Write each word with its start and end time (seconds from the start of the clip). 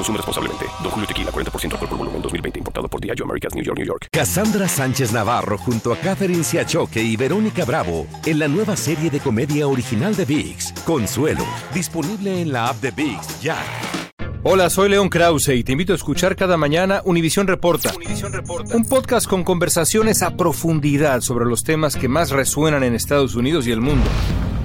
Consume 0.00 0.16
responsablemente. 0.16 0.64
Don 0.82 0.90
Julio 0.92 1.06
Tequila, 1.06 1.30
40% 1.30 1.72
alcohol 1.72 1.88
por 1.90 1.98
volumen, 1.98 2.22
2020. 2.22 2.58
Importado 2.60 2.88
por 2.88 3.02
Diageo 3.02 3.26
Americas, 3.26 3.54
New 3.54 3.62
York, 3.62 3.76
New 3.76 3.86
York. 3.86 4.06
Cassandra 4.10 4.66
Sánchez 4.66 5.12
Navarro 5.12 5.58
junto 5.58 5.92
a 5.92 5.96
Catherine 5.96 6.42
Siachoque 6.42 7.02
y 7.02 7.16
Verónica 7.16 7.66
Bravo 7.66 8.06
en 8.24 8.38
la 8.38 8.48
nueva 8.48 8.76
serie 8.76 9.10
de 9.10 9.20
comedia 9.20 9.68
original 9.68 10.16
de 10.16 10.24
VIX, 10.24 10.72
Consuelo. 10.86 11.44
Disponible 11.74 12.40
en 12.40 12.50
la 12.50 12.68
app 12.68 12.80
de 12.80 12.92
VIX, 12.92 13.42
ya. 13.42 13.58
Hola, 14.42 14.70
soy 14.70 14.88
León 14.88 15.10
Krause 15.10 15.48
y 15.48 15.64
te 15.64 15.72
invito 15.72 15.92
a 15.92 15.96
escuchar 15.96 16.34
cada 16.34 16.56
mañana 16.56 17.02
Univisión 17.04 17.46
Reporta, 17.46 17.92
un 18.72 18.86
podcast 18.86 19.28
con 19.28 19.44
conversaciones 19.44 20.22
a 20.22 20.34
profundidad 20.34 21.20
sobre 21.20 21.44
los 21.44 21.62
temas 21.62 21.96
que 21.96 22.08
más 22.08 22.30
resuenan 22.30 22.84
en 22.84 22.94
Estados 22.94 23.34
Unidos 23.34 23.66
y 23.66 23.72
el 23.72 23.82
mundo. 23.82 24.08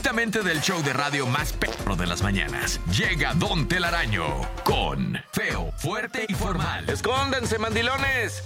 Directamente 0.00 0.42
del 0.42 0.62
show 0.62 0.82
de 0.82 0.94
radio 0.94 1.26
más 1.26 1.52
perro 1.52 1.94
de 1.94 2.06
las 2.06 2.22
mañanas, 2.22 2.80
llega 2.90 3.34
Don 3.34 3.68
Telaraño 3.68 4.24
con 4.64 5.20
Feo, 5.30 5.72
Fuerte 5.76 6.24
y 6.26 6.32
Formal. 6.32 6.88
¡Escóndanse, 6.88 7.58
mandilones! 7.58 8.42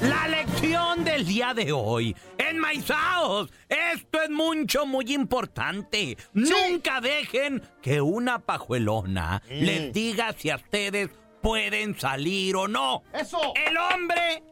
La 0.00 0.26
lección 0.26 1.04
del 1.04 1.24
día 1.24 1.54
de 1.54 1.70
hoy. 1.70 2.16
Enmaizaos. 2.36 3.52
Esto 3.68 4.22
es 4.22 4.30
mucho, 4.30 4.86
muy 4.86 5.14
importante. 5.14 6.16
Nunca 6.32 7.00
dejen 7.00 7.62
que 7.80 8.00
una 8.00 8.40
pajuelona 8.40 9.40
Mm. 9.48 9.52
les 9.64 9.92
diga 9.92 10.34
si 10.36 10.50
a 10.50 10.56
ustedes 10.56 11.10
pueden 11.40 11.96
salir 11.96 12.56
o 12.56 12.66
no. 12.66 13.04
Eso. 13.14 13.38
El 13.54 13.76
hombre 13.76 14.42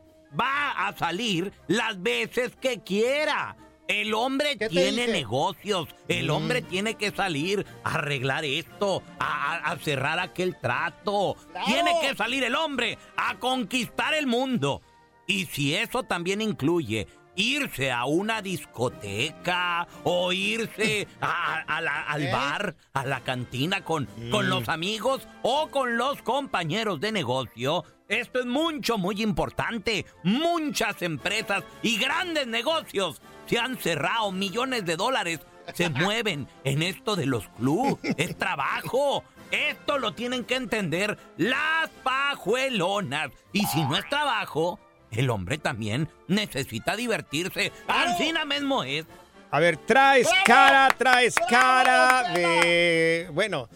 va 0.41 0.87
a 0.87 0.97
salir 0.97 1.53
las 1.67 2.00
veces 2.00 2.55
que 2.55 2.81
quiera. 2.84 3.56
El 3.91 4.15
hombre 4.15 4.53
¿Qué 4.53 4.69
te 4.69 4.69
tiene 4.69 4.91
dice? 5.03 5.12
negocios. 5.12 5.89
El 6.06 6.28
Mm. 6.28 6.31
hombre 6.31 6.62
tiene 6.62 6.95
que 6.95 7.11
salir 7.11 7.67
a 7.83 7.95
arreglar 7.97 8.45
esto, 8.45 9.03
a, 9.19 9.77
cerrar 9.83 10.19
aquel 10.21 10.56
trato. 10.61 11.37
Claro. 11.51 11.67
Tiene 11.67 11.91
que 12.00 12.15
salir 12.17 12.45
el 12.45 12.55
hombre 12.55 12.99
a 13.17 13.37
conquistar 13.39 14.15
el 14.15 14.27
mundo. 14.29 14.81
Y 15.27 15.47
si 15.47 15.75
eso 15.75 16.03
también 16.05 16.41
incluye 16.41 17.06
irse 17.37 17.91
a 17.91 18.05
una 18.05 18.43
discoteca 18.43 19.87
o 20.05 20.33
irse 20.33 21.06
a- 21.21 21.61
a 21.67 21.81
la- 21.81 22.03
al 22.03 22.23
¿Eh? 22.25 22.33
bar, 22.33 22.77
a 22.93 23.06
la 23.06 23.21
cantina 23.21 23.83
con, 23.84 24.06
con 24.31 24.49
los 24.50 24.69
amigos 24.69 25.27
o 25.43 25.69
con 25.69 25.97
los 25.97 26.21
compañeros 26.23 27.00
de 27.00 27.12
negocio, 27.12 27.84
esto 28.09 28.41
es 28.41 28.47
mucho, 28.47 28.99
muy 28.99 29.23
importante. 29.23 30.05
Muchas 30.25 31.00
empresas 31.03 31.62
y 31.83 31.97
grandes 31.99 32.47
negocios 32.49 33.23
se 33.50 33.59
han 33.59 33.77
cerrado, 33.78 34.31
millones 34.31 34.87
de 34.87 34.94
dólares 34.94 35.41
se 35.75 35.88
mueven 35.91 36.47
en 36.62 36.83
esto 36.83 37.16
de 37.16 37.27
los 37.27 37.49
clubs. 37.49 37.99
Es 38.16 38.38
trabajo. 38.38 39.25
Esto 39.50 39.99
lo 39.99 40.15
tienen 40.15 40.44
que 40.44 40.55
entender 40.55 41.19
las 41.37 41.91
pajuelonas. 42.05 43.31
Y 43.53 43.66
si 43.66 43.83
no 43.83 43.97
es 43.97 44.09
trabajo, 44.09 44.78
el 45.11 45.28
hombre 45.31 45.59
también 45.59 46.09
necesita 46.28 46.94
divertirse. 46.94 47.72
Ancina 47.88 48.44
mismo 48.44 48.84
es. 48.84 49.05
A 49.50 49.59
ver, 49.59 49.78
traes 49.78 50.28
cara, 50.44 50.88
traes 50.97 51.34
cara 51.49 52.32
de. 52.32 53.28
Bueno, 53.32 53.69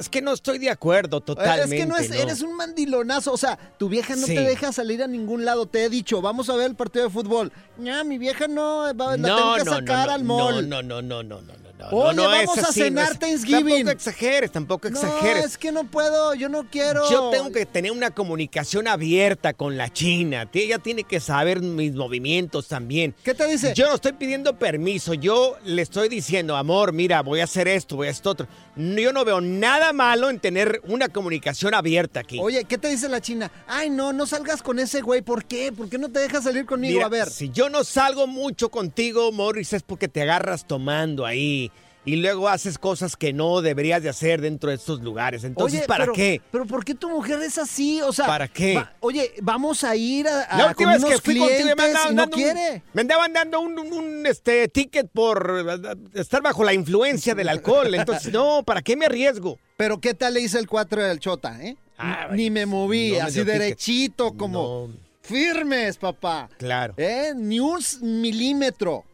es 0.00 0.08
que 0.08 0.22
no 0.22 0.32
estoy 0.32 0.58
de 0.58 0.70
acuerdo 0.70 1.20
totalmente. 1.20 1.76
es 1.76 1.82
que 1.82 1.86
no 1.86 1.96
es, 1.96 2.10
eres 2.10 2.40
un 2.42 2.56
mandilonazo. 2.56 3.32
O 3.32 3.36
sea, 3.36 3.58
tu 3.78 3.88
vieja 3.88 4.16
no 4.16 4.26
Sí. 4.26 4.34
te 4.34 4.40
deja 4.40 4.72
salir 4.72 5.02
a 5.02 5.06
ningún 5.06 5.44
lado. 5.44 5.66
Te 5.66 5.84
he 5.84 5.88
dicho, 5.90 6.20
vamos 6.22 6.48
a 6.50 6.56
ver 6.56 6.66
el 6.70 6.74
partido 6.74 7.04
de 7.04 7.10
fútbol. 7.10 7.52
Ya, 7.78 8.02
mi 8.02 8.18
vieja 8.18 8.48
no, 8.48 8.92
va- 8.96 9.16
la 9.16 9.36
tengo 9.36 9.54
que 9.56 9.64
sacar 9.64 10.10
al 10.10 10.24
mall. 10.24 10.68
No, 10.68 10.82
no, 10.82 11.02
no, 11.02 11.22
no, 11.22 11.40
no, 11.40 11.40
no, 11.42 11.69
no. 11.80 11.88
Oye, 11.96 12.16
no, 12.16 12.22
no 12.22 12.28
vamos 12.28 12.58
es 12.58 12.64
a 12.64 12.66
no 12.68 12.72
cenar 12.72 13.12
es- 13.12 13.18
Thanksgiving. 13.18 13.68
Tampoco 13.68 13.90
exageres, 13.90 14.52
tampoco 14.52 14.90
No, 14.90 15.00
exageres. 15.00 15.44
es 15.44 15.58
que 15.58 15.72
no 15.72 15.84
puedo, 15.84 16.34
yo 16.34 16.48
no 16.48 16.64
quiero. 16.70 17.08
Yo 17.10 17.30
tengo 17.30 17.50
que 17.50 17.66
tener 17.66 17.92
una 17.92 18.10
comunicación 18.10 18.88
abierta 18.88 19.52
con 19.54 19.76
la 19.76 19.92
China. 19.92 20.48
Ella 20.52 20.78
tiene 20.78 21.04
que 21.04 21.20
saber 21.20 21.60
mis 21.60 21.94
movimientos 21.94 22.68
también. 22.68 23.14
¿Qué 23.24 23.34
te 23.34 23.46
dice? 23.46 23.72
Yo 23.74 23.88
no 23.88 23.94
estoy 23.94 24.12
pidiendo 24.12 24.58
permiso. 24.58 25.14
Yo 25.14 25.56
le 25.64 25.82
estoy 25.82 26.08
diciendo, 26.08 26.56
amor, 26.56 26.92
mira, 26.92 27.22
voy 27.22 27.40
a 27.40 27.44
hacer 27.44 27.68
esto, 27.68 27.96
voy 27.96 28.08
a 28.08 28.10
esto 28.10 28.30
otro. 28.30 28.46
No, 28.76 29.00
Yo 29.00 29.12
no 29.12 29.24
veo 29.24 29.40
nada 29.40 29.92
malo 29.92 30.30
en 30.30 30.38
tener 30.40 30.80
una 30.86 31.08
comunicación 31.08 31.74
abierta 31.74 32.20
aquí. 32.20 32.38
Oye, 32.40 32.64
¿qué 32.64 32.78
te 32.78 32.88
dice 32.88 33.08
la 33.08 33.20
china? 33.20 33.50
Ay, 33.66 33.90
no, 33.90 34.12
no 34.12 34.26
salgas 34.26 34.62
con 34.62 34.78
ese 34.78 35.00
güey. 35.00 35.22
¿Por 35.22 35.44
qué? 35.44 35.72
¿Por 35.72 35.88
qué 35.88 35.98
no 35.98 36.08
te 36.10 36.20
dejas 36.20 36.44
salir 36.44 36.66
conmigo? 36.66 36.94
Mira, 36.94 37.06
a 37.06 37.08
ver. 37.08 37.28
si 37.30 37.50
yo 37.50 37.68
no 37.68 37.84
salgo 37.84 38.26
mucho 38.26 38.70
contigo, 38.70 39.32
Morris, 39.32 39.72
es 39.72 39.82
porque 39.82 40.08
te 40.08 40.22
agarras 40.22 40.66
tomando 40.66 41.26
ahí. 41.26 41.69
Y 42.04 42.16
luego 42.16 42.48
haces 42.48 42.78
cosas 42.78 43.14
que 43.14 43.34
no 43.34 43.60
deberías 43.60 44.02
de 44.02 44.08
hacer 44.08 44.40
dentro 44.40 44.70
de 44.70 44.76
estos 44.76 45.02
lugares. 45.02 45.44
Entonces, 45.44 45.80
Oye, 45.80 45.86
¿para 45.86 46.04
pero- 46.04 46.12
qué? 46.14 46.40
Pero 46.50 46.64
¿por 46.64 46.82
qué 46.82 46.94
tu 46.94 47.10
mujer 47.10 47.40
es 47.42 47.58
así? 47.58 48.00
O 48.00 48.10
sea, 48.12 48.26
¿Para 48.26 48.48
qué? 48.48 48.74
va- 48.76 48.94
oye, 49.00 49.32
vamos 49.42 49.84
a 49.84 49.94
ir 49.96 50.26
a, 50.26 50.42
a 50.44 50.56
La 50.56 50.62
con 50.62 50.70
última 50.70 50.92
vez 50.94 51.02
unos 51.02 51.14
que 51.14 51.20
fui 51.20 51.38
contigo 51.38 51.58
me 51.68 51.74
clientes 51.74 51.94
no 51.94 52.00
dando 52.06 52.24
un- 52.24 52.30
quiere. 52.30 52.82
me 52.94 53.00
andaban 53.02 53.32
dando 53.34 53.60
un, 53.60 53.78
un- 53.78 53.92
un, 53.92 54.26
este, 54.26 54.66
ticket 54.68 55.10
por 55.12 55.66
estar 56.14 56.40
bajo 56.42 56.64
la 56.64 56.72
influencia 56.72 57.34
del 57.34 57.50
alcohol. 57.50 57.94
Entonces, 57.94 58.32
no, 58.32 58.62
¿para 58.62 58.80
qué 58.80 58.96
me 58.96 59.04
arriesgo? 59.04 59.58
Pero 59.76 60.00
¿qué 60.00 60.14
tal 60.14 60.32
le 60.34 60.40
hice 60.40 60.58
el 60.58 60.66
4 60.66 61.02
del 61.04 61.20
Chota, 61.20 61.62
eh? 61.62 61.76
Ah, 61.98 62.28
Ni 62.32 62.48
me 62.50 62.64
moví, 62.64 63.10
no 63.10 63.16
me 63.16 63.20
así 63.20 63.40
ticket. 63.40 63.46
derechito, 63.46 64.32
como 64.38 64.88
No. 64.88 64.94
firmes, 65.20 65.98
papá. 65.98 66.48
Claro. 66.56 66.94
¿Eh? 66.96 67.34
Ni 67.36 67.60
un 67.60 67.78
milímetro. 68.00 69.04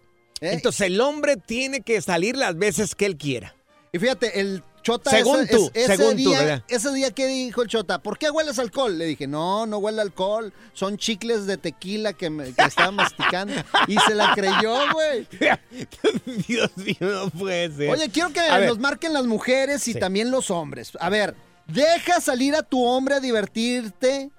¿Eh? 0.41 0.50
Entonces, 0.53 0.83
el 0.88 1.00
hombre 1.00 1.37
tiene 1.37 1.81
que 1.81 2.00
salir 2.03 2.37
las 2.37 2.56
veces 2.56 2.94
que 2.94 3.06
él 3.06 3.17
quiera. 3.17 3.55
y 3.93 3.99
fíjate, 3.99 4.41
el 4.41 4.62
Chota 4.83 5.11
Según 5.11 5.41
ese, 5.41 5.56
tú, 5.56 5.71
es- 5.75 5.85
ese 5.88 5.97
según 5.97 6.11
tú, 6.12 6.31
día, 6.31 6.38
¿verdad? 6.38 6.62
ese 6.69 6.93
día 6.93 7.11
que 7.11 7.27
dijo 7.27 7.61
el 7.62 7.69
Chota, 7.69 7.99
¿por 8.00 8.19
qué 8.19 8.31
hueles 8.31 8.56
alcohol? 8.61 8.97
Le 8.97 9.05
dije, 9.06 9.27
no, 9.27 9.67
no 9.67 9.79
huele 9.79 10.00
alcohol, 10.00 10.53
son 10.75 10.97
chicles 10.97 11.44
de 11.47 11.56
tequila 11.56 12.12
que, 12.12 12.31
me, 12.31 12.53
que 12.53 12.62
estaba 12.62 12.91
masticando. 12.93 13.53
Y 13.88 13.97
se 14.06 14.15
la 14.15 14.33
creyó, 14.37 14.77
güey. 14.93 15.27
Dios 16.47 16.71
mío, 16.77 16.97
no 17.00 17.31
puede 17.31 17.75
ser. 17.75 17.91
Oye, 17.91 18.09
quiero 18.11 18.31
que 18.32 18.39
A 18.39 18.59
ver, 18.59 18.69
nos 18.69 18.79
marquen 18.79 19.12
las 19.12 19.27
mujeres 19.27 19.87
y 19.89 19.93
Sí. 19.94 19.99
también 19.99 20.31
los 20.31 20.50
hombres. 20.53 20.93
A 21.00 21.09
ver, 21.11 21.35
deja 21.67 22.21
salir 22.21 22.55
a 22.55 22.62
tu 22.62 22.85
hombre 22.85 23.17
a 23.17 23.21
divertirte 23.21 24.31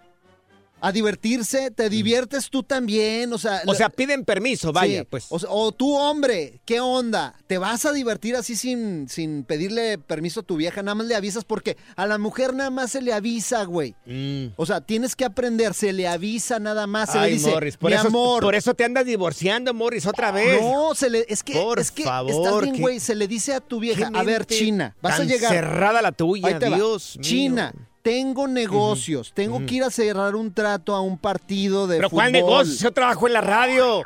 a 0.79 0.91
divertirse, 0.91 1.71
te 1.71 1.89
diviertes 1.89 2.49
tú 2.49 2.61
también, 2.63 3.33
o 3.33 3.37
sea... 3.37 3.61
O 3.65 3.73
sea, 3.73 3.89
piden 3.89 4.23
permiso, 4.25 4.71
vaya, 4.71 4.99
Sí, 5.01 5.07
pues. 5.09 5.27
O, 5.29 5.71
tú, 5.71 5.95
hombre, 5.95 6.59
¿qué 6.65 6.79
onda? 6.79 7.33
¿Te 7.47 7.57
vas 7.57 7.85
a 7.85 7.93
divertir 7.93 8.35
así 8.35 8.55
sin, 8.55 9.09
sin 9.09 9.43
pedirle 9.43 9.97
permiso 9.97 10.41
a 10.41 10.43
tu 10.43 10.55
vieja? 10.55 10.83
Nada 10.83 10.95
más 10.95 11.07
le 11.07 11.15
avisas 11.15 11.43
porque 11.45 11.77
a 11.95 12.05
la 12.05 12.17
mujer 12.17 12.53
nada 12.53 12.69
más 12.69 12.91
se 12.91 13.01
le 13.01 13.11
avisa, 13.13 13.63
güey. 13.63 13.95
Mm. 14.05 14.47
O 14.55 14.65
sea, 14.65 14.81
tienes 14.81 15.15
que 15.15 15.25
aprender, 15.25 15.73
se 15.73 15.93
le 15.93 16.07
avisa 16.07 16.59
nada 16.59 16.85
más, 16.85 17.11
se 17.11 17.17
Ay, 17.17 17.29
le 17.31 17.37
dice, 17.37 17.49
Morris, 17.51 17.77
por 17.77 17.89
mi 17.89 17.95
eso, 17.97 18.07
amor. 18.07 18.43
por 18.43 18.53
eso 18.55 18.73
te 18.73 18.83
andas 18.83 19.05
divorciando, 19.05 19.73
Morris, 19.73 20.05
otra 20.05 20.31
vez. 20.31 20.61
No, 20.61 20.93
se 20.93 21.09
le, 21.09 21.25
es 21.27 21.41
que, 21.43 21.53
Por 21.53 21.79
es 21.79 21.89
que 21.91 22.03
estás 22.03 22.15
favor, 22.27 22.63
bien, 22.63 22.75
qué- 22.75 22.81
güey, 22.81 22.99
se 22.99 23.15
le 23.15 23.27
dice 23.27 23.53
a 23.53 23.61
tu 23.61 23.79
vieja, 23.79 24.11
a 24.13 24.23
ver, 24.23 24.45
China, 24.45 24.95
vas 25.01 25.19
a 25.19 25.23
llegar. 25.23 25.51
cerrada 25.51 26.01
la 26.01 26.11
tuya. 26.11 26.59
Dios 26.59 27.15
mío. 27.17 27.23
China, 27.23 27.73
tengo 28.07 28.47
negocios, 28.47 29.31
tengo 29.33 29.65
que 29.65 29.75
ir 29.75 29.83
a 29.83 29.89
cerrar 29.91 30.35
un 30.35 30.53
trato 30.53 30.95
a 30.95 31.01
un 31.01 31.17
partido 31.17 31.87
de 31.87 31.97
¿Pero 31.97 32.09
fútbol. 32.09 32.23
cuál 32.23 32.31
negocio? 32.31 32.75
Yo 32.87 32.93
trabajo 32.93 33.27
en 33.27 33.33
la 33.33 33.41
radio. 33.41 34.03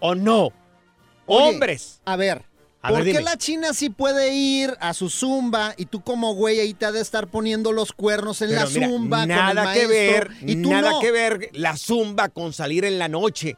o 0.01 0.15
no. 0.15 0.53
Oye, 1.27 1.55
Hombres. 1.55 2.01
A 2.05 2.17
ver, 2.17 2.45
A 2.87 2.91
¿por 2.91 3.05
ver, 3.05 3.17
qué 3.17 3.23
la 3.23 3.37
China 3.37 3.73
sí 3.75 3.91
puede 3.91 4.35
ir 4.35 4.75
a 4.81 4.95
su 4.95 5.09
zumba 5.11 5.75
y 5.77 5.87
tú 5.87 6.03
como 6.03 6.35
güey 6.35 6.61
ahí 6.61 6.75
te 6.75 6.87
ha 6.87 6.93
de 6.93 7.01
estar 7.01 7.29
poniendo 7.29 7.73
los 7.73 7.93
cuernos 7.93 8.43
en 8.43 8.51
Pero 8.51 8.61
la 8.63 8.67
mira, 8.71 8.89
zumba 8.89 9.21
con 9.23 9.31
el 9.31 9.37
nada 9.37 9.73
que 9.75 9.87
ver, 9.87 10.31
y 10.43 10.63
tú 10.63 10.71
nada 10.71 10.91
no? 10.93 11.01
que 11.01 11.11
ver 11.11 11.51
la 11.53 11.77
zumba 11.77 12.29
con 12.29 12.53
salir 12.53 12.85
en 12.85 12.99
la 12.99 13.09
noche. 13.09 13.57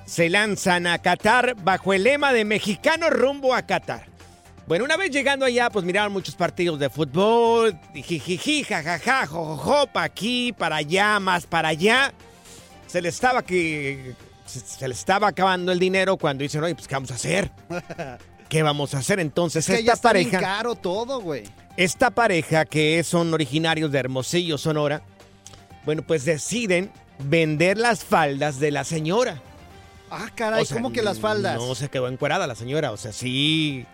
se 0.07 0.31
lanzan 0.31 0.87
a 0.87 0.97
Qatar 0.97 1.53
bajo 1.61 1.93
el 1.93 2.01
lema 2.01 2.33
de 2.33 2.43
mexicano 2.43 3.11
rumbo 3.11 3.53
a 3.53 3.61
Qatar. 3.61 4.07
Bueno, 4.65 4.83
una 4.83 4.97
vez 4.97 5.11
llegando 5.11 5.45
allá, 5.45 5.69
pues 5.69 5.85
miraron 5.85 6.11
muchos 6.11 6.33
partidos 6.33 6.79
de 6.79 6.89
fútbol, 6.89 7.79
jijiji, 7.93 8.63
jajaja, 8.63 9.27
jojojo, 9.27 9.85
pa' 9.85 10.01
aquí, 10.01 10.53
para 10.53 10.77
allá, 10.77 11.19
más 11.19 11.45
para 11.45 11.67
allá. 11.67 12.15
Se 12.87 12.99
le 12.99 13.09
estaba 13.09 13.43
que 13.43 14.15
se, 14.47 14.87
le 14.87 14.95
estaba 14.95 15.27
acabando 15.27 15.71
el 15.71 15.77
dinero 15.77 16.17
cuando 16.17 16.41
dicen, 16.41 16.63
oye, 16.63 16.73
pues 16.73 16.87
¿qué 16.87 16.95
vamos 16.95 17.11
a 17.11 17.13
hacer? 17.13 17.51
¿Qué 18.49 18.63
vamos 18.63 18.95
a 18.95 18.99
hacer? 18.99 19.19
Entonces, 19.19 19.69
Es 19.69 19.75
que 19.75 19.81
esta 19.81 19.85
ya 19.85 19.93
está 19.93 20.13
bien 20.13 20.31
pareja. 20.31 20.57
caro 20.57 20.73
todo, 20.73 21.21
güey. 21.21 21.43
Esta 21.75 22.11
pareja 22.11 22.65
que 22.65 23.03
son 23.03 23.33
originarios 23.33 23.91
de 23.91 23.99
Hermosillo, 23.99 24.57
Sonora, 24.57 25.01
bueno, 25.85 26.03
pues 26.05 26.23
deciden 26.23 26.91
vender 27.19 27.77
las 27.77 28.03
faldas 28.03 28.59
de 28.59 28.71
la 28.71 28.83
señora. 28.83 29.41
Ah, 30.11 30.29
caray, 30.35 30.61
O 30.61 30.65
sea, 30.65 30.77
¿cómo 30.77 30.91
que 30.91 31.01
las 31.01 31.19
faldas? 31.19 31.57
No 31.57 31.73
se 31.73 31.89
quedó 31.89 32.07
encuerada 32.07 32.45
la 32.45 32.53
señora, 32.53 32.91
o 32.91 32.97
sea, 32.97 33.11
sí, 33.11 33.85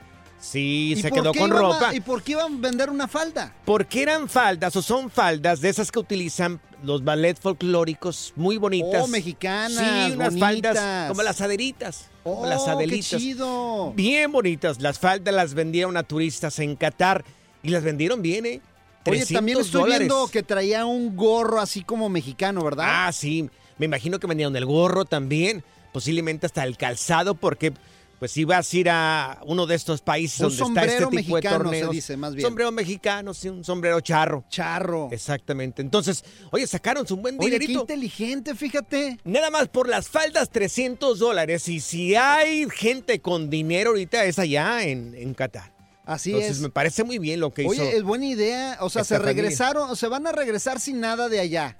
sí 0.41 0.93
¿Y 0.97 1.01
se 1.01 1.09
quedó 1.09 1.31
qué 1.31 1.39
con 1.39 1.53
a- 1.53 1.55
ropa. 1.57 1.95
¿Y 1.95 2.01
por 2.01 2.21
qué 2.21 2.33
iban 2.33 2.55
a 2.55 2.57
vender 2.59 2.89
una 2.89 3.07
falda? 3.07 3.53
Porque 3.63 4.01
eran 4.01 4.27
faldas 4.27 4.75
o 4.75 4.81
son 4.81 5.09
faldas 5.09 5.61
de 5.61 5.69
esas 5.69 5.89
que 5.89 5.99
utilizan 5.99 6.59
los 6.83 7.01
ballet 7.05 7.39
folclóricos 7.39 8.33
muy 8.35 8.57
bonitas. 8.57 9.01
Oh, 9.01 9.07
mexicanas, 9.07 9.71
Sí, 9.77 10.11
unas 10.15 10.35
bonitas. 10.37 10.75
faldas 10.77 11.07
como 11.09 11.23
las 11.23 11.39
aderitas. 11.39 12.09
como 12.23 12.41
Oh, 12.41 12.45
las 12.45 12.63
qué 12.65 12.69
adelitas. 12.71 13.21
chido. 13.21 13.93
Bien 13.93 14.29
bonitas. 14.29 14.81
Las 14.81 14.99
faldas 14.99 15.33
las 15.33 15.53
vendieron 15.53 15.95
a 15.95 16.03
turistas 16.03 16.59
en 16.59 16.75
Qatar 16.75 17.23
y 17.63 17.69
las 17.69 17.83
vendieron 17.83 18.21
bien, 18.21 18.45
¿eh? 18.45 18.61
Oye, 19.06 19.25
también 19.25 19.57
300 19.57 19.65
estoy 19.65 19.81
dólares. 19.81 20.00
viendo 20.07 20.27
que 20.27 20.44
traía 20.44 20.85
un 20.85 21.15
gorro 21.15 21.59
así 21.59 21.83
como 21.83 22.09
mexicano, 22.09 22.63
¿verdad? 22.63 22.85
Ah, 23.07 23.11
sí. 23.11 23.50
Me 23.77 23.85
imagino 23.85 24.19
que 24.19 24.27
vendieron 24.27 24.56
el 24.56 24.65
gorro 24.65 25.06
también, 25.06 25.63
posiblemente 25.94 26.45
hasta 26.45 26.63
el 26.63 26.77
calzado, 26.77 27.33
porque 27.33 27.73
pues 28.19 28.31
si 28.31 28.44
vas 28.44 28.71
a 28.73 28.77
ir 28.77 28.89
a 28.89 29.39
uno 29.45 29.65
de 29.65 29.75
estos 29.75 30.01
países 30.01 30.41
Un 30.41 30.44
donde 30.50 30.56
está 30.56 30.65
sombrero 30.65 30.91
este 30.91 31.06
tipo 31.06 31.35
de 31.38 31.41
mexicano, 31.41 31.57
se 31.57 31.63
torneos. 31.63 31.91
dice, 31.91 32.17
más 32.17 32.35
bien. 32.35 32.45
Sombrero 32.45 32.71
mexicano, 32.73 33.33
sí, 33.33 33.47
un 33.47 33.63
sombrero 33.63 34.01
charro. 34.01 34.44
Charro. 34.50 35.07
Exactamente. 35.13 35.81
Entonces, 35.81 36.25
oye, 36.51 36.67
sacaron 36.67 37.07
su 37.07 37.15
buen 37.15 37.38
Oye, 37.39 37.51
qué 37.51 37.59
dinerito. 37.59 37.79
inteligente, 37.79 38.53
fíjate. 38.55 39.19
Nada 39.23 39.50
más 39.50 39.69
por 39.69 39.88
las 39.88 40.09
faldas, 40.09 40.50
300 40.50 41.17
dólares. 41.17 41.69
Y 41.69 41.79
si 41.79 42.15
hay 42.15 42.67
gente 42.69 43.21
con 43.21 43.50
dinero 43.50 43.91
ahorita, 43.91 44.25
es 44.25 44.38
allá 44.38 44.83
en, 44.83 45.15
en 45.15 45.33
Qatar. 45.33 45.71
Así 46.09 46.31
Entonces, 46.31 46.57
es. 46.57 46.61
me 46.61 46.69
parece 46.69 47.03
muy 47.03 47.19
bien 47.19 47.39
lo 47.39 47.53
que 47.53 47.62
hizo. 47.62 47.69
Oye, 47.69 47.95
es 47.95 48.01
buena 48.03 48.25
idea. 48.25 48.77
O 48.81 48.89
sea, 48.89 49.03
se 49.03 49.15
familia. 49.15 49.34
regresaron, 49.34 49.89
o 49.91 49.95
se 49.95 50.07
van 50.07 50.25
a 50.25 50.31
regresar 50.31 50.79
sin 50.79 51.00
nada 51.00 51.29
de 51.29 51.39
allá. 51.39 51.77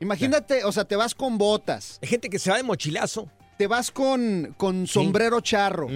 Imagínate, 0.00 0.64
o 0.64 0.72
sea, 0.72 0.84
te 0.84 0.96
vas 0.96 1.14
con 1.14 1.38
botas, 1.38 1.98
Hay 2.02 2.08
gente 2.08 2.28
que 2.30 2.38
se 2.38 2.50
va 2.50 2.56
de 2.56 2.62
mochilazo. 2.62 3.28
te 3.58 3.66
vas 3.66 3.90
con, 3.90 4.54
con 4.56 4.86
sombrero 4.86 5.40
charro, 5.40 5.88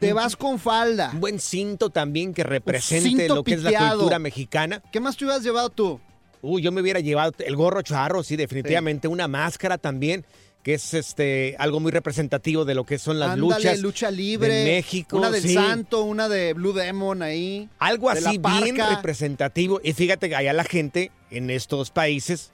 te 0.00 0.12
vas 0.12 0.34
con 0.34 0.58
falda. 0.58 1.10
Un 1.12 1.20
buen 1.20 1.38
cinto 1.38 1.90
también 1.90 2.32
que 2.34 2.42
represente 2.42 3.28
lo 3.28 3.44
que 3.44 3.54
es 3.54 3.62
la 3.62 3.90
cultura 3.90 4.18
mexicana. 4.18 4.82
¿Qué 4.90 4.98
más 4.98 5.16
te 5.16 5.24
hubieras 5.24 5.42
llevado 5.44 5.70
tú? 5.70 6.00
Uy, 6.42 6.62
yo 6.62 6.72
me 6.72 6.80
hubiera 6.80 7.00
llevado 7.00 7.32
el 7.38 7.54
gorro 7.56 7.80
charro, 7.82 8.22
sí, 8.22 8.34
definitivamente. 8.36 9.08
Una 9.08 9.28
máscara 9.28 9.78
también, 9.78 10.26
que 10.64 10.74
es 10.74 10.94
este 10.94 11.54
algo 11.58 11.78
muy 11.78 11.92
representativo 11.92 12.64
de 12.64 12.74
lo 12.74 12.84
que 12.84 12.98
son 12.98 13.20
las 13.20 13.32
Ándale, 13.32 13.62
luchas. 13.64 13.80
lucha 13.80 14.10
libre. 14.10 14.48
de 14.48 14.64
México, 14.64 15.18
Una 15.18 15.30
del 15.30 15.42
sí. 15.42 15.52
Santo, 15.54 16.02
una 16.02 16.28
de 16.30 16.54
Blue 16.54 16.72
Demon 16.72 17.22
ahí. 17.22 17.68
Algo 17.78 18.08
así 18.08 18.38
bien 18.38 18.76
representativo. 18.78 19.80
Y 19.84 19.92
fíjate 19.92 20.30
que 20.30 20.36
allá 20.36 20.54
la 20.54 20.64
gente 20.64 21.12
en 21.30 21.50
estos 21.50 21.90
países, 21.90 22.50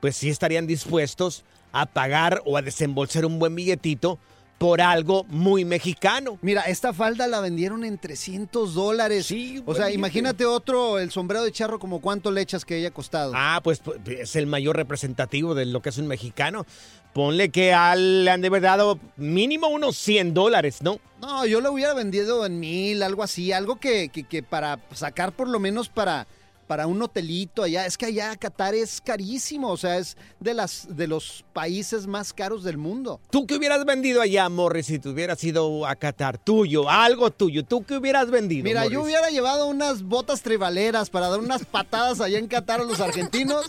pues 0.00 0.16
sí 0.16 0.30
estarían 0.30 0.66
dispuestos 0.66 1.44
a 1.72 1.84
pagar 1.84 2.42
o 2.46 2.56
a 2.56 2.62
desembolsar 2.62 3.26
un 3.26 3.38
buen 3.38 3.54
billetito 3.54 4.18
por 4.60 4.82
algo 4.82 5.24
muy 5.24 5.64
mexicano. 5.64 6.38
Mira, 6.42 6.60
esta 6.62 6.92
falda 6.92 7.26
la 7.26 7.40
vendieron 7.40 7.82
en 7.82 7.96
300 7.96 8.74
dólares. 8.74 9.24
Sí, 9.24 9.62
o 9.64 9.74
sea, 9.74 9.90
imagínate 9.90 10.44
otro, 10.44 10.98
el 10.98 11.10
sombrero 11.10 11.42
de 11.44 11.50
charro, 11.50 11.78
como 11.78 12.02
cuánto 12.02 12.30
le 12.30 12.42
echas 12.42 12.66
que 12.66 12.74
haya 12.74 12.90
costado. 12.90 13.32
Ah, 13.34 13.62
pues 13.64 13.78
pues, 13.78 13.98
es 14.06 14.36
el 14.36 14.46
mayor 14.46 14.76
representativo 14.76 15.54
de 15.54 15.64
lo 15.64 15.80
que 15.80 15.88
es 15.88 15.96
un 15.96 16.06
mexicano. 16.08 16.66
Ponle 17.12 17.50
que 17.50 17.70
le 17.96 18.30
han 18.30 18.40
de 18.40 18.46
haber 18.46 18.62
dado 18.62 18.98
mínimo 19.16 19.68
unos 19.68 19.96
100 19.96 20.32
dólares, 20.32 20.80
¿no? 20.80 21.00
No, 21.20 21.44
yo 21.44 21.60
lo 21.60 21.72
hubiera 21.72 21.92
vendido 21.92 22.46
en 22.46 22.60
mil, 22.60 23.02
algo 23.02 23.22
así, 23.22 23.52
algo 23.52 23.80
que 23.80 24.44
para 24.48 24.78
sacar 24.94 25.32
por 25.32 25.48
lo 25.48 25.58
menos 25.58 25.88
para, 25.88 26.26
para 26.70 26.86
un 26.86 27.02
hotelito 27.02 27.64
allá. 27.64 27.84
Es 27.84 27.98
que 27.98 28.06
allá 28.06 28.36
Qatar 28.36 28.76
es 28.76 29.00
carísimo, 29.00 29.72
o 29.72 29.76
sea, 29.76 29.98
es 29.98 30.16
de, 30.38 30.54
las, 30.54 30.86
de 30.88 31.08
los 31.08 31.44
países 31.52 32.06
más 32.06 32.32
caros 32.32 32.62
del 32.62 32.78
mundo. 32.78 33.20
¿Tú 33.32 33.44
qué 33.44 33.56
hubieras 33.56 33.84
vendido 33.84 34.22
allá, 34.22 34.48
Morris, 34.48 34.86
si 34.86 35.00
te 35.00 35.08
hubieras 35.08 35.42
ido 35.42 35.84
a 35.84 35.96
Qatar? 35.96 36.38
Tuyo, 36.38 36.88
algo 36.88 37.32
tuyo. 37.32 37.64
¿Tú 37.64 37.82
qué 37.84 37.96
hubieras 37.96 38.30
vendido? 38.30 38.62
Mira, 38.62 38.86
yo 38.86 39.02
hubiera 39.02 39.30
llevado 39.30 39.66
unas 39.66 40.04
botas 40.04 40.42
tribaleras 40.42 41.10
para 41.10 41.28
dar 41.28 41.40
unas 41.40 41.64
patadas 41.64 42.20
allá 42.20 42.38
en 42.38 42.46
Qatar 42.46 42.82
a 42.82 42.84
los 42.84 43.00
argentinos 43.00 43.66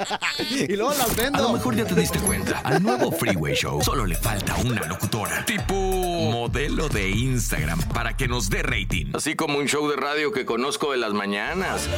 y 0.50 0.74
luego 0.74 0.90
las 0.90 1.02
A 1.02 1.06
lo 1.06 1.14
vendo. 1.22 1.52
mejor 1.52 1.76
ya 1.76 1.84
te 1.84 1.94
diste 1.94 2.18
cuenta. 2.18 2.58
Al 2.64 2.82
nuevo 2.82 3.12
Freeway 3.12 3.54
Show 3.54 3.80
solo 3.80 4.04
le 4.04 4.16
falta 4.16 4.56
una 4.56 4.88
locutora. 4.88 5.44
Tipo 5.44 5.72
modelo 5.72 6.88
de 6.88 7.10
Instagram 7.10 7.78
para 7.94 8.16
que 8.16 8.26
nos 8.26 8.50
dé 8.50 8.64
rating. 8.64 9.12
Así 9.14 9.36
como 9.36 9.58
un 9.58 9.68
show 9.68 9.88
de 9.88 9.94
radio 9.94 10.32
que 10.32 10.44
conozco 10.44 10.90
de 10.90 10.98
las 10.98 11.12
mañanas. 11.12 11.88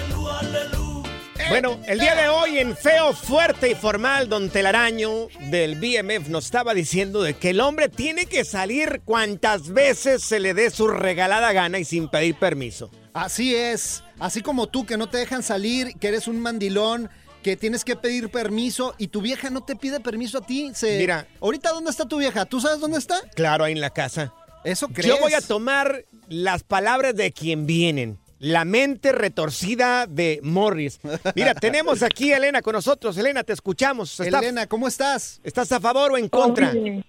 Bueno, 1.49 1.79
el 1.87 2.01
día 2.01 2.15
de 2.15 2.29
hoy 2.29 2.59
en 2.61 2.75
Feo, 2.75 3.13
Fuerte 3.13 3.71
y 3.71 3.75
Formal, 3.75 4.29
don 4.29 4.49
Telaraño 4.49 5.29
del 5.51 5.75
BMF 5.75 6.29
nos 6.29 6.47
estaba 6.47 6.73
diciendo 6.73 7.21
de 7.21 7.35
que 7.35 7.51
el 7.51 7.61
hombre 7.61 7.91
tiene 7.91 8.25
que 8.25 8.47
salir 8.47 9.03
cuantas 9.05 9.69
veces 9.69 10.23
se 10.23 10.41
le 10.41 10.55
dé 10.55 10.71
su 10.71 10.89
regalada 10.89 11.53
gana 11.53 11.79
y 11.79 11.85
sin 11.85 12.09
pedir 12.09 12.37
permiso. 12.37 12.91
Así 13.13 13.55
es, 13.55 14.03
así 14.19 14.41
como 14.41 14.67
tú 14.69 14.87
que 14.87 14.97
no 14.97 15.11
te 15.11 15.19
dejan 15.19 15.43
salir, 15.43 15.93
que 15.99 16.09
eres 16.09 16.27
un 16.27 16.41
mandilón, 16.41 17.11
que 17.43 17.59
tienes 17.59 17.85
que 17.85 17.97
pedir 17.97 18.31
permiso 18.31 18.95
y 18.97 19.09
tu 19.09 19.21
vieja 19.21 19.51
no 19.51 19.63
te 19.63 19.77
pide 19.77 20.01
permiso 20.01 20.39
a 20.39 20.47
ti. 20.47 20.71
Se... 20.75 20.97
Mira. 20.99 21.27
ahorita 21.41 21.71
dónde 21.71 21.91
está 21.91 22.07
tu 22.07 22.19
vieja? 22.19 22.47
¿Tú 22.47 22.63
sabes 22.63 22.81
dónde 22.81 22.97
está? 22.97 23.21
Claro, 23.35 23.65
ahí 23.65 23.73
en 23.73 23.83
la 23.83 23.91
casa. 23.91 24.33
Eso 24.65 24.89
crees. 24.89 25.09
Yo 25.09 25.21
voy 25.21 25.35
a 25.35 25.41
tomar 25.43 26.07
las 26.29 26.63
palabras 26.63 27.15
de 27.15 27.33
quien 27.33 27.67
vienen. 27.67 28.22
La 28.43 28.65
mente 28.65 29.13
retorcida 29.13 30.07
de 30.09 30.41
Morris. 30.43 30.99
Mira, 31.37 31.55
tenemos 31.61 32.03
aquí 32.03 32.33
a 32.33 32.39
Elena 32.39 32.61
con 32.61 32.73
nosotros. 32.73 33.17
Elena, 33.17 33.45
te 33.45 33.53
escuchamos. 33.53 34.19
¿Está- 34.19 34.41
Elena, 34.41 34.67
¿cómo 34.67 34.89
estás? 34.89 35.41
¿Estás 35.45 35.71
a 35.71 35.79
favor 35.79 36.11
o 36.13 36.17
en 36.17 36.29
contra? 36.29 36.71
Oye, 36.73 37.05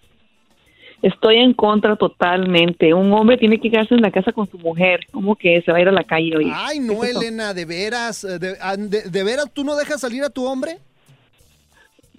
Estoy 1.02 1.38
en 1.40 1.54
contra 1.54 1.96
totalmente. 1.96 2.94
Un 2.94 3.12
hombre 3.12 3.38
tiene 3.38 3.60
que 3.60 3.70
quedarse 3.72 3.94
en 3.96 4.02
la 4.02 4.12
casa 4.12 4.32
con 4.32 4.50
su 4.50 4.58
mujer. 4.60 5.02
¿Cómo 5.12 5.36
que 5.36 5.62
se 5.66 5.72
va 5.72 5.80
a 5.80 5.82
ir 5.82 5.88
a 5.90 5.92
la 5.92 6.04
calle 6.06 6.38
hoy? 6.38 6.50
Ay, 6.54 6.80
no, 6.80 7.04
Elena, 7.04 7.54
de 7.54 7.66
veras, 7.66 8.24
eh, 8.24 8.38
de, 8.40 8.56
de- 8.88 9.10
de 9.10 9.24
veras 9.24 9.48
tú 9.52 9.64
no 9.66 9.76
dejas 9.76 10.00
salir 10.00 10.24
a 10.24 10.30
tu 10.30 10.46
hombre? 10.46 10.78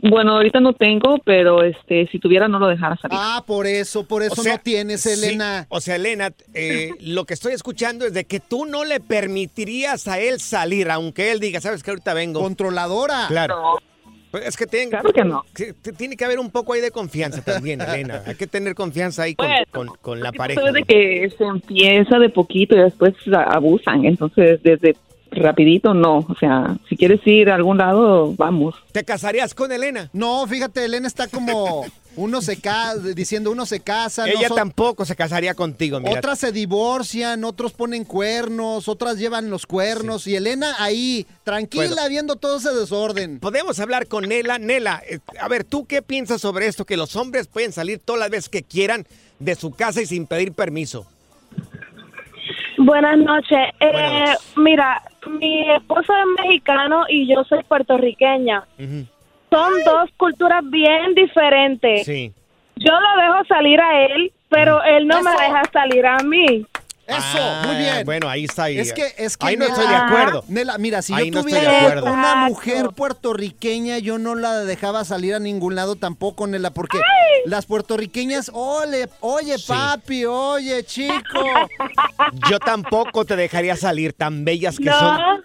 Bueno, 0.03 0.33
ahorita 0.37 0.61
no 0.61 0.73
tengo, 0.75 1.19
pero 1.25 1.63
este, 1.63 2.07
si 2.09 2.19
tuviera 2.19 2.49
no 2.49 2.59
lo 2.59 2.67
dejara 2.67 2.97
salir. 2.97 3.17
Ah, 3.19 3.43
por 3.47 3.67
eso, 3.67 4.07
por 4.07 4.23
eso 4.23 4.41
O 4.41 4.43
sea, 4.45 4.55
no 4.55 4.61
tienes, 4.61 5.01
sí, 5.03 5.11
Elena. 5.11 5.67
o 5.71 5.81
sea, 5.81 5.97
Elena, 5.97 6.31
eh, 6.53 6.91
lo 7.01 7.25
que 7.25 7.35
estoy 7.35 7.53
escuchando 7.55 8.05
es 8.05 8.13
de 8.13 8.25
que 8.25 8.41
tú 8.41 8.67
no 8.67 8.85
le 8.85 9.01
permitirías 9.01 10.07
a 10.09 10.19
él 10.19 10.41
salir, 10.41 10.91
aunque 10.91 11.31
él 11.31 11.41
diga, 11.41 11.61
sabes 11.61 11.83
que 11.83 11.91
ahorita 11.91 12.13
vengo. 12.13 12.41
Controladora. 12.41 13.27
Claro. 13.29 13.79
Pues 14.31 14.47
es 14.47 14.57
que, 14.57 14.67
tiene, 14.67 14.91
Claro 14.91 15.13
que 15.13 15.23
no. 15.25 15.45
tiene 15.97 16.17
que 16.17 16.25
haber 16.25 16.41
un 16.41 16.51
poco 16.51 16.73
ahí 16.73 16.81
de 16.81 16.91
confianza 16.91 17.41
también, 17.43 17.81
Elena. 17.89 18.23
Hay 18.27 18.35
que 18.35 18.49
tener 18.49 18.75
confianza 18.75 19.23
ahí 19.23 19.37
con, 19.37 19.47
Bueno, 19.47 19.65
con- 19.73 19.97
con 20.03 20.21
la 20.21 20.33
pareja. 20.33 20.61
sabes 20.61 20.75
de 20.75 20.83
que 20.83 21.31
se 21.39 21.45
empieza 21.45 22.19
de 22.19 22.29
poquito 22.31 22.75
y 22.77 22.81
después 22.81 23.15
abusan. 23.47 24.05
Entonces, 24.05 24.61
desde 24.65 24.97
rapidito, 25.39 25.95
no. 25.95 26.19
O 26.29 26.35
sea, 26.39 26.77
si 26.89 26.97
quieres 26.97 27.21
ir 27.27 27.51
a 27.51 27.55
algún 27.55 27.79
lado, 27.79 28.35
vamos. 28.37 28.75
¿Te 28.93 29.05
casarías 29.05 29.55
con 29.55 29.71
Elena? 29.73 30.11
No, 30.13 30.47
fíjate, 30.47 30.85
Elena 30.85 31.07
está 31.07 31.27
como 31.29 31.85
uno 32.17 32.41
se 32.43 32.57
casa, 32.61 32.99
diciendo 33.15 33.51
uno 33.51 33.67
se 33.67 33.81
casa, 33.81 34.29
Ella 34.29 34.49
tampoco 34.49 35.05
se 35.05 35.17
casaría 35.17 35.55
contigo, 35.55 35.99
mira. 36.01 36.19
otras 36.19 36.39
se 36.39 36.53
divorcian, 36.53 37.45
otros 37.45 37.73
ponen 37.73 38.05
cuernos, 38.05 38.89
otras 38.89 39.19
llevan 39.19 39.51
los 39.51 39.67
cuernos 39.67 40.27
y 40.27 40.37
Elena 40.37 40.77
ahí, 40.79 41.27
tranquila, 41.43 41.87
Bueno. 41.89 42.09
viendo 42.09 42.37
todo 42.37 42.59
ese 42.59 42.73
desorden. 42.73 43.41
Podemos 43.41 43.79
hablar 43.81 44.07
con 44.07 44.29
Nela. 44.29 44.59
Nela, 44.59 45.03
eh, 45.09 45.19
a 45.41 45.49
ver, 45.49 45.65
¿tú 45.65 45.87
qué 45.87 46.03
piensas 46.03 46.41
sobre 46.41 46.67
esto? 46.67 46.85
Que 46.85 46.97
los 46.97 47.17
hombres 47.17 47.47
pueden 47.49 47.73
salir 47.73 47.99
todas 47.99 48.21
las 48.21 48.31
veces 48.31 48.49
que 48.49 48.63
quieran 48.63 49.07
de 49.41 49.55
su 49.57 49.73
casa 49.73 50.01
y 50.01 50.07
sin 50.07 50.27
pedir 50.27 50.53
permiso. 50.53 51.07
Buenas 52.85 53.17
noches. 53.19 53.59
Eh, 53.81 53.91
Buenas 53.93 54.13
noches. 54.29 54.53
Mira, 54.57 55.03
mi 55.41 55.71
esposo 55.71 56.13
es 56.13 56.45
mexicano 56.45 57.05
y 57.09 57.27
yo 57.27 57.43
soy 57.45 57.63
puertorriqueña. 57.65 58.65
Son 59.51 59.73
dos 59.85 60.11
culturas 60.17 60.63
bien 60.69 61.15
diferentes. 61.15 62.05
Sí. 62.05 62.33
Yo 62.77 62.93
lo 62.93 63.23
dejo 63.23 63.45
salir 63.47 63.81
a 63.81 64.05
él, 64.05 64.33
pero 64.49 64.83
él 64.83 65.07
no 65.07 65.23
me 65.23 65.31
deja 65.31 65.63
salir 65.73 66.07
a 66.07 66.19
mí. 66.19 66.67
Eso, 67.07 67.23
Ah, 67.39 67.63
muy 67.67 67.77
bien. 67.77 68.05
Bueno, 68.05 68.29
ahí 68.29 68.45
está. 68.45 68.65
Ahí, 68.65 68.79
Es 68.79 68.93
que, 68.93 69.15
es 69.19 69.37
que 69.37 69.47
ahí 69.47 69.57
no 69.57 69.67
Nela- 69.67 69.69
estoy 69.73 69.89
de 69.89 69.95
acuerdo. 69.97 70.45
Nela, 70.49 70.79
mira, 70.79 71.03
si 71.03 71.13
Ahí 71.13 71.27
yo 71.31 71.35
no 71.35 71.39
estoy 71.41 71.53
de 71.53 71.59
tuviera 71.67 71.79
acuerdo. 71.81 72.13
una 72.13 72.35
mujer 72.49 72.89
puertorriqueña, 72.97 73.99
yo 73.99 74.19
no 74.19 74.35
la 74.35 74.61
dejaba 74.65 75.05
salir 75.05 75.35
a 75.35 75.39
ningún 75.39 75.75
lado 75.75 75.97
tampoco, 75.97 76.47
Nela, 76.47 76.71
porque 76.71 76.99
las 77.47 77.67
puertorriqueñas, 77.67 78.51
ole, 78.55 79.09
oye, 79.21 79.59
Sí. 79.59 79.65
papi, 79.69 80.25
oye, 80.25 80.83
chico. 80.85 81.45
Yo 82.51 82.59
tampoco 82.59 83.25
te 83.25 83.37
dejaría 83.37 83.77
salir 83.77 84.13
tan 84.13 84.45
bellas 84.45 84.79
que 84.79 84.85
No. 84.85 84.99
son 84.99 85.43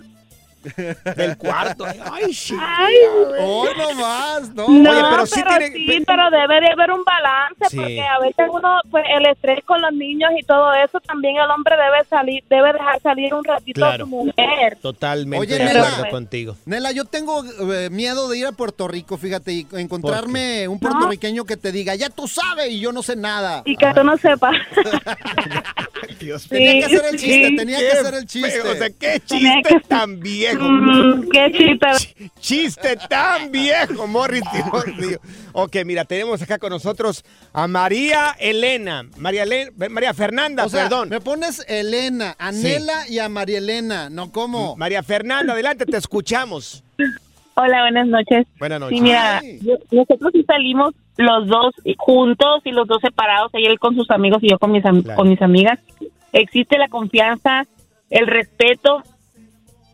del 1.16 1.38
cuarto. 1.38 1.86
Ay, 2.12 2.34
sí. 2.34 2.56
Ay, 2.60 2.94
Hoy 3.40 3.70
no 3.78 3.94
más, 3.96 4.54
¿no? 4.54 4.68
no, 4.68 4.90
Oye, 4.92 5.00
pero 5.02 5.10
pero, 5.12 5.26
sí 5.26 5.36
sí, 5.40 5.44
tiene- 5.86 6.06
pero 6.06 6.30
debe 6.30 6.60
de 6.62 6.68
haber 6.72 6.92
un 6.92 7.04
balance 7.04 7.66
Sí. 7.70 7.78
porque 7.78 8.02
a 8.02 8.20
veces 8.20 8.46
uno, 8.52 8.80
pues 8.92 9.06
el 9.18 9.26
estrés 9.28 9.64
con 9.66 9.82
los 9.82 9.94
niños 9.94 10.32
y 10.40 10.44
todo 10.46 10.74
eso, 10.74 11.00
también 11.02 11.38
el 11.38 11.50
hombre 11.50 11.76
debe 11.76 12.06
salir, 12.10 12.44
debe 12.50 12.74
dejar 12.74 13.00
salir 13.02 13.34
un 13.34 13.44
ratito 13.44 13.80
Claro. 13.80 14.04
a 14.04 14.08
su 14.08 14.08
mujer. 14.08 14.78
Totalmente 14.82 15.40
Oye, 15.48 15.58
de 15.58 15.66
Nela. 15.66 16.08
contigo. 16.10 16.56
Nela, 16.66 16.92
yo 16.92 17.06
tengo 17.06 17.44
eh, 17.74 17.90
miedo 17.90 18.28
de 18.30 18.38
ir 18.38 18.46
a 18.48 18.52
Puerto 18.52 18.88
Rico, 18.88 19.18
fíjate, 19.18 19.52
y 19.54 19.68
encontrarme 19.74 20.68
un 20.68 20.80
puertorriqueño 20.80 21.46
que 21.46 21.58
te 21.58 21.72
diga, 21.72 21.96
ya 21.96 22.10
tú 22.10 22.28
sabes 22.28 22.70
y 22.70 22.80
yo 22.80 22.92
no 22.92 23.02
sé 23.04 23.16
nada. 23.16 23.62
Y 23.66 23.76
que 23.76 23.88
tú 23.94 24.04
no 24.04 24.18
sepas. 24.18 24.56
Dios 26.20 26.48
Tenía 26.50 26.74
que 26.74 26.90
Sí, 26.90 26.96
hacer 26.96 27.06
el 27.14 27.20
chiste, 27.20 27.48
sí. 27.50 27.56
tenía 27.56 27.80
que 27.80 27.92
hacer 27.92 28.14
el 28.16 28.26
chiste. 28.26 28.62
O 28.62 28.74
sea, 28.76 28.90
qué 28.90 29.22
chiste 29.26 29.62
que- 29.68 29.80
tan 29.82 30.20
viejo. 30.58 30.70
Mm, 30.72 31.30
qué 31.30 31.52
chiste. 31.52 32.30
Chiste 32.40 32.98
tan 33.10 33.52
viejo, 33.52 34.08
Morris, 34.08 34.42
Dios 34.54 34.98
mío. 34.98 35.20
Ok, 35.54 35.78
mira, 35.86 36.06
tenemos 36.06 36.42
acá 36.42 36.58
con 36.58 36.70
nosotros 36.72 37.24
a 37.54 37.68
María 37.68 38.36
Elena. 38.40 39.06
María, 39.18 39.44
Elena, 39.44 39.72
María 39.90 40.14
Fernanda, 40.14 40.66
O 40.66 40.70
sea, 40.70 40.84
perdón. 40.84 41.10
me 41.10 41.20
pones 41.22 41.66
Elena, 41.68 42.36
a 42.40 42.52
Sí. 42.54 42.76
Y 43.10 43.20
a 43.20 43.30
María 43.30 43.58
Elena, 43.60 44.10
¿no 44.10 44.32
cómo? 44.32 44.76
María 44.76 45.04
Fernanda, 45.04 45.54
adelante, 45.54 45.86
te 45.86 45.98
escuchamos. 45.98 46.84
Hola, 47.56 47.82
buenas 47.82 48.08
noches. 48.08 48.48
Buenas 48.58 48.80
noches. 48.80 48.98
Sí, 48.98 49.04
mira, 49.04 49.42
yo- 49.62 49.78
nosotros 49.92 50.32
sí 50.34 50.44
salimos 50.44 50.94
los 51.18 51.48
dos 51.48 51.74
juntos 51.98 52.62
y 52.64 52.72
los 52.72 52.88
dos 52.88 53.00
separados, 53.02 53.52
ella 53.54 53.70
él 53.70 53.80
con 53.80 53.96
sus 53.96 54.10
amigos 54.12 54.42
y 54.42 54.50
yo 54.50 54.58
con 54.60 54.72
mis, 54.72 54.86
am- 54.86 55.02
Claro. 55.04 55.18
con 55.18 55.28
mis 55.30 55.42
amigas. 55.42 55.78
Existe 56.32 56.78
la 56.78 56.88
confianza, 56.88 57.66
el 58.10 58.28
respeto, 58.28 59.04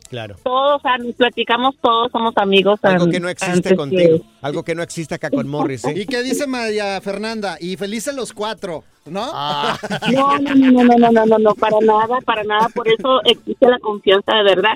Claro. 0.10 0.36
todos, 0.44 0.78
o 0.78 0.82
sea, 0.82 0.98
nos 0.98 1.16
platicamos 1.16 1.76
todos, 1.82 2.12
somos 2.12 2.34
amigos. 2.38 2.80
Algo 2.84 3.10
que 3.10 3.20
no 3.20 3.28
existe 3.30 3.70
que- 3.70 3.76
contigo. 3.76 4.20
Algo 4.42 4.64
que 4.64 4.76
no 4.76 4.84
existe 4.84 5.16
acá 5.16 5.30
con 5.32 5.48
Morris, 5.48 5.84
¿eh? 5.86 5.94
¿Y 5.96 6.06
qué 6.06 6.22
dice 6.24 6.46
María 6.48 7.00
Fernanda? 7.02 7.58
Y 7.60 7.76
felices 7.78 8.14
los 8.16 8.32
cuatro, 8.34 8.84
¿no? 9.06 9.24
Ah, 9.34 9.78
No, 10.14 10.38
no, 10.40 10.54
no, 10.56 10.72
no, 10.72 10.84
no, 10.98 11.12
no, 11.12 11.26
no, 11.26 11.38
no, 11.40 11.56
para 11.56 11.78
nada, 11.82 12.20
para 12.24 12.44
nada, 12.44 12.70
por 12.70 12.88
eso 12.88 13.22
existe 13.26 13.68
la 13.68 13.80
confianza 13.80 14.34
de 14.36 14.44
verdad. 14.44 14.74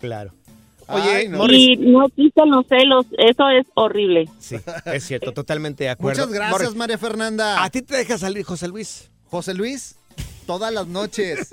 claro. 0.00 0.32
Ay, 0.90 1.02
Oye, 1.02 1.28
no. 1.28 1.38
Morris. 1.38 1.58
Y 1.58 1.76
no 1.76 2.06
existen 2.06 2.50
los 2.50 2.66
celos, 2.66 3.04
eso 3.18 3.50
es 3.50 3.66
horrible. 3.74 4.26
Sí, 4.38 4.56
es 4.86 5.04
cierto, 5.04 5.32
totalmente 5.32 5.84
de 5.84 5.90
acuerdo. 5.90 6.22
Muchas 6.22 6.34
gracias, 6.34 6.60
Morris, 6.60 6.76
María 6.76 6.96
Fernanda. 6.96 7.62
¿A 7.62 7.68
ti 7.68 7.82
te 7.82 7.94
deja 7.94 8.16
salir 8.16 8.42
José 8.44 8.68
Luis? 8.68 9.10
José 9.30 9.52
Luis, 9.52 9.96
todas 10.48 10.72
las 10.72 10.86
noches. 10.86 11.50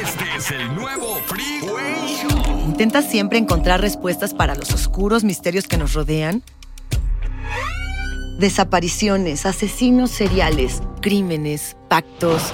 Este 0.00 0.24
es 0.36 0.50
el 0.52 0.76
nuevo 0.76 1.16
Freeway 1.26 2.06
Show. 2.06 2.60
¿Intentas 2.66 3.10
siempre 3.10 3.36
encontrar 3.36 3.80
respuestas 3.80 4.32
para 4.32 4.54
los 4.54 4.70
oscuros 4.72 5.24
misterios 5.24 5.66
que 5.66 5.76
nos 5.76 5.92
rodean? 5.92 6.44
Desapariciones, 8.38 9.44
asesinos 9.44 10.12
seriales, 10.12 10.82
crímenes, 11.00 11.76
pactos. 11.88 12.52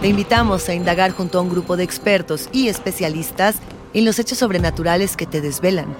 Te 0.00 0.08
invitamos 0.08 0.70
a 0.70 0.74
indagar 0.74 1.10
junto 1.10 1.38
a 1.38 1.42
un 1.42 1.50
grupo 1.50 1.76
de 1.76 1.84
expertos 1.84 2.48
y 2.50 2.68
especialistas 2.68 3.56
en 3.92 4.06
los 4.06 4.18
hechos 4.18 4.38
sobrenaturales 4.38 5.18
que 5.18 5.26
te 5.26 5.42
desvelan. 5.42 5.94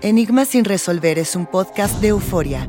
Enigma 0.00 0.44
sin 0.44 0.64
resolver 0.64 1.18
es 1.18 1.34
un 1.34 1.46
podcast 1.46 2.00
de 2.00 2.08
euforia. 2.08 2.68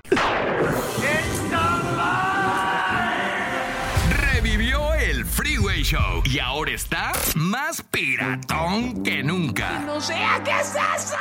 Show 5.91 6.23
y 6.23 6.39
ahora 6.39 6.71
está 6.71 7.11
más 7.35 7.81
piratón 7.81 9.03
que 9.03 9.21
nunca. 9.21 9.79
¡No 9.79 9.99
sea 9.99 10.41
qué 10.41 10.51
es 10.51 10.69
eso! 10.69 11.17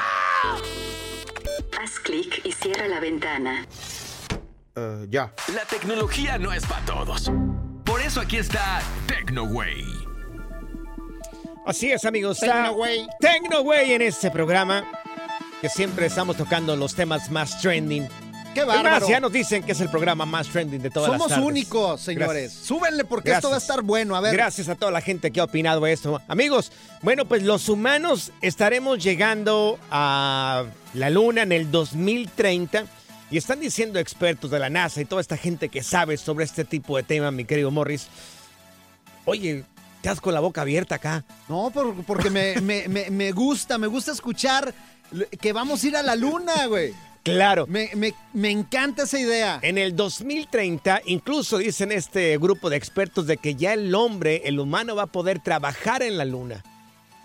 Haz 1.77 1.99
clic 1.99 2.41
y 2.45 2.53
cierra 2.53 2.87
la 2.87 3.01
ventana. 3.01 3.67
ya. 5.09 5.35
La 5.53 5.65
tecnología 5.69 6.39
no 6.39 6.53
es 6.53 6.65
para 6.67 6.85
todos. 6.85 7.33
Por 7.85 8.01
eso 8.01 8.21
aquí 8.21 8.37
está 8.37 8.81
TecnoWay. 9.09 9.83
Así 11.67 11.91
es, 11.91 12.05
amigos. 12.05 12.39
TecnoWay. 12.39 13.09
TecnoWay 13.19 13.95
en 13.95 14.03
este 14.03 14.31
programa, 14.31 14.85
que 15.61 15.69
siempre 15.69 16.07
estamos 16.07 16.37
tocando 16.37 16.77
los 16.77 16.95
temas 16.95 17.29
más 17.29 17.61
trending. 17.61 18.09
¡Qué 18.55 18.65
bárbaro! 18.65 19.09
ya 19.09 19.21
nos 19.21 19.31
dicen 19.33 19.63
que 19.63 19.73
es 19.73 19.81
el 19.81 19.89
programa 19.89 20.27
más 20.27 20.49
trending 20.49 20.83
de 20.83 20.91
todas 20.91 21.11
las 21.13 21.21
Somos 21.21 21.39
únicos, 21.47 22.01
señores. 22.01 22.29
Gracias. 22.29 22.53
Súbenle 22.67 23.05
porque 23.05 23.31
esto 23.33 23.49
va 23.49 23.55
a 23.57 23.59
estar 23.59 23.83
bueno. 23.83 24.17
A 24.17 24.21
ver. 24.21 24.33
Gracias 24.33 24.69
a 24.69 24.75
toda 24.75 24.91
la 24.91 25.01
gente 25.01 25.31
que 25.31 25.41
ha 25.41 25.45
opinado 25.45 25.87
esto. 25.87 26.21
Amigos, 26.27 26.73
bueno, 27.03 27.25
pues 27.27 27.43
los 27.45 27.69
humanos 27.69 28.33
estaremos 28.41 29.03
llegando 29.03 29.79
a 29.91 30.65
la 30.95 31.11
luna 31.11 31.43
en 31.43 31.53
el 31.53 31.71
2030 31.71 32.85
y 33.31 33.37
están 33.37 33.61
diciendo 33.61 34.01
expertos 34.01 34.51
de 34.51 34.59
la 34.59 34.69
NASA 34.69 35.01
y 35.01 35.05
toda 35.05 35.21
esta 35.21 35.37
gente 35.37 35.69
que 35.69 35.83
sabe 35.85 36.17
sobre 36.17 36.45
este 36.45 36.65
tipo 36.65 36.97
de 36.97 37.05
tema, 37.05 37.31
mi 37.31 37.45
querido 37.45 37.71
Morris. 37.71 38.09
Oye, 39.27 39.65
te 40.03 40.09
has 40.09 40.21
con 40.21 40.35
la 40.35 40.41
boca 40.41 40.63
abierta 40.63 40.97
acá. 40.97 41.25
No, 41.49 41.71
por- 41.71 41.95
porque 42.05 42.31
me, 42.31 42.61
me- 42.61 42.89
me- 42.89 43.11
me 43.11 43.31
gusta, 43.33 43.79
me 43.79 43.87
gusta 43.87 44.11
escuchar 44.13 44.75
que 45.41 45.53
vamos 45.53 45.85
a 45.85 45.87
ir 45.87 45.97
a 45.97 46.03
la 46.03 46.17
luna, 46.17 46.67
güey. 46.67 46.93
Claro. 47.23 47.67
Me, 47.69 47.91
me- 47.97 48.15
me 48.33 48.51
encanta 48.51 49.03
esa 49.03 49.19
idea. 49.19 49.59
En 49.63 49.77
el 49.79 49.95
2030, 49.95 51.03
incluso 51.07 51.59
dicen 51.59 51.93
este 51.93 52.39
grupo 52.39 52.71
de 52.71 52.77
expertos 52.77 53.27
de 53.27 53.37
que 53.37 53.55
ya 53.55 53.75
el 53.75 53.95
hombre, 53.95 54.43
el 54.47 54.59
humano, 54.59 54.95
va 54.97 55.03
a 55.03 55.07
poder 55.07 55.39
trabajar 55.41 56.03
en 56.03 56.17
la 56.17 56.25
luna. 56.25 56.63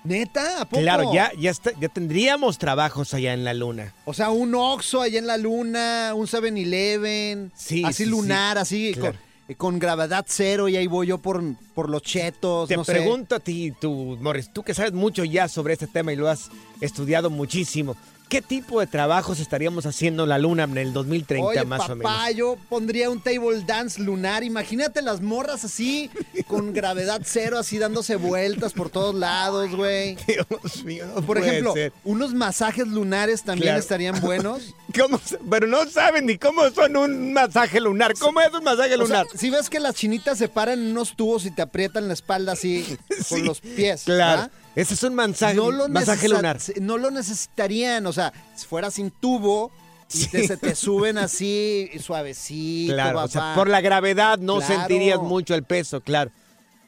¿Neta? 0.04 0.62
¿A 0.62 0.66
poco? 0.66 0.82
Claro, 0.84 1.14
ya, 1.14 1.32
ya, 1.40 1.50
está- 1.50 1.72
ya 1.80 1.90
tendríamos 1.90 2.58
trabajos 2.60 3.14
allá 3.14 3.34
en 3.34 3.44
la 3.44 3.54
luna. 3.56 3.94
O 4.06 4.14
sea, 4.14 4.30
un 4.30 4.54
Oxxo 4.54 5.02
allá 5.02 5.18
en 5.18 5.28
la 5.28 5.38
luna, 5.38 6.12
un 6.14 6.28
7-Eleven. 6.28 7.52
Sí, 7.56 7.84
Así 7.84 8.04
sí, 8.04 8.10
lunar, 8.10 8.58
sí. 8.58 8.62
así 8.90 8.94
Claro. 9.00 9.16
con, 9.48 9.56
con 9.56 9.80
gravedad 9.80 10.26
cero 10.28 10.68
y 10.70 10.76
ahí 10.78 10.86
voy 10.88 11.08
yo 11.08 11.18
por, 11.20 11.42
por 11.74 11.90
los 11.90 12.02
chetos, 12.04 12.68
Te 12.68 12.76
no 12.78 12.84
sé. 12.84 12.92
pregunto 12.94 13.36
a 13.36 13.40
ti, 13.40 13.74
tú, 13.80 14.18
Morris, 14.22 14.52
tú 14.54 14.62
que 14.62 14.74
sabes 14.76 14.94
mucho 14.94 15.24
ya 15.24 15.48
sobre 15.48 15.74
este 15.74 15.88
tema 15.88 16.14
y 16.14 16.16
lo 16.18 16.30
has 16.30 16.50
estudiado 16.82 17.30
muchísimo. 17.32 17.96
¿Qué 18.30 18.42
tipo 18.42 18.80
de 18.80 18.88
trabajos 18.88 19.40
estaríamos 19.40 19.86
haciendo 19.86 20.24
en 20.24 20.30
la 20.30 20.38
luna 20.40 20.64
en 20.64 20.78
el 20.78 20.94
2030 20.94 21.48
Oye, 21.48 21.64
más 21.66 21.88
o 21.90 21.96
menos? 21.96 22.12
yo 22.36 22.58
pondría 22.70 23.10
un 23.10 23.22
table 23.22 23.62
dance 23.66 24.02
lunar. 24.02 24.44
Imagínate 24.44 25.02
las 25.02 25.22
morras 25.22 25.64
así, 25.64 26.10
con 26.48 26.74
gravedad 26.74 27.22
cero, 27.24 27.60
así 27.60 27.78
dándose 27.78 28.16
vueltas 28.16 28.74
por 28.74 28.90
todos 28.90 29.14
lados, 29.16 29.76
güey. 29.76 30.18
Dios 30.28 30.84
mío, 30.84 31.06
no 31.14 31.22
Por 31.22 31.38
ejemplo, 31.38 31.74
ser. 31.74 31.94
unos 32.04 32.34
masajes 32.34 32.88
lunares 32.88 33.44
también 33.44 33.66
Claro. 33.68 33.80
estarían 33.80 34.20
buenos. 34.22 34.74
¿Cómo 35.00 35.20
Pero 35.50 35.68
no 35.68 35.86
saben 35.88 36.26
ni 36.26 36.38
cómo 36.38 36.70
son 36.72 36.98
un 36.98 37.32
masaje 37.34 37.80
lunar. 37.80 38.14
¿Cómo 38.18 38.42
es 38.42 38.52
un 38.54 38.64
masaje 38.64 38.96
O 38.96 39.06
sea, 39.06 39.24
lunar? 39.24 39.28
si 39.36 39.50
ves 39.50 39.70
que 39.70 39.80
las 39.80 39.96
chinitas 39.96 40.38
se 40.38 40.48
paran 40.48 40.80
en 40.80 40.92
unos 40.92 41.16
tubos 41.16 41.46
y 41.46 41.52
te 41.52 41.62
aprietan 41.62 42.08
la 42.08 42.14
espalda 42.14 42.54
así 42.54 42.86
con 43.30 43.44
los 43.46 43.62
pies. 43.62 44.04
Claro. 44.06 44.42
¿verdad? 44.44 44.52
Ese 44.76 44.94
es 44.94 45.04
un 45.04 45.16
masaje, 45.16 45.56
No 45.56 45.72
lo, 45.72 45.88
masaje 45.90 46.28
lunar. 46.30 46.58
no 46.82 46.98
lo 46.98 47.10
necesitarían, 47.12 48.06
o 48.08 48.14
sea, 48.14 48.34
si 48.56 48.66
fuera 48.66 48.92
sin 48.92 49.10
tubo 49.12 49.72
y 50.14 50.26
te, 50.28 50.48
se 50.48 50.58
te 50.58 50.76
suben 50.76 51.18
así 51.18 51.90
suavecito, 52.00 52.94
Claro, 52.94 53.24
o 53.24 53.28
sea, 53.28 53.42
papá. 53.42 53.56
por 53.56 53.70
la 53.70 53.82
gravedad 53.82 54.38
no 54.38 54.58
Claro. 54.58 54.76
sentirías 54.76 55.20
mucho 55.22 55.56
el 55.56 55.64
peso, 55.64 56.02
claro. 56.02 56.32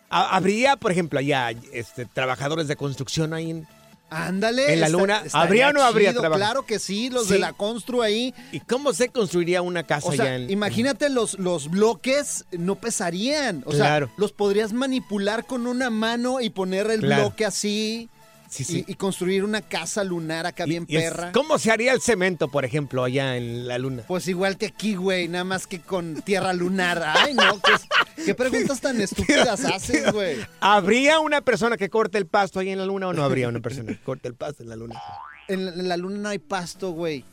Ha- 0.10 0.36
Habría, 0.36 0.76
por 0.78 0.92
ejemplo, 0.92 1.20
allá 1.20 1.52
este, 1.72 2.06
trabajadores 2.06 2.68
de 2.68 2.76
construcción 2.76 3.34
ahí 3.34 3.52
en... 3.52 3.68
Ándale. 4.10 4.74
¿En 4.74 4.80
la 4.80 4.90
luna? 4.90 5.24
¿Habría 5.34 5.70
o 5.70 5.74
no 5.74 5.82
habría 5.84 6.10
chido, 6.12 6.22
trabajo? 6.22 6.40
Claro 6.40 6.66
que 6.66 6.80
sí, 6.80 7.10
los 7.10 7.28
Sí. 7.28 7.34
de 7.34 7.40
la 7.40 7.52
constru 7.54 8.02
ahí. 8.02 8.34
¿Y 8.54 8.62
cómo 8.62 8.94
se 8.94 9.10
construiría 9.10 9.62
una 9.62 9.84
casa 9.84 10.08
O 10.08 10.12
sea, 10.14 10.24
allá 10.26 10.36
en... 10.36 10.50
imagínate 10.50 11.10
los, 11.10 11.38
los 11.40 11.70
bloques 11.70 12.46
no 12.52 12.76
pesarían. 12.76 13.64
O 13.66 13.72
Claro. 13.72 14.08
sea, 14.08 14.16
los 14.18 14.32
podrías 14.32 14.72
manipular 14.72 15.46
con 15.46 15.68
una 15.68 15.90
mano 15.90 16.40
y 16.40 16.50
poner 16.50 16.90
el 16.90 17.02
Claro. 17.02 17.24
bloque 17.24 17.46
así. 17.46 18.10
Sí, 18.50 18.64
sí. 18.64 18.86
Y, 18.88 18.92
y 18.94 18.96
construir 18.96 19.44
una 19.44 19.62
casa 19.62 20.04
lunar 20.04 20.46
acá 20.46 20.66
bien 20.66 20.86
Y 20.88 20.98
es- 20.98 21.04
perra. 21.04 21.32
¿Cómo 21.32 21.58
se 21.60 21.72
haría 21.72 21.94
el 21.94 22.02
cemento, 22.02 22.48
por 22.50 22.66
ejemplo, 22.66 23.04
allá 23.04 23.36
en 23.38 23.68
la 23.68 23.78
luna? 23.78 24.04
Pues 24.08 24.28
igual 24.28 24.58
que 24.58 24.68
aquí, 24.68 24.96
güey, 24.96 25.28
nada 25.28 25.44
más 25.44 25.68
que 25.68 25.80
con 25.82 26.22
tierra 26.22 26.54
lunar. 26.54 27.04
Ay, 27.06 27.34
no, 27.34 27.60
¿qué, 27.62 28.24
qué 28.26 28.34
preguntas 28.36 28.80
tan 28.82 29.00
estúpidas 29.02 29.64
haces, 29.66 30.12
güey? 30.14 30.38
¿Habría 30.62 31.20
una 31.20 31.42
persona 31.42 31.78
que 31.78 31.90
corte 31.90 32.18
el 32.18 32.28
pasto 32.28 32.60
ahí 32.60 32.70
en 32.70 32.80
la 32.80 32.86
luna 32.86 33.08
o 33.10 33.14
no 33.14 33.24
habría 33.24 33.48
una 33.50 33.60
persona 33.60 33.92
que 33.94 34.00
corte 34.02 34.28
el 34.28 34.36
pasto 34.36 34.64
en 34.64 34.70
la 34.70 34.76
luna? 34.76 35.02
En 35.50 35.64
la, 35.66 35.72
en 35.72 35.88
la 35.88 35.96
luna 35.96 36.18
no 36.18 36.30
hay 36.30 36.40
pasto, 36.40 36.92
güey. 36.92 37.24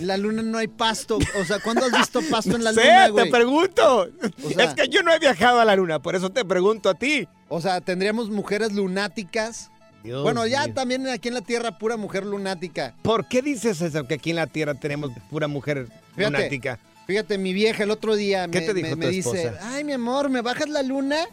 En 0.00 0.06
la 0.06 0.16
luna 0.16 0.42
no 0.42 0.56
hay 0.56 0.68
pasto. 0.68 1.18
O 1.38 1.44
sea, 1.44 1.58
¿cuándo 1.60 1.84
has 1.84 1.92
visto 1.92 2.20
pasto 2.30 2.56
en 2.56 2.64
la 2.64 2.72
sé, 2.72 2.80
luna, 2.84 3.04
te 3.06 3.10
güey? 3.10 3.30
pregunto. 3.30 4.08
O 4.44 4.50
sea- 4.50 4.64
es 4.64 4.74
que 4.74 4.88
yo 4.88 5.02
no 5.02 5.12
he 5.12 5.18
viajado 5.18 5.60
a 5.60 5.64
la 5.66 5.76
luna, 5.76 6.00
por 6.00 6.14
eso 6.16 6.30
te 6.30 6.44
pregunto 6.46 6.88
a 6.88 6.94
ti. 6.94 7.28
O 7.48 7.60
sea, 7.60 7.80
tendríamos 7.82 8.30
mujeres 8.30 8.72
lunáticas. 8.72 9.70
Dios 10.02 10.22
bueno, 10.22 10.46
ya 10.46 10.72
también 10.72 11.08
aquí 11.08 11.28
en 11.28 11.34
la 11.34 11.42
Tierra 11.42 11.78
pura 11.78 11.96
mujer 11.96 12.24
lunática. 12.24 12.94
¿Por 13.02 13.28
qué 13.28 13.42
dices 13.42 13.80
eso? 13.80 14.06
Que 14.06 14.14
aquí 14.14 14.30
en 14.30 14.36
la 14.36 14.46
Tierra 14.46 14.74
tenemos 14.74 15.10
pura 15.30 15.48
mujer 15.48 15.88
Fíjate, 16.16 16.36
lunática. 16.36 16.78
Fíjate, 17.06 17.38
mi 17.38 17.52
vieja 17.52 17.82
el 17.82 17.90
otro 17.90 18.14
día 18.14 18.48
¿Qué 18.48 18.60
me, 18.60 18.66
te 18.66 18.74
dijo 18.74 18.88
me- 18.88 18.92
tu 18.92 18.98
me 18.98 19.08
dice, 19.08 19.52
ay, 19.60 19.84
mi 19.84 19.92
amor, 19.92 20.30
¿me 20.30 20.40
bajas 20.40 20.68
la 20.68 20.82
luna? 20.82 21.26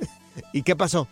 ¿Y 0.52 0.62
qué 0.62 0.76
pasó? 0.76 1.08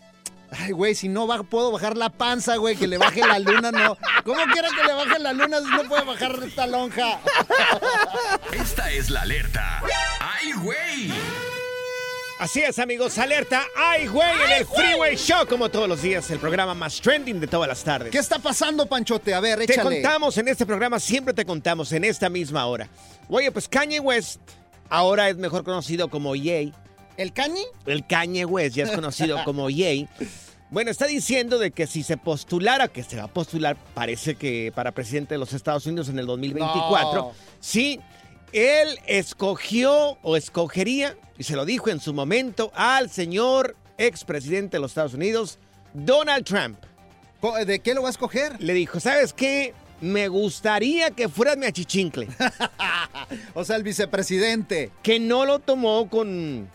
Ay, 0.52 0.72
güey, 0.72 0.94
si 0.94 1.08
no 1.08 1.28
puedo 1.44 1.70
bajar 1.70 1.96
la 1.96 2.10
panza, 2.10 2.56
güey, 2.56 2.74
que 2.74 2.88
le 2.88 2.98
baje 2.98 3.20
la 3.20 3.38
luna, 3.38 3.70
no. 3.70 3.96
¿Cómo 4.24 4.40
quiera 4.52 4.68
que 4.68 4.84
le 4.84 4.92
baje 4.94 5.18
la 5.20 5.32
luna 5.32 5.58
si 5.60 5.66
no 5.70 5.84
puede 5.88 6.04
bajar 6.04 6.34
esta 6.44 6.66
lonja? 6.66 7.20
Esta 8.52 8.90
es 8.90 9.10
la 9.10 9.22
alerta. 9.22 9.82
¡Ay, 10.20 10.52
güey! 10.52 11.12
Así 12.40 12.60
es, 12.62 12.78
amigos, 12.78 13.18
alerta. 13.18 13.62
¡Ay, 13.76 14.06
güey! 14.06 14.26
En 14.46 14.52
el 14.60 14.64
Freeway 14.66 15.14
Show, 15.14 15.46
como 15.46 15.68
todos 15.68 15.86
los 15.86 16.00
días, 16.00 16.30
el 16.30 16.38
programa 16.38 16.72
más 16.72 16.98
trending 16.98 17.38
de 17.38 17.46
todas 17.46 17.68
las 17.68 17.84
tardes. 17.84 18.10
¿Qué 18.10 18.16
está 18.18 18.38
pasando, 18.38 18.86
Panchote? 18.86 19.34
A 19.34 19.40
ver, 19.40 19.58
Te 19.58 19.64
échale. 19.74 20.00
contamos 20.00 20.38
en 20.38 20.48
este 20.48 20.64
programa, 20.64 20.98
siempre 20.98 21.34
te 21.34 21.44
contamos 21.44 21.92
en 21.92 22.02
esta 22.04 22.30
misma 22.30 22.64
hora. 22.64 22.88
Oye, 23.28 23.52
pues 23.52 23.68
Kanye 23.68 24.00
West 24.00 24.40
ahora 24.88 25.28
es 25.28 25.36
mejor 25.36 25.64
conocido 25.64 26.08
como 26.08 26.34
Ye. 26.34 26.72
¿El 27.18 27.34
Kanye? 27.34 27.62
El 27.84 28.06
Kanye 28.06 28.46
West 28.46 28.74
ya 28.74 28.84
es 28.84 28.92
conocido 28.92 29.38
como 29.44 29.68
Ye. 29.68 30.08
Bueno, 30.70 30.90
está 30.90 31.04
diciendo 31.06 31.58
de 31.58 31.72
que 31.72 31.86
si 31.86 32.02
se 32.02 32.16
postulara, 32.16 32.88
que 32.88 33.02
se 33.02 33.18
va 33.18 33.24
a 33.24 33.28
postular, 33.28 33.76
parece 33.92 34.36
que 34.36 34.72
para 34.74 34.92
presidente 34.92 35.34
de 35.34 35.38
los 35.38 35.52
Estados 35.52 35.84
Unidos 35.84 36.08
en 36.08 36.18
el 36.18 36.24
2024, 36.24 37.20
No. 37.20 37.32
sí, 37.60 38.00
él 38.52 38.98
escogió 39.06 40.18
o 40.22 40.36
escogería, 40.36 41.16
y 41.38 41.44
se 41.44 41.56
lo 41.56 41.64
dijo 41.64 41.88
en 41.90 42.00
su 42.00 42.12
momento, 42.14 42.70
al 42.74 43.10
señor 43.10 43.76
expresidente 43.98 44.76
de 44.76 44.80
los 44.80 44.90
Estados 44.92 45.14
Unidos, 45.14 45.58
Donald 45.94 46.44
Trump. 46.44 46.78
Co- 47.40 47.56
¿De 47.64 47.80
qué 47.80 47.94
lo 47.94 48.02
va 48.02 48.08
a 48.08 48.10
escoger? 48.10 48.60
Le 48.60 48.74
dijo, 48.74 49.00
¿sabes 49.00 49.32
qué? 49.32 49.74
Me 50.00 50.28
gustaría 50.28 51.10
que 51.10 51.28
fueras 51.28 51.56
mi 51.56 51.66
achichincle. 51.66 52.28
O 53.54 53.64
sea, 53.64 53.76
el 53.76 53.82
vicepresidente. 53.82 54.90
que 55.02 55.20
no 55.20 55.44
lo 55.44 55.58
tomó 55.60 56.08
con, 56.08 56.68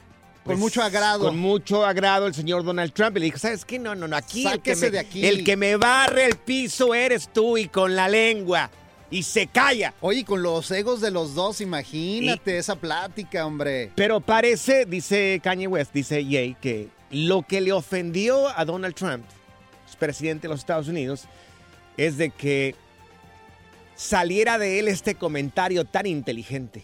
pues, 0.43 0.57
mucho 0.57 0.81
agrado. 0.81 1.25
Con 1.25 1.37
mucho 1.37 1.85
agrado 1.85 2.27
el 2.27 2.33
señor 2.33 2.63
Donald 2.63 2.93
Trump. 2.93 3.17
Y 3.17 3.19
le 3.19 3.25
dijo, 3.25 3.39
¿sabes 3.39 3.65
qué? 3.65 3.77
No, 3.79 3.93
no, 3.95 4.07
no, 4.07 4.15
aquí, 4.15 4.45
el 4.47 4.61
que, 4.61 4.75
me, 4.75 4.89
de 4.91 4.99
aquí. 4.99 5.25
el 5.25 5.43
que 5.43 5.57
me 5.57 5.75
barre 5.75 6.25
el 6.25 6.37
piso 6.37 6.93
eres 6.93 7.29
tú 7.33 7.57
y 7.57 7.67
con 7.67 7.95
la 7.95 8.07
lengua. 8.07 8.69
Y 9.11 9.23
se 9.23 9.47
calla. 9.47 9.93
Oye, 10.01 10.25
con 10.25 10.41
los 10.41 10.69
egos 10.71 10.99
de 10.99 11.11
los 11.11 11.35
dos, 11.35 11.61
imagínate 11.61 12.57
esa 12.57 12.75
plática, 12.75 13.45
hombre. 13.45 13.91
Pero 13.95 14.19
parece, 14.19 14.85
dice 14.85 15.39
Kanye 15.43 15.67
West, 15.67 15.93
dice 15.93 16.25
Ye, 16.25 16.55
que 16.59 16.89
lo 17.11 17.43
que 17.43 17.61
le 17.61 17.71
ofendió 17.71 18.49
a 18.49 18.65
Donald 18.65 18.95
Trump, 18.95 19.23
presidente 19.99 20.47
de 20.47 20.49
los 20.49 20.59
Estados 20.59 20.87
Unidos, 20.87 21.25
es 21.97 22.17
de 22.17 22.29
que 22.29 22.75
saliera 23.95 24.57
de 24.57 24.79
él 24.79 24.87
este 24.87 25.15
comentario 25.15 25.85
tan 25.85 26.05
inteligente. 26.05 26.83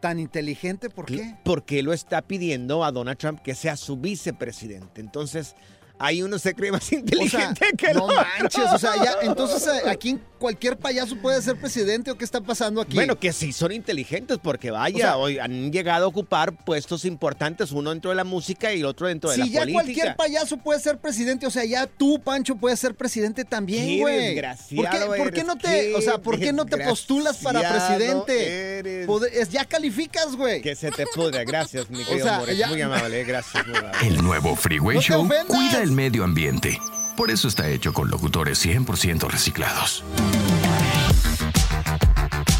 ¿Tan 0.00 0.18
inteligente 0.18 0.90
por 0.90 1.06
qué? 1.06 1.34
Porque 1.44 1.82
lo 1.82 1.94
está 1.94 2.20
pidiendo 2.20 2.84
a 2.84 2.92
Donald 2.92 3.16
Trump 3.16 3.40
que 3.40 3.54
sea 3.54 3.74
su 3.76 3.96
vicepresidente. 3.96 5.00
Entonces, 5.00 5.56
ahí 5.98 6.22
uno 6.22 6.38
se 6.38 6.54
cree 6.54 6.72
más 6.72 6.82
O 6.84 6.86
sea, 6.86 6.98
inteligente 6.98 7.66
que 7.76 7.86
no 7.94 8.10
el 8.10 8.16
otro. 8.18 8.26
manches, 8.40 8.72
o 8.72 8.78
sea, 8.78 8.92
ya, 9.02 9.14
entonces 9.22 9.66
eh, 9.66 9.88
aquí 9.88 10.18
cualquier 10.38 10.76
payaso 10.76 11.16
puede 11.16 11.40
ser 11.40 11.56
presidente 11.56 12.10
o 12.10 12.18
qué 12.18 12.24
está 12.24 12.40
pasando 12.40 12.80
aquí. 12.82 12.94
Bueno, 12.96 13.18
que 13.18 13.32
sí 13.32 13.52
son 13.52 13.72
inteligentes 13.72 14.38
porque 14.42 14.70
vaya, 14.70 14.96
O 14.96 14.98
sea- 14.98 15.16
hoy 15.16 15.38
han 15.38 15.72
llegado 15.72 16.04
a 16.04 16.08
ocupar 16.08 16.54
puestos 16.64 17.04
importantes, 17.06 17.72
uno 17.72 17.90
dentro 17.90 18.10
de 18.10 18.16
la 18.16 18.24
música 18.24 18.72
y 18.74 18.80
el 18.80 18.86
otro 18.86 19.06
dentro 19.06 19.30
de 19.30 19.36
si 19.36 19.40
la 19.42 19.46
ya 19.46 19.60
política. 19.60 19.82
cualquier 19.84 20.16
payaso 20.16 20.56
puede 20.58 20.80
ser 20.80 20.98
presidente, 20.98 21.46
o 21.46 21.50
sea, 21.50 21.64
ya 21.64 21.86
tú, 21.86 22.20
Pancho, 22.20 22.56
puedes 22.56 22.78
ser 22.78 22.94
presidente 22.94 23.44
también, 23.44 23.86
Qué 23.86 24.00
güey. 24.00 24.20
desgraciado 24.34 24.82
¿Por 24.82 24.90
qué, 24.90 25.16
por 25.22 25.32
qué 25.32 25.44
no 25.44 25.56
te, 25.56 25.94
o 25.94 26.00
sea, 26.02 26.18
por 26.18 26.38
qué 26.38 26.52
no 26.52 26.66
te 26.66 26.76
postulas 26.78 27.38
para 27.38 27.60
presidente? 27.70 28.78
eres. 28.80 29.06
Poder- 29.06 29.48
ya 29.48 29.64
calificas, 29.64 30.36
güey. 30.36 30.60
Que 30.60 30.74
se 30.76 30.90
te 30.90 31.06
pudra, 31.14 31.44
gracias, 31.44 31.88
mi 31.88 31.98
querido 32.04 32.26
sea, 32.26 32.38
Morris. 32.40 32.58
ya- 32.58 32.68
Muy 32.68 32.82
amable, 32.82 33.24
gracias. 33.24 33.66
muy 33.66 33.76
amable. 33.76 34.06
El 34.06 34.22
nuevo 34.22 34.56
Freeway 34.56 34.96
No 34.96 35.02
Show 35.02 35.28
cuida 35.46 35.83
el 35.84 35.92
medio 35.92 36.24
ambiente. 36.24 36.80
Por 37.16 37.30
eso 37.30 37.46
está 37.46 37.68
hecho 37.68 37.92
con 37.92 38.10
locutores 38.10 38.64
100% 38.64 39.28
reciclados. 39.30 40.02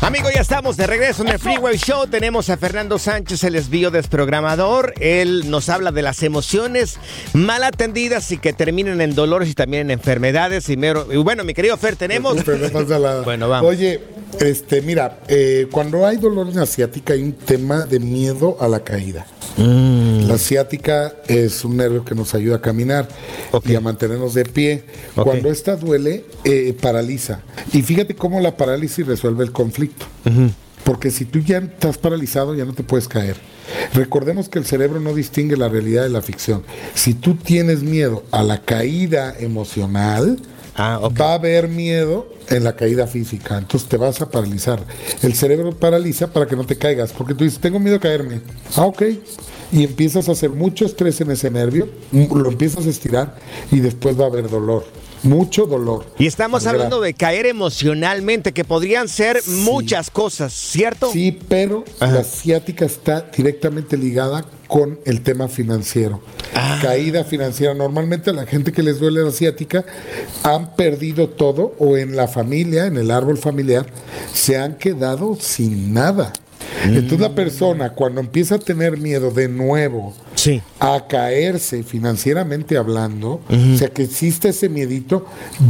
Amigo, 0.02 0.28
ya 0.32 0.42
estamos 0.42 0.76
de 0.76 0.86
regreso 0.86 1.22
en 1.22 1.28
el 1.30 1.38
Freeway 1.38 1.78
Show. 1.78 2.06
Tenemos 2.06 2.50
a 2.50 2.58
Fernando 2.58 2.98
Sánchez, 2.98 3.42
el 3.44 3.54
desvío 3.54 3.90
desprogramador. 3.90 4.92
Él 5.00 5.50
nos 5.50 5.70
habla 5.70 5.92
de 5.92 6.02
las 6.02 6.22
emociones 6.22 6.98
mal 7.32 7.64
atendidas 7.64 8.30
y 8.30 8.36
que 8.36 8.52
terminan 8.52 9.00
en 9.00 9.14
dolores 9.14 9.48
y 9.48 9.54
también 9.54 9.86
en 9.86 9.92
enfermedades. 9.92 10.68
Y, 10.68 10.76
mero- 10.76 11.08
y 11.10 11.16
bueno, 11.16 11.42
mi 11.42 11.54
querido 11.54 11.78
Fer, 11.78 11.96
tenemos... 11.96 12.36
Bueno, 13.24 13.48
vamos. 13.48 13.70
Oye, 13.70 14.02
este, 14.40 14.82
mira, 14.82 15.20
eh, 15.28 15.68
cuando 15.72 16.06
hay 16.06 16.18
dolor 16.18 16.50
en 16.50 16.58
asiática 16.58 17.14
hay 17.14 17.22
un 17.22 17.32
tema 17.32 17.86
de 17.86 17.98
miedo 17.98 18.58
a 18.60 18.68
la 18.68 18.80
caída. 18.84 19.26
Mm. 19.56 20.26
La 20.26 20.34
asiática 20.34 21.14
es 21.28 21.64
un 21.64 21.76
nervio 21.76 22.04
que 22.04 22.14
nos 22.14 22.34
ayuda 22.34 22.56
a 22.56 22.60
caminar 22.60 23.08
y 23.64 23.74
a 23.74 23.80
mantenernos 23.80 24.34
de 24.34 24.44
pie. 24.44 24.84
Cuando 25.14 25.50
esta 25.50 25.76
duele, 25.76 26.24
eh, 26.44 26.76
paraliza. 26.80 27.40
Y 27.72 27.82
fíjate 27.82 28.14
cómo 28.14 28.40
la 28.40 28.56
parálisis 28.56 29.06
resuelve 29.06 29.44
el 29.44 29.52
conflicto. 29.52 30.06
Porque 30.84 31.10
si 31.10 31.24
tú 31.24 31.38
ya 31.38 31.58
estás 31.58 31.98
paralizado, 31.98 32.54
ya 32.54 32.64
no 32.64 32.74
te 32.74 32.82
puedes 32.82 33.08
caer. 33.08 33.36
Recordemos 33.94 34.48
que 34.48 34.58
el 34.58 34.66
cerebro 34.66 35.00
no 35.00 35.14
distingue 35.14 35.56
la 35.56 35.68
realidad 35.68 36.02
de 36.02 36.10
la 36.10 36.20
ficción. 36.20 36.62
Si 36.94 37.14
tú 37.14 37.34
tienes 37.36 37.82
miedo 37.82 38.24
a 38.30 38.42
la 38.42 38.60
caída 38.60 39.34
emocional, 39.38 40.38
Ah, 40.76 40.98
va 41.20 41.32
a 41.32 41.34
haber 41.34 41.68
miedo 41.68 42.28
en 42.48 42.64
la 42.64 42.74
caída 42.74 43.06
física. 43.06 43.58
Entonces 43.58 43.88
te 43.88 43.96
vas 43.96 44.20
a 44.20 44.28
paralizar. 44.28 44.80
El 45.22 45.34
cerebro 45.34 45.72
paraliza 45.76 46.32
para 46.32 46.46
que 46.46 46.56
no 46.56 46.64
te 46.64 46.76
caigas. 46.76 47.12
Porque 47.12 47.34
tú 47.34 47.44
dices, 47.44 47.60
tengo 47.60 47.78
miedo 47.78 47.96
a 47.96 48.00
caerme. 48.00 48.40
Ah, 48.76 48.86
ok. 48.86 49.02
Y 49.72 49.84
empiezas 49.84 50.28
a 50.28 50.32
hacer 50.32 50.50
mucho 50.50 50.84
estrés 50.84 51.20
en 51.20 51.30
ese 51.30 51.50
nervio, 51.50 51.88
mm, 52.12 52.36
lo 52.36 52.48
empiezas 52.48 52.86
a 52.86 52.90
estirar 52.90 53.36
y 53.72 53.80
después 53.80 54.18
va 54.18 54.24
a 54.24 54.28
haber 54.28 54.48
dolor. 54.48 54.84
Mucho 55.24 55.64
dolor. 55.64 56.04
Y 56.18 56.26
estamos 56.26 56.66
hablando 56.66 57.00
de 57.00 57.14
caer 57.14 57.46
emocionalmente, 57.46 58.52
que 58.52 58.62
podrían 58.62 59.08
ser 59.08 59.40
muchas 59.46 60.10
cosas, 60.10 60.52
¿cierto? 60.52 61.10
Sí, 61.10 61.38
pero 61.48 61.82
la 61.98 62.20
asiática 62.20 62.84
está 62.84 63.22
directamente 63.34 63.96
ligada 63.96 64.44
con 64.74 64.98
el 65.04 65.20
tema 65.20 65.46
financiero. 65.46 66.20
Ah. 66.52 66.80
Caída 66.82 67.22
financiera. 67.22 67.74
Normalmente 67.74 68.32
la 68.32 68.44
gente 68.44 68.72
que 68.72 68.82
les 68.82 68.98
duele 68.98 69.22
la 69.22 69.28
asiática 69.28 69.84
han 70.42 70.74
perdido 70.74 71.28
todo 71.28 71.76
o 71.78 71.96
en 71.96 72.16
la 72.16 72.26
familia, 72.26 72.86
en 72.86 72.96
el 72.96 73.12
árbol 73.12 73.38
familiar, 73.38 73.86
se 74.32 74.56
han 74.58 74.74
quedado 74.74 75.36
sin 75.38 75.94
nada. 75.94 76.32
Entonces 76.82 77.20
Mm. 77.20 77.22
la 77.22 77.34
persona 77.36 77.90
cuando 77.90 78.20
empieza 78.20 78.56
a 78.56 78.58
tener 78.58 78.96
miedo 78.98 79.30
de 79.30 79.48
nuevo 79.48 80.12
a 80.80 81.06
caerse 81.06 81.82
financieramente 81.82 82.76
hablando, 82.76 83.40
o 83.48 83.78
sea 83.78 83.88
que 83.88 84.02
existe 84.02 84.50
ese 84.50 84.68
miedito, 84.68 85.26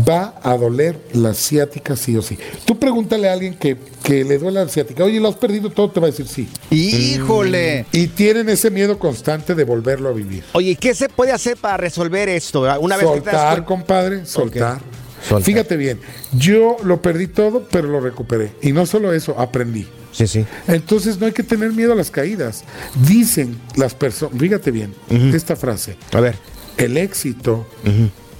va 0.09 0.41
a 0.43 0.57
doler 0.57 0.99
la 1.13 1.31
asiática 1.31 1.97
sí 1.97 2.17
o 2.17 2.23
sí. 2.23 2.39
Tú 2.65 2.79
pregúntale 2.79 3.29
a 3.29 3.33
alguien 3.33 3.55
que, 3.55 3.77
que 4.03 4.25
le 4.25 4.39
duele 4.39 4.61
la 4.61 4.67
asiática, 4.67 5.05
oye, 5.05 5.21
lo 5.21 5.29
has 5.29 5.37
perdido 5.37 5.71
todo, 5.71 5.91
te 5.91 6.01
va 6.01 6.07
a 6.09 6.11
decir 6.11 6.27
sí. 6.27 6.49
¡Híjole! 6.71 7.87
Y 7.93 8.09
tienen 8.09 8.49
ese 8.49 8.71
miedo 8.71 8.99
constante 8.99 9.55
de 9.55 9.65
volverlo 9.65 10.09
a 10.09 10.13
vivir. 10.13 10.45
Oye, 10.53 10.77
¿qué 10.77 10.95
se 10.95 11.09
puede 11.09 11.33
hacer 11.33 11.57
para 11.57 11.77
resolver 11.77 12.29
esto? 12.29 12.63
Una 12.81 12.97
vez 12.97 13.07
soltar, 13.07 13.65
compadre, 13.65 14.27
soltar. 14.27 14.81
Soltar. 15.29 15.43
Fíjate 15.43 15.77
bien, 15.77 16.01
yo 16.33 16.77
lo 16.85 17.01
perdí 17.01 17.29
todo, 17.29 17.67
pero 17.71 17.89
lo 17.89 18.01
recuperé. 18.01 18.53
Y 18.61 18.73
no 18.73 18.85
solo 18.85 19.13
eso, 19.13 19.35
aprendí. 19.39 19.87
Sí, 20.15 20.27
sí. 20.29 20.47
Entonces 20.69 21.19
no 21.19 21.27
hay 21.27 21.33
que 21.33 21.43
tener 21.43 21.73
miedo 21.73 21.93
a 21.93 21.97
las 21.97 22.11
caídas. 22.11 22.65
Dicen 23.07 23.61
las 23.77 23.95
personas, 23.95 24.39
fíjate 24.39 24.71
bien, 24.71 24.95
esta 25.11 25.57
frase. 25.57 25.97
A 26.13 26.21
ver. 26.21 26.37
El 26.77 26.97
éxito 26.97 27.67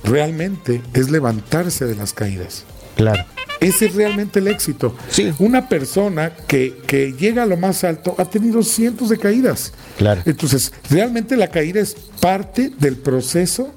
realmente 0.05 0.83
es 0.93 1.11
levantarse 1.11 1.85
de 1.85 1.97
las 1.97 2.13
caídas. 2.13 2.65
Claro. 2.97 3.25
Ese 3.61 3.87
es 3.87 3.95
realmente 3.95 4.41
el 4.41 4.49
éxito. 4.49 4.95
Una 5.39 5.69
persona 5.69 6.33
que, 6.47 6.83
que 6.87 7.13
llega 7.13 7.45
a 7.45 7.47
lo 7.47 7.57
más 7.57 7.83
alto 7.83 8.15
ha 8.19 8.25
tenido 8.25 8.63
cientos 8.63 9.09
de 9.09 9.19
caídas. 9.19 9.73
Claro. 9.97 10.23
Entonces, 10.27 10.73
realmente 10.91 11.37
la 11.37 11.49
caída 11.49 11.81
es 11.81 11.97
parte 12.21 12.71
del 12.79 12.97
proceso 12.97 13.73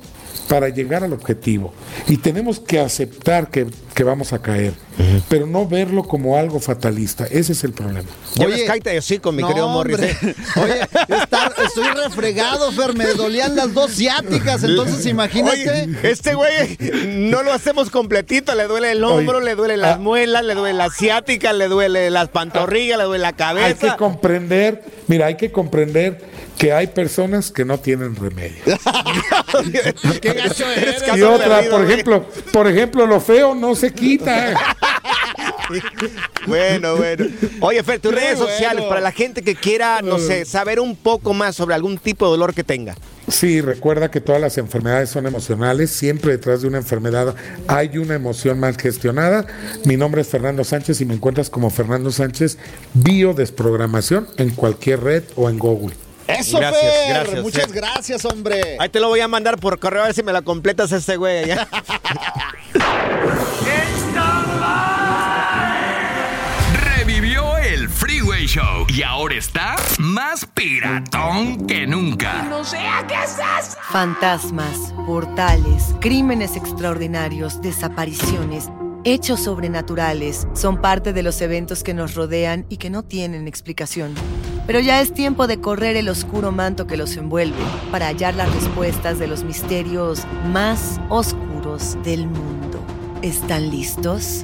para 0.47 0.69
llegar 0.69 1.03
al 1.03 1.13
objetivo. 1.13 1.73
Y 2.07 2.17
tenemos 2.17 2.59
que 2.59 2.79
aceptar 2.79 3.49
que, 3.49 3.67
que 3.93 4.03
vamos 4.03 4.33
a 4.33 4.41
caer, 4.41 4.73
pero 5.29 5.45
no 5.45 5.67
verlo 5.67 6.03
como 6.03 6.37
algo 6.37 6.59
fatalista. 6.59 7.25
Ese 7.25 7.53
es 7.53 7.63
el 7.63 7.71
problema. 7.73 8.07
Ves, 8.37 8.63
cállate 8.65 8.89
de 8.91 8.97
hocico, 8.99 9.31
mi 9.31 9.41
no, 9.41 9.47
querido 9.47 9.67
Morris. 9.69 9.99
¿eh? 9.99 10.35
Oye, 10.55 10.81
está- 11.21 11.53
estoy 11.65 11.87
refregado, 12.03 12.71
Fer, 12.71 12.93
me 12.95 13.05
dolían 13.13 13.55
las 13.55 13.73
dos 13.73 13.91
ciáticas, 13.91 14.63
entonces 14.63 15.05
imagínate. 15.05 15.69
Oye, 15.83 15.89
este 16.03 16.33
güey 16.33 16.77
no 17.29 17.43
lo 17.43 17.53
hacemos 17.53 17.89
completito, 17.89 18.55
le 18.55 18.65
duele 18.67 18.91
el 18.91 19.03
hombro, 19.03 19.37
Oye, 19.37 19.45
le 19.45 19.55
duele 19.55 19.77
las 19.77 19.95
ah. 19.95 19.99
muelas, 19.99 20.43
le 20.43 20.55
duele 20.55 20.77
la 20.77 20.89
ciática, 20.89 21.53
le 21.53 21.67
duele 21.67 22.09
las 22.09 22.29
pantorrillas, 22.29 22.97
le 22.97 23.03
duele 23.05 23.21
la 23.21 23.27
Hay 23.29 23.33
que 23.33 23.37
cabeza. 23.37 23.97
comprender, 23.97 24.83
mira, 25.07 25.27
hay 25.27 25.35
que 25.37 25.51
comprender 25.51 26.21
que 26.57 26.73
hay 26.73 26.87
personas 26.87 27.51
que 27.51 27.65
no 27.65 27.77
tienen 27.79 28.15
remedio. 28.15 28.63
Qué 30.21 30.33
gacho 30.33 30.65
eres, 30.71 31.03
Y 31.15 31.21
otra, 31.21 31.47
perdido, 31.57 31.71
por 31.71 31.81
güey. 31.81 31.93
ejemplo, 31.93 32.25
por 32.51 32.67
ejemplo, 32.67 33.05
lo 33.05 33.19
feo 33.21 33.53
no 33.55 33.75
se 33.75 33.93
quita. 33.93 34.55
Bueno, 36.45 36.95
bueno. 36.95 37.25
Oye, 37.59 37.83
Fer, 37.83 37.99
tus 37.99 38.13
redes 38.13 38.37
bueno. 38.37 38.51
sociales 38.51 38.85
para 38.85 39.01
la 39.01 39.11
gente 39.11 39.41
que 39.41 39.55
quiera, 39.55 40.01
no 40.01 40.17
sé, 40.17 40.45
saber 40.45 40.79
un 40.79 40.95
poco 40.95 41.33
más 41.33 41.55
sobre 41.55 41.75
algún 41.75 41.97
tipo 41.97 42.25
de 42.25 42.31
dolor 42.31 42.53
que 42.53 42.63
tenga. 42.63 42.95
Sí, 43.27 43.59
recuerda 43.59 44.09
que 44.09 44.21
todas 44.21 44.39
las 44.39 44.57
enfermedades 44.57 45.09
son 45.09 45.25
emocionales. 45.27 45.91
Siempre 45.91 46.31
detrás 46.31 46.61
de 46.61 46.69
una 46.69 46.77
enfermedad 46.77 47.35
hay 47.67 47.97
una 47.97 48.15
emoción 48.15 48.59
mal 48.59 48.77
gestionada. 48.77 49.45
Mi 49.83 49.97
nombre 49.97 50.21
es 50.21 50.27
Fernando 50.29 50.63
Sánchez 50.63 51.01
y 51.01 51.05
me 51.05 51.13
encuentras 51.15 51.49
como 51.49 51.69
Fernando 51.69 52.11
Sánchez 52.11 52.57
Biodesprogramación 52.93 54.27
en 54.37 54.51
cualquier 54.51 55.03
red 55.03 55.23
o 55.35 55.49
en 55.49 55.59
Google. 55.59 55.95
Eso, 56.27 56.57
Gracias, 56.57 56.81
Fer, 56.81 57.09
gracias, 57.09 57.41
muchas 57.41 57.65
Fer. 57.67 57.75
gracias, 57.75 58.25
hombre. 58.25 58.77
Ahí 58.79 58.89
te 58.89 58.99
lo 58.99 59.07
voy 59.07 59.21
a 59.21 59.29
mandar 59.29 59.57
por 59.59 59.79
correo 59.79 60.03
a 60.03 60.05
ver 60.07 60.13
si 60.13 60.23
me 60.23 60.33
la 60.33 60.41
completas 60.41 60.91
este 60.91 61.15
güey 61.15 61.45
y 68.97 69.03
ahora 69.03 69.35
está 69.35 69.75
más 69.99 70.47
piratón 70.47 71.67
que 71.67 71.85
nunca. 71.85 72.47
No 72.49 72.63
sea 72.63 73.05
qué 73.07 73.13
es 73.13 73.33
eso. 73.33 73.77
Fantasmas, 73.91 74.91
portales, 75.05 75.93
crímenes 76.01 76.55
extraordinarios, 76.55 77.61
desapariciones, 77.61 78.71
hechos 79.03 79.41
sobrenaturales 79.41 80.47
son 80.55 80.81
parte 80.81 81.13
de 81.13 81.21
los 81.21 81.39
eventos 81.41 81.83
que 81.83 81.93
nos 81.93 82.15
rodean 82.15 82.65
y 82.69 82.77
que 82.77 82.89
no 82.89 83.03
tienen 83.03 83.47
explicación. 83.47 84.15
Pero 84.65 84.79
ya 84.79 84.99
es 84.99 85.13
tiempo 85.13 85.45
de 85.45 85.61
correr 85.61 85.95
el 85.95 86.09
oscuro 86.09 86.51
manto 86.51 86.87
que 86.87 86.97
los 86.97 87.17
envuelve 87.17 87.63
para 87.91 88.07
hallar 88.07 88.33
las 88.33 88.51
respuestas 88.51 89.19
de 89.19 89.27
los 89.27 89.43
misterios 89.43 90.23
más 90.51 90.99
oscuros 91.09 92.01
del 92.03 92.25
mundo. 92.25 92.83
¿Están 93.21 93.69
listos? 93.69 94.43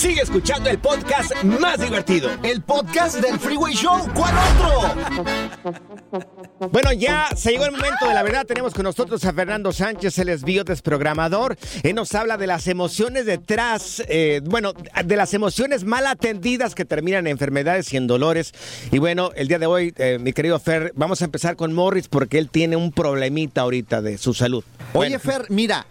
Sigue 0.00 0.22
escuchando 0.22 0.70
el 0.70 0.78
podcast 0.78 1.30
más 1.44 1.78
divertido. 1.78 2.30
El 2.42 2.62
podcast 2.62 3.16
del 3.16 3.38
Freeway 3.38 3.74
Show. 3.74 4.08
¿Cuál 4.14 4.34
otro? 4.56 4.94
Bueno, 6.72 6.92
ya 6.92 7.28
se 7.36 7.50
llegó 7.50 7.66
el 7.66 7.72
momento 7.72 8.08
de 8.08 8.14
la 8.14 8.22
verdad. 8.22 8.46
Tenemos 8.46 8.72
con 8.72 8.84
nosotros 8.84 9.22
a 9.26 9.34
Fernando 9.34 9.72
Sánchez, 9.72 10.18
el 10.18 10.30
es 10.30 10.42
biodesprogramador. 10.42 11.58
Él 11.82 11.94
nos 11.94 12.14
habla 12.14 12.38
de 12.38 12.46
las 12.46 12.66
emociones 12.66 13.26
detrás, 13.26 14.02
eh, 14.08 14.40
bueno, 14.44 14.72
de 15.04 15.16
las 15.16 15.34
emociones 15.34 15.84
mal 15.84 16.06
atendidas 16.06 16.74
que 16.74 16.86
terminan 16.86 17.26
en 17.26 17.32
enfermedades 17.32 17.92
y 17.92 17.98
en 17.98 18.06
dolores. 18.06 18.54
Y 18.90 18.98
bueno, 18.98 19.32
el 19.36 19.48
día 19.48 19.58
de 19.58 19.66
hoy, 19.66 19.92
eh, 19.98 20.18
mi 20.18 20.32
querido 20.32 20.58
Fer, 20.58 20.92
vamos 20.96 21.20
a 21.20 21.26
empezar 21.26 21.56
con 21.56 21.74
Morris 21.74 22.08
porque 22.08 22.38
él 22.38 22.48
tiene 22.48 22.76
un 22.76 22.90
problemita 22.92 23.60
ahorita 23.60 24.00
de 24.00 24.16
su 24.16 24.32
salud. 24.32 24.64
Oye, 24.92 25.18
Fer, 25.18 25.46
mira, 25.50 25.86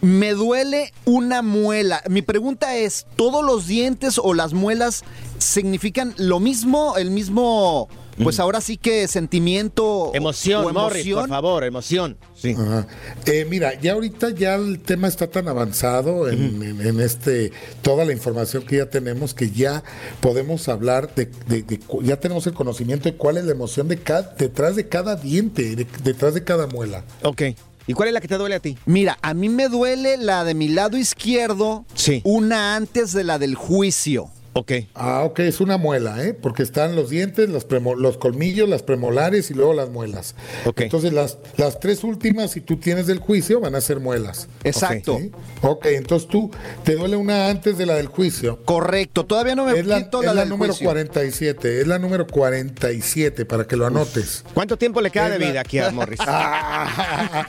me 0.00 0.32
duele 0.32 0.92
una 1.04 1.42
muela. 1.42 2.02
Mi 2.08 2.22
pregunta 2.22 2.76
es, 2.76 3.06
¿todos 3.36 3.44
los 3.54 3.66
dientes 3.66 4.18
o 4.22 4.32
las 4.32 4.54
muelas 4.54 5.04
significan 5.38 6.14
lo 6.16 6.40
mismo, 6.40 6.96
el 6.96 7.10
mismo, 7.10 7.88
pues 8.22 8.40
ahora 8.40 8.62
sí 8.62 8.78
que 8.78 9.06
sentimiento 9.08 10.10
Emoción, 10.14 10.64
o 10.64 10.72
Morris, 10.72 11.06
por 11.14 11.28
favor, 11.28 11.64
emoción. 11.64 12.16
Sí. 12.34 12.54
Ajá. 12.58 12.86
Eh, 13.26 13.46
mira, 13.48 13.78
ya 13.78 13.92
ahorita 13.92 14.30
ya 14.30 14.54
el 14.54 14.80
tema 14.80 15.06
está 15.08 15.26
tan 15.26 15.48
avanzado 15.48 16.28
en, 16.30 16.62
en- 16.62 16.80
en 16.86 17.00
este 17.00 17.52
toda 17.82 18.06
la 18.06 18.12
información 18.12 18.62
que 18.64 18.76
ya 18.78 18.88
tenemos 18.88 19.34
que 19.34 19.50
ya 19.50 19.82
podemos 20.20 20.66
hablar 20.70 21.14
de, 21.14 21.26
de- 21.46 21.62
de 21.62 21.80
ya 22.02 22.18
tenemos 22.18 22.46
el 22.46 22.54
conocimiento 22.54 23.10
de 23.10 23.16
cuál 23.16 23.36
es 23.36 23.44
la 23.44 23.52
emoción 23.52 23.86
de 23.88 23.98
cada, 23.98 24.34
detrás 24.38 24.76
de 24.76 24.88
cada 24.88 25.16
diente, 25.16 25.76
de- 25.76 25.86
detrás 26.02 26.32
de 26.32 26.42
cada 26.42 26.66
muela. 26.66 27.04
Ok. 27.22 27.42
¿Y 27.86 27.92
cuál 27.94 28.08
es 28.08 28.14
la 28.14 28.20
que 28.20 28.28
te 28.28 28.36
duele 28.36 28.56
a 28.56 28.60
ti? 28.60 28.76
Mira, 28.86 29.16
a 29.22 29.32
mí 29.34 29.48
me 29.48 29.68
duele 29.68 30.16
la 30.16 30.42
de 30.44 30.54
mi 30.54 30.68
lado 30.68 30.96
izquierdo, 30.96 31.84
Sí. 31.94 32.20
una 32.24 32.74
antes 32.76 33.12
de 33.12 33.22
la 33.24 33.38
del 33.38 33.54
juicio. 33.54 34.28
Ok. 34.58 34.72
Ah, 34.94 35.22
ok, 35.24 35.40
es 35.40 35.60
una 35.60 35.76
muela, 35.76 36.24
¿eh? 36.24 36.32
Porque 36.32 36.62
están 36.62 36.96
los 36.96 37.10
dientes, 37.10 37.50
los, 37.50 37.68
premo- 37.68 37.94
los 37.94 38.16
colmillos, 38.16 38.66
las 38.70 38.82
premolares 38.82 39.50
y 39.50 39.54
luego 39.54 39.74
las 39.74 39.90
muelas. 39.90 40.34
Ok. 40.64 40.80
Entonces 40.80 41.12
las, 41.12 41.36
las 41.58 41.78
tres 41.78 42.02
últimas, 42.04 42.52
si 42.52 42.62
tú 42.62 42.78
tienes 42.78 43.06
del 43.06 43.18
juicio, 43.18 43.60
van 43.60 43.74
a 43.74 43.82
ser 43.82 44.00
muelas. 44.00 44.48
Exacto. 44.64 45.18
¿Sí? 45.20 45.30
Ok, 45.60 45.84
entonces 45.86 46.26
tú, 46.26 46.50
te 46.84 46.94
duele 46.94 47.16
una 47.16 47.48
antes 47.50 47.76
de 47.76 47.84
la 47.84 47.96
del 47.96 48.06
juicio. 48.06 48.62
Correcto, 48.64 49.26
todavía 49.26 49.54
no 49.54 49.66
me 49.66 49.78
Es 49.78 49.84
la, 49.86 49.98
quito 50.02 50.20
es 50.20 50.26
la, 50.26 50.32
la 50.32 50.40
del 50.40 50.48
número 50.48 50.72
juicio. 50.72 50.86
47, 50.86 51.80
es 51.82 51.86
la 51.86 51.98
número 51.98 52.26
47 52.26 53.44
para 53.44 53.66
que 53.66 53.76
lo 53.76 53.84
anotes. 53.86 54.42
¿Cuánto 54.54 54.78
tiempo 54.78 55.02
le 55.02 55.10
queda 55.10 55.28
de 55.28 55.38
la- 55.38 55.46
vida 55.50 55.60
aquí 55.60 55.78
a 55.80 55.90
Morris? 55.90 56.18
Ah, 56.28 57.46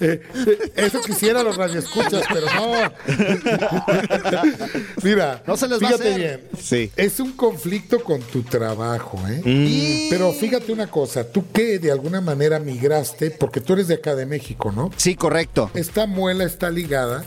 eh, 0.00 0.22
eh, 0.46 0.72
eso 0.76 1.00
quisiera 1.00 1.42
los 1.42 1.56
radioescuchas, 1.56 2.22
pero 2.32 2.46
no. 2.54 2.92
Mira, 5.02 5.42
No 5.46 5.56
se 5.56 5.68
les 5.68 5.82
va 5.82 5.88
a 5.88 5.94
hacer. 5.94 6.16
bien. 6.18 6.40
Sí. 6.60 6.90
Es 6.96 7.20
un 7.20 7.32
conflicto 7.32 8.02
con 8.02 8.20
tu 8.20 8.42
trabajo, 8.42 9.18
¿eh? 9.28 9.40
Y- 9.44 10.08
Pero 10.10 10.32
fíjate 10.32 10.72
una 10.72 10.88
cosa, 10.90 11.24
tú 11.30 11.44
que 11.52 11.78
de 11.78 11.90
alguna 11.92 12.20
manera 12.20 12.58
migraste, 12.58 13.30
porque 13.30 13.60
tú 13.60 13.72
eres 13.74 13.88
de 13.88 13.94
acá 13.94 14.14
de 14.14 14.26
México, 14.26 14.72
¿no? 14.72 14.90
Sí, 14.96 15.14
correcto. 15.16 15.70
Esta 15.74 16.06
muela 16.06 16.44
está 16.44 16.70
ligada 16.70 17.24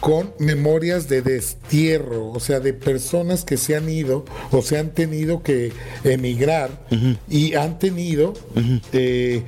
con 0.00 0.32
memorias 0.38 1.08
de 1.08 1.22
destierro, 1.22 2.30
o 2.30 2.40
sea, 2.40 2.60
de 2.60 2.72
personas 2.72 3.44
que 3.44 3.56
se 3.56 3.76
han 3.76 3.88
ido 3.88 4.24
o 4.50 4.62
se 4.62 4.78
han 4.78 4.90
tenido 4.90 5.42
que 5.42 5.72
emigrar 6.04 6.70
y 7.28 7.54
han 7.54 7.78
tenido 7.78 8.34
eh, 8.92 9.42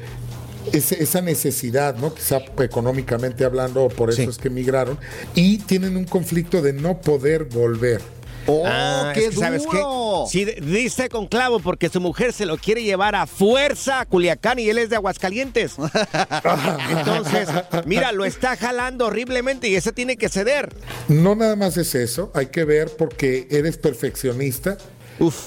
esa 0.73 1.21
necesidad, 1.21 1.97
¿no? 1.97 2.15
Quizá 2.15 2.39
económicamente 2.61 3.45
hablando, 3.45 3.89
por 3.89 4.11
eso 4.11 4.23
Sí. 4.23 4.29
es 4.29 4.39
que 4.39 4.49
emigraron, 4.49 4.97
y 5.35 5.59
tienen 5.59 5.97
un 5.97 6.05
conflicto 6.05 6.63
de 6.63 6.73
no 6.73 7.01
poder 7.01 7.45
volver. 7.45 8.01
¡Oh, 8.47 8.65
Ah, 8.67 9.13
qué 9.15 9.27
es 9.27 9.31
que, 9.31 9.37
¿sabes 9.37 9.63
qué? 9.71 9.79
duro! 9.79 10.25
Sí, 10.29 10.45
d- 10.45 10.59
diste 10.61 11.09
con 11.09 11.27
clavo 11.29 11.61
porque 11.61 11.89
su 11.89 12.01
mujer 12.01 12.33
se 12.33 12.45
lo 12.47 12.57
quiere 12.57 12.83
llevar 12.83 13.15
a 13.15 13.27
fuerza 13.27 14.01
a 14.01 14.07
Culiacán 14.07 14.59
y 14.59 14.69
él 14.69 14.79
es 14.79 14.91
de 14.91 14.97
Aguascalientes. 14.97 15.77
Entonces, 16.91 17.49
mira, 17.87 18.13
lo 18.13 18.25
está 18.25 18.57
jalando 18.57 19.07
horriblemente 19.07 19.69
y 19.69 19.77
ese 19.77 19.93
tiene 19.93 20.17
que 20.17 20.29
ceder. 20.29 20.75
No 21.09 21.35
nada 21.35 21.57
más 21.57 21.77
es 21.77 21.95
eso, 21.95 22.31
hay 22.35 22.47
que 22.47 22.65
ver 22.65 22.91
porque 22.97 23.47
eres 23.51 23.77
perfeccionista. 23.79 24.77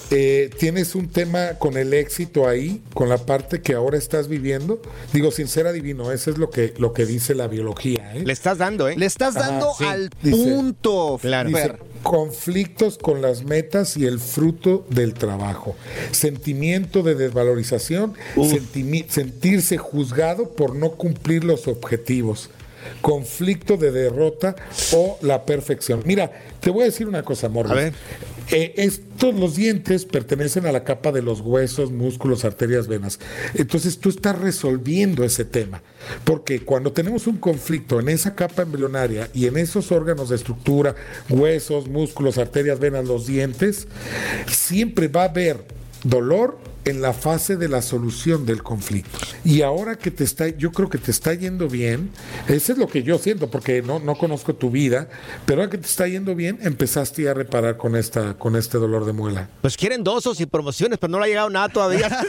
Eh, 0.10 0.52
tienes 0.58 0.96
un 0.96 1.10
tema 1.10 1.56
con 1.60 1.76
el 1.76 1.94
éxito 1.94 2.48
ahí, 2.48 2.82
con 2.94 3.10
la 3.10 3.18
parte 3.18 3.62
que 3.62 3.74
ahora 3.74 3.98
estás 3.98 4.30
viviendo. 4.30 4.82
Digo, 5.12 5.32
sin 5.32 5.50
ser 5.50 5.68
adivino, 5.68 6.14
eso 6.14 6.32
es 6.32 6.38
lo 6.38 6.50
que, 6.50 6.74
lo 6.78 6.94
que 6.94 7.06
dice 7.06 7.36
la 7.36 7.48
biología. 7.48 8.16
¿eh? 8.16 8.24
Le 8.26 8.32
estás 8.32 8.60
dando, 8.60 8.88
¿eh? 8.88 8.96
Le 8.96 9.06
estás 9.06 9.36
Ajá, 9.36 9.50
dando 9.50 9.74
sí. 9.78 9.84
al 9.84 10.10
Dice- 10.22 10.38
punto, 10.38 11.18
Claro. 11.22 11.50
Dice. 11.50 11.74
Conflictos 12.06 13.00
con 13.00 13.24
las 13.24 13.46
metas 13.46 13.98
y 13.98 14.06
el 14.06 14.20
fruto 14.20 14.86
del 14.92 15.16
trabajo. 15.16 15.76
Sentimiento 16.12 17.02
de 17.02 17.16
desvalorización, 17.16 18.14
sentirse 19.10 19.80
juzgado 19.80 20.52
por 20.52 20.76
no 20.76 20.92
cumplir 20.92 21.44
los 21.44 21.68
objetivos. 21.68 22.52
Conflicto 23.02 23.78
de 23.78 23.92
derrota 23.92 24.56
o 24.94 25.18
la 25.24 25.46
perfección. 25.46 26.04
Mira, 26.06 26.32
te 26.60 26.70
voy 26.70 26.84
a 26.84 26.86
decir 26.86 27.08
una 27.08 27.24
cosa, 27.24 27.50
Morris. 27.50 27.92
Eh, 28.52 28.74
estos, 28.78 29.34
los 29.34 29.56
dientes 29.56 30.06
pertenecen 30.06 30.66
a 30.66 30.72
la 30.72 30.84
capa 30.84 31.12
de 31.12 31.22
los 31.22 31.42
huesos, 31.42 31.92
músculos, 31.92 32.46
arterias, 32.46 32.88
venas. 32.88 33.20
Entonces 33.54 33.98
tú 34.00 34.10
estás 34.10 34.38
resolviendo 34.38 35.24
ese 35.24 35.46
tema. 35.46 35.82
Porque 36.24 36.62
cuando 36.62 36.92
tenemos 36.92 37.28
un 37.28 37.38
conflicto 37.38 38.00
en 38.00 38.10
esa 38.10 38.36
capa 38.36 38.62
embrionaria 38.62 39.30
y 39.34 39.48
en 39.48 39.58
esos 39.58 39.92
órganos 39.92 40.30
de 40.30 40.36
estructura, 40.36 40.96
huesos, 41.30 41.88
músculos, 41.88 42.38
arterias, 42.38 42.80
venas, 42.80 43.06
los 43.06 43.26
dientes, 43.26 43.88
siempre 44.48 45.08
va 45.08 45.24
a 45.24 45.30
haber 45.30 45.66
dolor 46.06 46.58
en 46.86 47.02
la 47.02 47.14
fase 47.14 47.58
de 47.58 47.68
la 47.68 47.82
solución 47.82 48.46
del 48.46 48.62
conflicto. 48.62 49.18
Y 49.44 49.64
ahora 49.64 49.96
que 49.98 50.12
te 50.12 50.24
está, 50.24 50.48
yo 50.50 50.72
creo 50.72 50.88
que 50.88 51.00
te 51.00 51.10
está 51.10 51.34
yendo 51.34 51.68
bien, 51.68 52.12
eso 52.48 52.74
es 52.74 52.78
lo 52.78 52.88
que 52.88 53.02
yo 53.02 53.18
siento, 53.18 53.50
porque 53.50 53.82
no, 53.82 53.98
no 54.00 54.16
conozco 54.16 54.54
tu 54.54 54.70
vida, 54.70 55.08
pero 55.48 55.62
ahora 55.62 55.72
que 55.72 55.80
te 55.80 55.88
está 55.88 56.08
yendo 56.08 56.36
bien, 56.36 56.60
empezaste 56.62 57.28
a 57.28 57.34
reparar 57.34 57.78
con 57.78 57.96
esta, 57.96 58.36
con 58.38 58.56
este 58.56 58.78
dolor 58.78 59.06
de 59.06 59.14
muela. 59.14 59.50
Pues 59.62 59.76
quieren 59.78 60.04
dosos 60.04 60.40
y 60.42 60.46
promociones, 60.46 61.00
pero 61.00 61.10
no 61.10 61.18
le 61.20 61.26
ha 61.26 61.28
llegado 61.28 61.50
nada 61.50 61.70
todavía. 61.70 62.08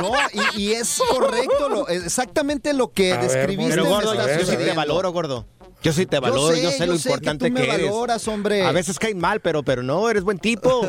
No, 0.00 0.12
y, 0.56 0.62
y 0.62 0.72
es 0.74 1.00
correcto, 1.10 1.68
lo- 1.68 1.88
exactamente 1.88 2.72
lo 2.72 2.92
que 2.92 3.12
A 3.12 3.20
ver, 3.20 3.28
describiste. 3.30 3.70
Pero 3.74 3.86
gordo, 3.86 4.14
yo, 4.14 4.46
sí 4.46 4.56
te 4.56 4.72
valoro, 4.72 5.10
gordo. 5.10 5.44
Yo 5.82 5.92
sí 5.92 6.06
te 6.06 6.18
valoro, 6.18 6.56
yo 6.56 6.70
sé, 6.70 6.78
sé, 6.78 6.86
lo 6.86 6.96
sé 6.96 7.02
que 7.04 7.08
importante 7.14 7.48
tú 7.48 7.52
me 7.54 7.60
que, 7.62 7.70
eres. 7.74 7.86
valoras, 7.90 8.26
hombre. 8.28 8.62
A 8.64 8.72
veces 8.72 8.98
caen 8.98 9.18
mal, 9.18 9.40
pero, 9.40 9.62
pero 9.62 9.82
no, 9.82 10.10
eres 10.10 10.24
buen 10.24 10.38
tipo. 10.38 10.86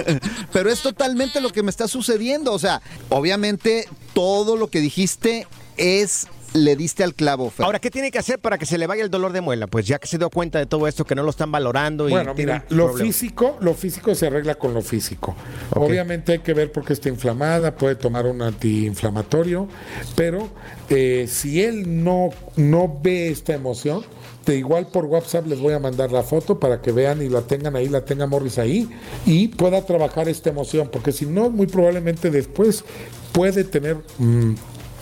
Pero 0.52 0.70
es 0.70 0.82
totalmente 0.82 1.40
lo 1.40 1.50
que 1.50 1.62
me 1.62 1.70
está 1.70 1.86
sucediendo. 1.88 2.52
O 2.52 2.58
sea, 2.58 2.82
obviamente 3.08 3.88
todo 4.14 4.56
lo 4.56 4.68
que 4.68 4.80
dijiste 4.80 5.46
es. 5.76 6.26
Le 6.54 6.76
diste 6.76 7.02
al 7.02 7.14
clavo, 7.14 7.48
Fer. 7.48 7.64
Ahora, 7.64 7.78
¿qué 7.78 7.90
tiene 7.90 8.10
que 8.10 8.18
hacer 8.18 8.38
para 8.38 8.58
que 8.58 8.66
se 8.66 8.76
le 8.76 8.86
vaya 8.86 9.02
el 9.02 9.08
dolor 9.10 9.32
de 9.32 9.40
muela? 9.40 9.68
Pues 9.68 9.86
ya 9.86 9.98
que 9.98 10.06
se 10.06 10.18
dio 10.18 10.28
cuenta 10.28 10.58
de 10.58 10.66
todo 10.66 10.86
esto, 10.86 11.06
que 11.06 11.14
no 11.14 11.22
lo 11.22 11.30
están 11.30 11.50
valorando 11.50 12.10
y 12.10 12.12
Bueno, 12.12 12.34
mira, 12.34 12.66
lo 12.68 12.88
problema. 12.88 13.06
físico, 13.10 13.56
lo 13.60 13.72
físico 13.72 14.14
se 14.14 14.26
arregla 14.26 14.56
con 14.56 14.74
lo 14.74 14.82
físico. 14.82 15.34
Obviamente 15.70 16.32
hay 16.32 16.38
que 16.40 16.52
ver 16.52 16.70
por 16.70 16.84
qué 16.84 16.92
está 16.92 17.08
inflamada, 17.08 17.74
puede 17.74 17.94
tomar 17.94 18.26
un 18.26 18.42
antiinflamatorio, 18.42 19.66
pero 20.14 20.50
eh, 20.90 21.26
si 21.26 21.62
él 21.62 22.04
no, 22.04 22.28
no 22.56 22.98
ve 23.02 23.30
esta 23.30 23.54
emoción, 23.54 24.04
de 24.44 24.56
igual 24.56 24.86
por 24.86 25.04
WhatsApp 25.04 25.46
les 25.46 25.60
voy 25.60 25.74
a 25.74 25.78
mandar 25.78 26.12
la 26.12 26.22
foto 26.22 26.58
para 26.58 26.80
que 26.80 26.92
vean 26.92 27.22
y 27.22 27.28
la 27.28 27.42
tengan 27.42 27.76
ahí, 27.76 27.88
la 27.88 28.04
tenga 28.04 28.26
Morris 28.26 28.58
ahí 28.58 28.88
y 29.26 29.48
pueda 29.48 29.84
trabajar 29.84 30.28
esta 30.28 30.50
emoción, 30.50 30.88
porque 30.92 31.12
si 31.12 31.26
no, 31.26 31.50
muy 31.50 31.66
probablemente 31.66 32.30
después 32.30 32.84
puede 33.32 33.64
tener 33.64 33.98
mm, 34.18 34.54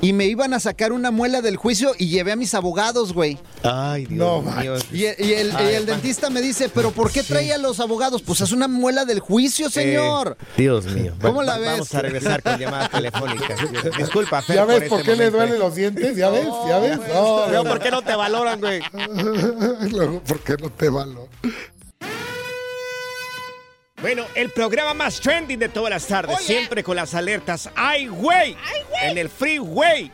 y 0.02 0.14
me 0.14 0.26
iban 0.26 0.54
a 0.54 0.60
sacar 0.60 0.92
una 0.92 1.12
muela 1.12 1.42
del 1.42 1.56
juicio 1.58 1.92
y 1.98 2.08
llevé 2.10 2.32
a 2.32 2.36
mis 2.36 2.54
abogados, 2.54 3.14
güey. 3.14 3.38
Ay, 3.64 4.06
Dios 4.06 4.18
No, 4.20 4.42
mío. 4.42 4.76
Y, 4.92 5.06
el- 5.06 5.16
y 5.26 5.34
el, 5.40 5.54
y 5.70 5.74
el 5.74 5.86
dentista 5.86 6.30
me 6.30 6.42
dice, 6.42 6.70
¿pero 6.70 6.92
por 6.92 7.12
qué 7.12 7.24
trae 7.24 7.54
a 7.54 7.58
los 7.58 7.80
abogados? 7.80 8.22
Pues 8.22 8.42
es 8.42 8.52
una 8.52 8.68
muela 8.68 9.06
del 9.06 9.20
juicio, 9.20 9.70
señor. 9.70 10.38
Eh, 10.40 10.46
Dios 10.58 10.86
mío. 10.86 11.14
¿Cómo 11.22 11.44
la 11.44 11.58
ves? 11.58 11.72
Vamos 11.72 11.96
a 11.96 12.02
regresar 12.02 12.44
con 12.44 12.58
llamadas 12.58 12.92
telefónicas. 12.92 13.60
Disculpa, 13.98 14.42
Fer. 14.42 14.56
¿Ya 14.58 14.66
ves 14.66 14.90
por 14.90 15.00
este 15.00 15.12
qué 15.12 15.18
le 15.18 15.26
momento. 15.26 15.38
duelen 15.38 15.60
los 15.60 15.76
dientes? 15.76 16.16
¿Ya 16.18 16.30
ves? 16.30 16.48
¿Ya 16.68 16.80
ves? 16.80 16.98
No, 17.14 17.48
Luego, 17.48 17.64
¿por 17.64 17.80
qué 17.80 17.92
no 17.92 18.02
te 18.02 18.16
valoran, 18.16 18.60
güey? 18.60 18.82
Luego, 19.92 20.22
¿por 20.24 20.40
qué 20.42 20.56
no 20.58 20.70
te 20.70 20.90
valoro? 20.90 21.30
Bueno, 24.02 24.26
el 24.36 24.52
programa 24.52 24.94
más 24.94 25.20
trending 25.20 25.58
de 25.58 25.70
todas 25.70 25.90
las 25.90 26.06
tardes, 26.06 26.40
siempre 26.42 26.84
con 26.84 26.96
las 26.96 27.16
alertas. 27.16 27.70
¡Ay, 27.76 28.08
güey! 28.08 28.56
En 29.02 29.18
el 29.18 29.28
Freeway 29.28 30.12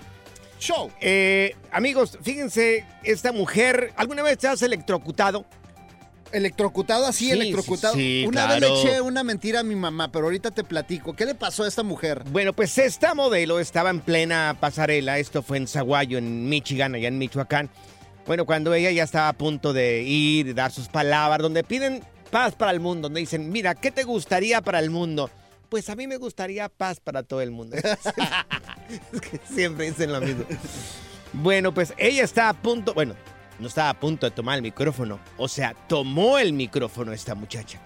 Show. 0.63 0.89
Eh, 1.01 1.55
amigos, 1.73 2.17
fíjense, 2.21 2.85
esta 3.03 3.33
mujer, 3.33 3.91
¿alguna 3.97 4.23
vez 4.23 4.37
te 4.37 4.47
has 4.47 4.61
electrocutado? 4.61 5.45
Electrocutado 6.31 7.05
así, 7.05 7.25
Sí, 7.25 7.31
electrocutado. 7.31 7.93
sí, 7.93 8.23
una 8.25 8.45
claro. 8.47 8.61
vez 8.61 8.83
le 8.85 8.89
eché 8.91 9.01
una 9.01 9.23
mentira 9.23 9.59
a 9.59 9.63
mi 9.63 9.75
mamá, 9.75 10.09
pero 10.11 10.25
ahorita 10.25 10.51
te 10.51 10.63
platico. 10.63 11.13
¿Qué 11.15 11.25
le 11.25 11.35
pasó 11.35 11.63
a 11.63 11.67
esta 11.67 11.83
mujer? 11.83 12.23
Bueno, 12.31 12.53
pues 12.53 12.77
esta 12.77 13.13
modelo 13.13 13.59
estaba 13.59 13.89
en 13.89 13.99
plena 13.99 14.55
pasarela. 14.59 15.19
Esto 15.19 15.43
fue 15.43 15.57
en 15.57 15.67
Zaguayo, 15.67 16.17
en 16.17 16.47
Michigan, 16.49 16.95
allá 16.95 17.09
en 17.09 17.17
Michoacán. 17.17 17.69
Bueno, 18.25 18.45
cuando 18.45 18.73
ella 18.73 18.89
ya 18.89 19.03
estaba 19.03 19.27
a 19.27 19.33
punto 19.33 19.73
de 19.73 20.01
ir, 20.03 20.55
dar 20.55 20.71
sus 20.71 20.87
palabras, 20.87 21.41
donde 21.41 21.63
piden 21.63 22.01
paz 22.31 22.55
para 22.55 22.71
el 22.71 22.79
mundo, 22.79 23.09
donde 23.09 23.19
dicen, 23.19 23.51
mira, 23.51 23.75
¿qué 23.75 23.91
te 23.91 24.03
gustaría 24.03 24.61
para 24.61 24.79
el 24.79 24.89
mundo? 24.89 25.29
Pues 25.73 25.89
a 25.89 25.95
mí 25.95 26.05
me 26.05 26.17
gustaría 26.17 26.69
paz 26.69 26.99
para 26.99 27.23
todo 27.23 27.41
el 27.41 27.49
mundo. 27.49 27.75
es 29.11 29.21
que 29.21 29.39
siempre 29.51 29.87
dicen 29.89 30.13
lo 30.13 30.21
mismo. 30.21 30.45
Bueno, 31.33 31.73
pues 31.73 31.95
ella 31.97 32.23
está 32.23 32.49
a 32.49 32.53
punto, 32.53 32.93
bueno, 32.93 33.15
no 33.57 33.69
estaba 33.69 33.89
a 33.89 33.99
punto 33.99 34.27
de 34.27 34.29
tomar 34.29 34.57
el 34.57 34.61
micrófono. 34.61 35.19
O 35.35 35.47
sea, 35.47 35.73
tomó 35.87 36.37
el 36.37 36.53
micrófono 36.53 37.11
esta 37.11 37.33
muchacha. 37.33 37.79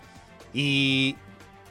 Y... 0.54 1.16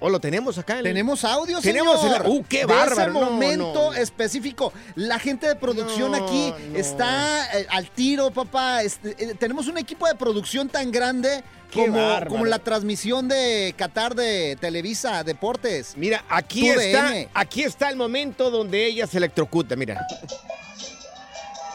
¿O 0.00 0.08
lo 0.08 0.18
tenemos 0.18 0.56
acá? 0.56 0.74
en 0.74 0.78
el- 0.78 0.84
Tenemos 0.84 1.22
audio, 1.22 1.60
Tenemos 1.60 2.02
el- 2.02 2.10
señor. 2.10 2.22
¡Uh, 2.26 2.44
qué 2.48 2.60
De 2.60 2.64
bárbaro! 2.66 3.02
ese 3.02 3.10
momento 3.10 3.90
no. 3.90 3.94
específico. 3.94 4.72
La 4.94 5.18
gente 5.18 5.46
de 5.48 5.56
producción 5.56 6.12
No, 6.12 6.24
aquí 6.24 6.54
está 6.74 7.58
eh, 7.58 7.66
al 7.68 7.90
tiro, 7.90 8.30
papá. 8.30 8.82
Este, 8.82 9.10
eh, 9.22 9.34
tenemos 9.38 9.68
un 9.68 9.76
equipo 9.76 10.06
de 10.06 10.14
producción 10.14 10.70
tan 10.70 10.90
grande 10.90 11.44
como, 11.72 12.20
como 12.28 12.44
la 12.44 12.58
transmisión 12.58 13.28
de 13.28 13.74
Qatar 13.76 14.14
de 14.14 14.56
Televisa 14.60 15.22
Deportes. 15.24 15.94
Mira, 15.96 16.24
aquí 16.28 16.72
Tu 16.72 16.80
está, 16.80 17.12
aquí 17.34 17.62
está 17.62 17.88
el 17.90 17.96
momento 17.96 18.50
donde 18.50 18.86
ella 18.86 19.06
se 19.06 19.18
electrocuta, 19.18 19.76
mira. 19.76 20.06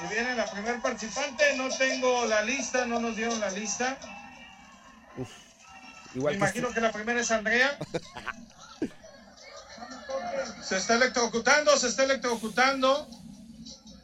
Y 0.03 0.13
viene 0.13 0.35
la 0.35 0.45
primer 0.45 0.81
participante, 0.81 1.43
no 1.57 1.69
tengo 1.69 2.25
la 2.25 2.41
lista, 2.43 2.85
no 2.85 2.99
nos 2.99 3.15
dieron 3.15 3.39
la 3.39 3.51
lista. 3.51 3.97
Igual 6.15 6.33
Me 6.33 6.39
que 6.39 6.45
imagino 6.45 6.73
que 6.73 6.81
la 6.81 6.91
primera 6.91 7.21
es 7.21 7.31
Andrea. 7.31 7.77
Se 10.63 10.77
está 10.77 10.95
electrocutando, 10.95 11.75
se 11.77 11.87
está 11.87 12.03
electrocutando. 12.03 13.07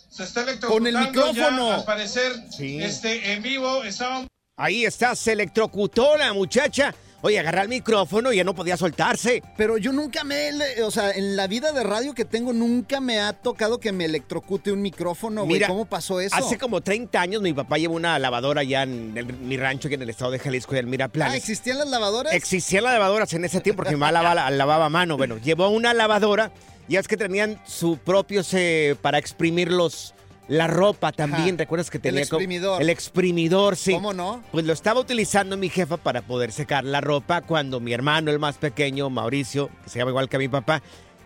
Se 0.09 0.23
está 0.23 0.41
electrocutando. 0.41 0.73
Con 0.73 0.87
el 0.87 0.97
micrófono. 0.97 1.69
ya, 1.69 1.75
al 1.75 1.85
parecer, 1.85 2.33
Sí. 2.55 2.81
este, 2.81 3.33
en 3.33 3.43
vivo, 3.43 3.83
estábamos. 3.83 4.27
Ahí 4.59 4.85
está, 4.85 5.15
se 5.15 5.33
electrocutó 5.33 6.17
la 6.17 6.33
muchacha. 6.33 6.91
Oye, 7.21 7.37
agarra 7.37 7.61
el 7.61 7.69
micrófono 7.69 8.33
y 8.33 8.37
ya 8.37 8.43
no 8.43 8.55
podía 8.55 8.75
soltarse. 8.75 9.43
Pero 9.55 9.77
yo 9.77 9.91
nunca 9.93 10.23
me, 10.23 10.49
o 10.81 10.89
sea, 10.89 11.11
en 11.11 11.35
la 11.35 11.45
vida 11.45 11.71
de 11.73 11.83
radio 11.83 12.15
que 12.15 12.25
tengo, 12.25 12.53
nunca 12.53 12.99
me 12.99 13.19
ha 13.19 13.33
tocado 13.33 13.79
que 13.79 13.91
me 13.91 14.05
electrocute 14.05 14.71
un 14.71 14.81
micrófono, 14.81 15.41
güey. 15.43 15.53
Mira, 15.53 15.67
¿Cómo 15.67 15.85
pasó 15.85 16.19
eso? 16.19 16.35
Hace 16.35 16.57
como 16.57 16.81
30 16.81 17.21
años 17.21 17.43
mi 17.43 17.53
papá 17.53 17.77
llevó 17.77 17.93
una 17.95 18.17
lavadora 18.17 18.61
allá 18.61 18.81
en 18.81 19.15
el- 19.15 19.31
mi 19.31 19.57
rancho, 19.57 19.89
aquí 19.89 19.95
en 19.95 20.01
el 20.01 20.09
estado 20.09 20.31
de 20.31 20.39
Jalisco, 20.39 20.71
en 20.73 20.79
el 20.79 20.85
Ah, 20.85 20.89
Miraplanes. 20.89 21.35
¿existían 21.37 21.77
las 21.77 21.89
lavadoras? 21.89 22.33
Existían 22.33 22.83
las 22.83 22.93
lavadoras 22.93 23.31
en 23.33 23.45
ese 23.45 23.61
tiempo 23.61 23.77
porque 23.83 23.93
mi 23.93 23.99
mamá 23.99 24.11
lavaba, 24.11 24.49
lavaba 24.49 24.85
a 24.85 24.89
mano. 24.89 25.17
Bueno, 25.17 25.37
llevó 25.37 25.69
una 25.69 25.93
lavadora 25.93 26.51
y 26.87 26.95
es 26.95 27.07
que 27.07 27.15
tenían 27.17 27.61
su 27.67 27.97
propio 27.99 28.43
se, 28.43 28.97
para 29.03 29.19
exprimir 29.19 29.71
los, 29.71 30.15
la 30.47 30.67
ropa 30.67 31.11
también. 31.11 31.49
Ajá. 31.49 31.57
¿Recuerdas 31.57 31.89
que 31.89 31.97
El 31.97 32.01
tenía 32.03 32.25
como- 32.27 32.39
exprimidor. 32.39 32.81
el 32.81 32.89
exprimidor, 32.89 33.75
sí. 33.75 33.93
¿Cómo 33.93 34.13
no? 34.13 34.43
Pues 34.51 34.65
lo 34.65 34.73
estaba 34.73 34.99
utilizando 34.99 35.57
mi 35.57 35.69
jefa 35.69 35.97
para 35.97 36.21
poder 36.21 36.51
secar 36.51 36.83
la 36.85 37.01
ropa 37.01 37.41
cuando 37.41 37.79
mi 37.79 37.93
hermano, 37.93 38.31
el 38.31 38.39
más 38.39 38.57
pequeño, 38.57 39.09
Mauricio, 39.09 39.69
que 39.83 39.89
se 39.89 39.99
llama 39.99 40.11
igual 40.11 40.29
que 40.29 40.37
mi 40.37 40.47
papá, 40.47 40.81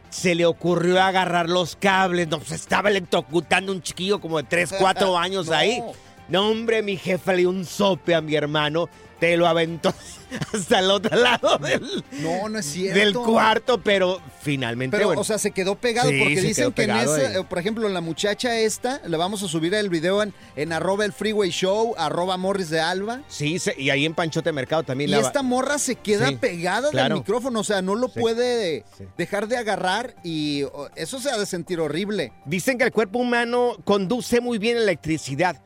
se 0.10 0.36
le 0.36 0.46
ocurrió 0.46 1.02
agarrar 1.02 1.50
los 1.50 1.76
cables. 1.76 2.28
No, 2.28 2.42
se 2.42 2.56
estaba 2.56 2.90
electrocutando 2.90 3.72
un 3.72 3.82
chiquillo 3.82 4.20
como 4.20 4.38
de 4.38 4.44
3, 4.44 4.74
4 4.80 5.18
años 5.18 5.48
No. 5.48 5.54
ahí. 5.54 5.82
No, 6.28 6.50
hombre, 6.50 6.82
mi 6.82 6.98
jefa 6.98 7.32
le 7.34 7.40
dio 7.40 7.50
un 7.50 7.66
sope 7.66 8.16
a 8.16 8.22
mi 8.22 8.36
hermano, 8.36 8.90
te 9.20 9.36
lo 9.38 9.48
aventó 9.48 9.94
hasta 10.54 10.80
el 10.80 10.92
otro 10.92 11.18
lado 11.18 11.58
del, 11.58 12.04
No, 12.22 12.50
no 12.50 12.60
es 12.60 12.66
cierto. 12.66 13.00
del 13.00 13.14
cuarto, 13.14 13.82
pero 13.82 14.20
finalmente, 14.42 14.98
Pero, 14.98 15.08
bueno. 15.10 15.22
o 15.22 15.24
sea, 15.24 15.38
se 15.38 15.52
quedó 15.52 15.76
pegado 15.76 16.10
Sí, 16.10 16.20
porque 16.20 16.42
dicen 16.42 16.72
que 16.72 16.84
en 16.84 16.92
eh, 16.92 17.44
por 17.50 17.60
ejemplo, 17.60 17.88
la 17.90 18.02
muchacha 18.02 18.58
esta, 18.58 19.02
le 19.06 19.18
vamos 19.18 19.44
a 19.44 19.48
subir 19.48 19.74
el 19.74 19.90
video 19.90 20.24
en, 20.24 20.34
en 20.56 20.74
arroba 20.74 21.06
el 21.06 21.14
freeway 21.14 21.50
show, 21.50 21.94
arroba 21.98 22.38
morris 22.38 22.70
de 22.70 22.80
alba. 22.80 23.22
Sí, 23.28 23.60
se- 23.60 23.80
y 23.80 23.90
ahí 23.90 24.06
en 24.06 24.14
Panchote 24.14 24.52
Mercado 24.52 24.84
también 24.84 25.10
Y 25.10 25.14
la- 25.14 25.20
esta 25.20 25.44
morra 25.44 25.78
se 25.78 25.96
queda 25.96 26.30
Sí, 26.30 26.36
pegada 26.38 26.90
claro. 26.90 27.16
del 27.16 27.20
micrófono, 27.24 27.60
o 27.60 27.64
sea, 27.64 27.82
no 27.82 27.96
lo 27.96 28.08
Sí, 28.08 28.20
puede 28.20 28.86
dejar 29.18 29.48
de 29.48 29.58
agarrar 29.58 30.16
y 30.24 30.64
eso 30.96 31.20
se 31.20 31.30
ha 31.30 31.38
de 31.38 31.46
sentir 31.46 31.80
horrible. 31.80 32.34
Dicen 32.46 32.78
que 32.78 32.84
el 32.86 32.92
cuerpo 32.92 33.20
humano 33.20 33.76
conduce 33.84 34.42
muy 34.42 34.58
bien 34.58 34.78
electricidad. 34.78 35.62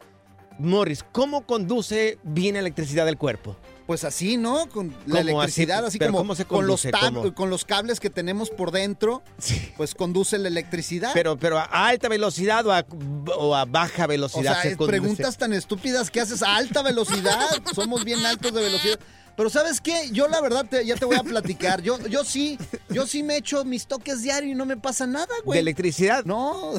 Morris, 0.57 1.03
¿cómo 1.11 1.45
conduce 1.45 2.17
bien 2.23 2.55
electricidad 2.55 3.07
el 3.09 3.17
cuerpo? 3.17 3.57
Pues 3.87 4.03
así, 4.03 4.37
¿no? 4.37 4.67
Con 4.69 4.89
la 4.89 4.95
¿Cómo 5.05 5.17
electricidad, 5.17 5.79
así? 5.79 5.87
así, 5.87 5.99
¿Pero 5.99 6.11
como 6.11 6.23
cómo 6.23 6.35
se 6.35 6.45
con, 6.45 6.65
los 6.65 6.87
con 7.35 7.49
los 7.51 7.65
cables 7.65 7.99
que 7.99 8.09
tenemos 8.09 8.49
por 8.49 8.71
dentro, 8.71 9.21
pues 9.77 9.93
conduce 9.93 10.39
la 10.39 10.47
electricidad. 10.47 11.11
Pero, 11.13 11.37
pero 11.37 11.59
a 11.59 11.65
alta 11.65 12.09
velocidad 12.09 12.65
o 12.65 12.73
a, 12.73 12.83
o 13.37 13.55
a 13.55 13.65
baja 13.65 14.05
o 14.05 14.07
velocidad 14.07 14.61
sea, 14.61 14.71
se 14.71 14.77
preguntas 14.77 15.37
tan 15.37 15.53
estúpidas 15.53 16.09
que 16.09 16.19
haces 16.19 16.41
a 16.41 16.55
alta 16.55 16.81
velocidad. 16.81 17.39
Somos 17.75 18.03
bien 18.03 18.25
altos 18.25 18.53
de 18.53 18.61
velocidad. 18.61 18.99
Pero 19.37 19.49
¿sabes 19.49 19.81
qué? 19.81 20.09
Yo 20.11 20.27
la 20.27 20.39
verdad 20.41 20.65
te- 20.69 20.85
ya 20.85 20.95
te 20.95 21.05
voy 21.05 21.17
a 21.17 21.23
platicar. 21.23 21.81
Yo, 21.81 21.99
yo 22.07 22.23
sí, 22.23 22.57
yo 22.89 23.05
sí 23.05 23.21
me 23.23 23.37
echo 23.37 23.65
mis 23.65 23.85
toques 23.87 24.21
diarios 24.21 24.51
y 24.53 24.55
no 24.55 24.65
me 24.65 24.77
pasa 24.77 25.05
nada, 25.07 25.27
güey. 25.43 25.57
¿De 25.57 25.61
electricidad? 25.61 26.23
No, 26.25 26.71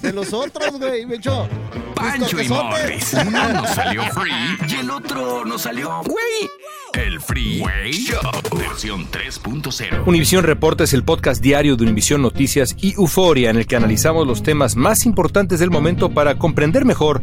de 0.00 0.12
los 0.12 0.32
otros, 0.32 0.78
güey. 0.78 1.04
Me 1.06 1.16
echo 1.16 1.46
Pancho 1.94 2.40
y. 2.40 2.48
Morris. 2.48 3.12
Uno 3.26 3.48
nos 3.52 3.70
salió 3.70 4.02
free 4.12 4.32
y 4.68 4.74
el 4.80 4.90
otro 4.90 5.44
nos 5.44 5.62
salió 5.62 6.02
güey. 6.04 6.48
El 6.94 7.20
Freeway 7.20 7.92
Show 7.92 8.20
versión 8.56 9.10
3.0. 9.10 10.04
Univisión 10.06 10.44
Reporta 10.44 10.84
es 10.84 10.92
el 10.94 11.04
podcast 11.04 11.42
diario 11.42 11.76
de 11.76 11.82
Univisión 11.84 12.22
Noticias 12.22 12.74
y 12.78 12.94
Euforia 12.94 13.50
en 13.50 13.56
el 13.56 13.66
que 13.66 13.74
analizamos 13.76 14.26
los 14.26 14.42
temas 14.42 14.76
más 14.76 15.04
importantes 15.04 15.58
del 15.58 15.70
momento 15.70 16.10
para 16.14 16.38
comprender 16.38 16.84
mejor 16.84 17.22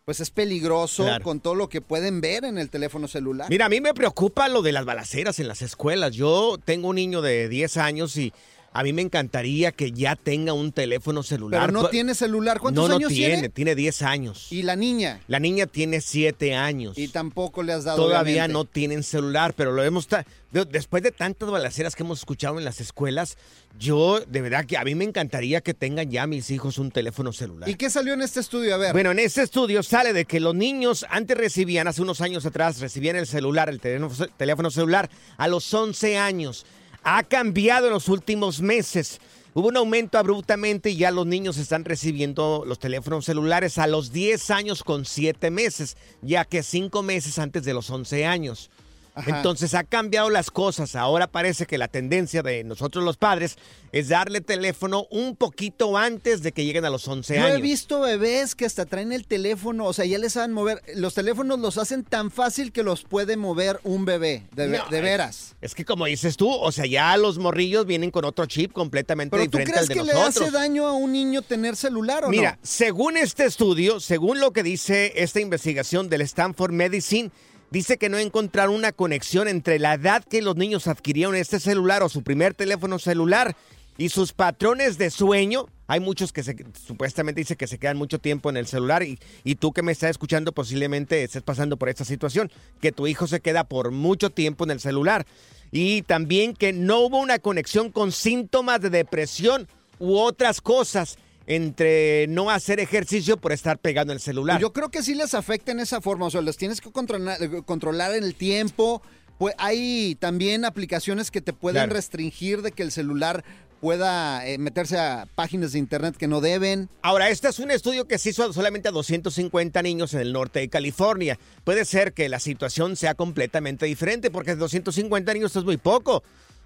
Pues 0.05 0.19
es 0.19 0.29
peligroso 0.31 1.03
Claro. 1.03 1.23
con 1.23 1.39
todo 1.39 1.55
lo 1.55 1.69
que 1.69 1.79
pueden 1.81 2.19
ver 2.21 2.43
en 2.43 2.57
el 2.57 2.69
teléfono 2.69 3.07
celular. 3.07 3.47
Mira, 3.49 3.65
a 3.67 3.69
mí 3.69 3.79
me 3.79 3.93
preocupa 3.93 4.49
lo 4.49 4.61
de 4.61 4.71
las 4.73 4.83
balaceras 4.85 5.39
en 5.39 5.47
las 5.47 5.61
escuelas. 5.61 6.13
Yo 6.13 6.57
tengo 6.63 6.89
un 6.89 6.95
niño 6.95 7.21
de 7.21 7.47
10 7.47 7.77
años 7.77 8.17
y 8.17 8.33
a 8.73 8.83
mí 8.83 8.91
me 8.91 9.03
encantaría 9.03 9.71
que 9.71 9.91
ya 9.91 10.15
tenga 10.15 10.53
un 10.53 10.71
teléfono 10.71 11.21
celular. 11.21 11.67
Pero 11.67 11.81
no 11.81 11.89
tiene 11.89 12.15
celular. 12.15 12.59
¿Cuántos 12.59 12.83
no, 12.83 12.89
no 12.89 12.95
años 12.95 13.09
tiene, 13.09 13.33
tiene? 13.33 13.49
tiene 13.49 13.75
10 13.75 14.01
años. 14.01 14.51
Y 14.51 14.63
la 14.63 14.75
niña. 14.75 15.21
La 15.27 15.39
niña 15.39 15.67
tiene 15.67 16.01
7 16.01 16.55
años. 16.55 16.97
Y 16.97 17.07
tampoco 17.09 17.61
le 17.61 17.73
has 17.73 17.83
dado. 17.83 17.97
Todavía 17.97 18.33
obviamente. 18.45 18.53
no 18.53 18.65
tienen 18.65 19.03
celular, 19.03 19.53
pero 19.55 19.71
lo 19.71 19.83
hemos... 19.83 20.07
Después 20.51 21.03
de 21.03 21.11
tantas 21.11 21.49
balaceras 21.49 21.95
que 21.95 22.03
hemos 22.03 22.19
escuchado 22.19 22.57
en 22.57 22.65
las 22.65 22.79
escuelas, 22.81 23.37
yo 23.79 24.19
de 24.19 24.41
verdad 24.41 24.65
que 24.65 24.77
a 24.77 24.83
mí 24.83 24.95
me 24.95 25.03
encantaría 25.03 25.61
que 25.61 25.73
tengan 25.73 26.09
ya 26.09 26.27
mis 26.27 26.49
hijos 26.51 26.77
un 26.77 26.91
teléfono 26.91 27.31
celular. 27.31 27.69
¿Y 27.69 27.75
qué 27.75 27.89
salió 27.89 28.13
en 28.13 28.21
este 28.21 28.39
estudio? 28.39 28.73
A 28.73 28.77
ver. 28.77 28.93
Bueno, 28.93 29.11
en 29.11 29.19
este 29.19 29.43
estudio 29.43 29.81
sale 29.83 30.13
de 30.13 30.25
que 30.25 30.39
los 30.39 30.53
niños 30.55 31.05
antes 31.09 31.37
recibían, 31.37 31.87
hace 31.87 32.01
unos 32.01 32.21
años 32.21 32.45
atrás, 32.45 32.79
recibían 32.79 33.15
el 33.15 33.27
celular, 33.27 33.69
el 33.69 33.79
teléfono, 33.79 34.27
teléfono 34.37 34.71
celular 34.71 35.09
a 35.37 35.47
los 35.47 35.71
11 35.71 36.17
años. 36.17 36.65
Ha 37.03 37.23
cambiado 37.23 37.87
en 37.87 37.93
los 37.93 38.07
últimos 38.07 38.61
meses. 38.61 39.19
Hubo 39.53 39.67
un 39.67 39.77
aumento 39.77 40.17
abruptamente 40.17 40.89
y 40.89 40.95
ya 40.95 41.11
los 41.11 41.27
niños 41.27 41.57
están 41.57 41.85
recibiendo 41.85 42.63
los 42.65 42.79
teléfonos 42.79 43.25
celulares 43.25 43.77
a 43.77 43.87
los 43.87 44.11
10 44.11 44.49
años 44.51 44.83
con 44.83 45.05
7 45.05 45.51
meses, 45.51 45.97
ya 46.21 46.45
que 46.45 46.63
5 46.63 47.03
meses 47.03 47.37
antes 47.37 47.63
de 47.63 47.73
los 47.73 47.89
11 47.89 48.25
años. 48.25 48.71
Ajá. 49.15 49.37
Entonces 49.37 49.73
ha 49.73 49.83
cambiado 49.83 50.29
las 50.29 50.49
cosas. 50.49 50.95
Ahora 50.95 51.27
parece 51.27 51.65
que 51.65 51.77
la 51.77 51.87
tendencia 51.87 52.41
de 52.41 52.63
nosotros 52.63 53.03
los 53.03 53.17
padres 53.17 53.57
es 53.91 54.09
darle 54.09 54.41
teléfono 54.41 55.05
un 55.11 55.35
poquito 55.35 55.97
antes 55.97 56.41
de 56.41 56.51
que 56.51 56.65
lleguen 56.65 56.83
a 56.85 56.89
los 56.89 57.07
11 57.07 57.35
Yo 57.35 57.43
años. 57.43 57.57
he 57.57 57.61
visto 57.61 58.01
bebés 58.01 58.55
que 58.55 58.65
hasta 58.65 58.85
traen 58.85 59.11
el 59.11 59.27
teléfono, 59.27 59.85
o 59.85 59.93
sea, 59.93 60.05
ya 60.05 60.17
les 60.17 60.33
saben 60.33 60.51
mover. 60.51 60.81
Los 60.95 61.13
teléfonos 61.13 61.59
los 61.59 61.77
hacen 61.77 62.03
tan 62.03 62.31
fácil 62.31 62.71
que 62.71 62.81
los 62.81 63.03
puede 63.03 63.37
mover 63.37 63.79
un 63.83 64.05
bebé, 64.05 64.47
de, 64.55 64.67
No, 64.67 64.89
veras. 64.89 65.55
Es 65.61 65.75
que 65.75 65.85
como 65.85 66.05
dices 66.05 66.35
tú, 66.35 66.49
o 66.51 66.71
sea, 66.71 66.85
ya 66.85 67.15
los 67.17 67.37
morrillos 67.37 67.85
vienen 67.85 68.09
con 68.09 68.25
otro 68.25 68.45
chip 68.47 68.71
completamente 68.71 69.37
Pero 69.37 69.49
¿tú 69.49 69.57
crees 69.59 69.77
al 69.77 69.87
de 69.87 69.93
que 69.93 70.03
le 70.03 70.13
hace 70.13 70.49
daño 70.49 70.87
a 70.87 70.93
un 70.93 71.11
niño 71.11 71.41
tener 71.41 71.75
celular 71.75 72.25
o 72.25 72.29
Mira, 72.29 72.53
no? 72.53 72.57
según 72.63 73.17
este 73.17 73.45
estudio, 73.45 73.99
según 73.99 74.39
lo 74.39 74.51
que 74.53 74.63
dice 74.63 75.13
esta 75.15 75.39
investigación 75.39 76.09
del 76.09 76.21
Stanford 76.21 76.71
Medicine, 76.71 77.31
dice 77.73 77.97
que 77.97 78.07
no 78.07 78.19
encontraron 78.19 78.75
una 78.75 78.91
conexión 78.91 79.47
entre 79.47 79.79
la 79.79 79.95
edad 79.95 80.23
que 80.23 80.43
los 80.43 80.55
niños 80.55 80.85
adquirieron 80.87 81.35
este 81.35 81.59
celular 81.59 82.03
o 82.03 82.07
su 82.07 82.21
primer 82.21 82.53
teléfono 82.53 82.99
celular 82.99 83.55
y 83.97 84.09
sus 84.09 84.31
patrones 84.31 84.99
de 84.99 85.09
sueño. 85.09 85.65
Hay 85.87 85.99
muchos 85.99 86.31
que 86.31 86.43
se, 86.43 86.55
supuestamente 86.85 87.41
dice 87.41 87.55
que 87.55 87.65
se 87.65 87.79
quedan 87.79 87.97
mucho 87.97 88.19
tiempo 88.19 88.51
en 88.51 88.57
el 88.57 88.67
celular 88.67 89.01
y, 89.01 89.17
y 89.43 89.55
tú 89.55 89.73
que 89.73 89.81
me 89.81 89.91
estás 89.91 90.11
escuchando 90.11 90.51
posiblemente 90.51 91.23
estés 91.23 91.41
pasando 91.41 91.77
por 91.77 91.89
esta 91.89 92.05
situación, 92.05 92.51
que 92.79 92.91
tu 92.91 93.07
hijo 93.07 93.25
se 93.25 93.39
queda 93.39 93.63
por 93.63 93.89
mucho 93.89 94.29
tiempo 94.29 94.65
en 94.65 94.71
el 94.71 94.79
celular. 94.79 95.25
Y 95.71 96.03
también 96.03 96.53
que 96.53 96.73
no 96.73 96.99
hubo 96.99 97.17
una 97.17 97.39
conexión 97.39 97.91
con 97.91 98.11
síntomas 98.11 98.81
de 98.81 98.91
depresión 98.91 99.67
u 99.97 100.17
otras 100.17 100.61
cosas 100.61 101.17
entre 101.47 102.27
no 102.27 102.49
hacer 102.49 102.79
ejercicio 102.79 103.37
por 103.37 103.51
estar 103.51 103.77
pegando 103.79 104.13
el 104.13 104.19
celular. 104.19 104.59
Yo 104.61 104.73
creo 104.73 104.89
que 104.89 105.03
sí 105.03 105.15
les 105.15 105.33
afecta 105.33 105.71
en 105.71 105.79
esa 105.79 106.01
forma, 106.01 106.25
o 106.27 106.31
sea, 106.31 106.41
los 106.41 106.57
tienes 106.57 106.81
que 106.81 106.91
controlar, 106.91 107.37
controlar 107.65 108.13
en 108.15 108.23
el 108.23 108.35
tiempo. 108.35 109.01
Pues 109.37 109.55
hay 109.57 110.15
también 110.19 110.63
aplicaciones 110.63 111.31
que 111.31 111.41
te 111.41 111.53
pueden 111.53 111.81
Claro. 111.83 111.93
restringir 111.93 112.61
de 112.61 112.71
que 112.71 112.83
el 112.83 112.91
celular 112.91 113.43
pueda 113.81 114.47
eh, 114.47 114.57
meterse 114.59 114.97
a 114.97 115.27
páginas 115.35 115.73
de 115.73 115.79
internet 115.79 116.15
que 116.15 116.27
no 116.27 116.39
deben. 116.39 116.87
Ahora, 117.01 117.29
este 117.29 117.49
es 117.49 117.59
un 117.59 117.69
estudio 117.69 118.07
que 118.07 118.17
se 118.17 118.29
hizo 118.29 118.53
solamente 118.53 118.87
a 118.87 118.91
250 118.91 119.81
niños 119.81 120.13
en 120.13 120.21
el 120.21 120.31
norte 120.31 120.59
de 120.59 120.69
California. 120.69 121.37
Puede 121.65 121.83
ser 121.83 122.13
que 122.13 122.29
la 122.29 122.39
situación 122.39 122.95
sea 122.95 123.15
completamente 123.15 123.85
diferente 123.85 124.31
porque 124.31 124.55
250 124.55 125.33
niños 125.33 125.53
es 125.57 125.63
muy 125.65 125.75
poco. 125.75 126.23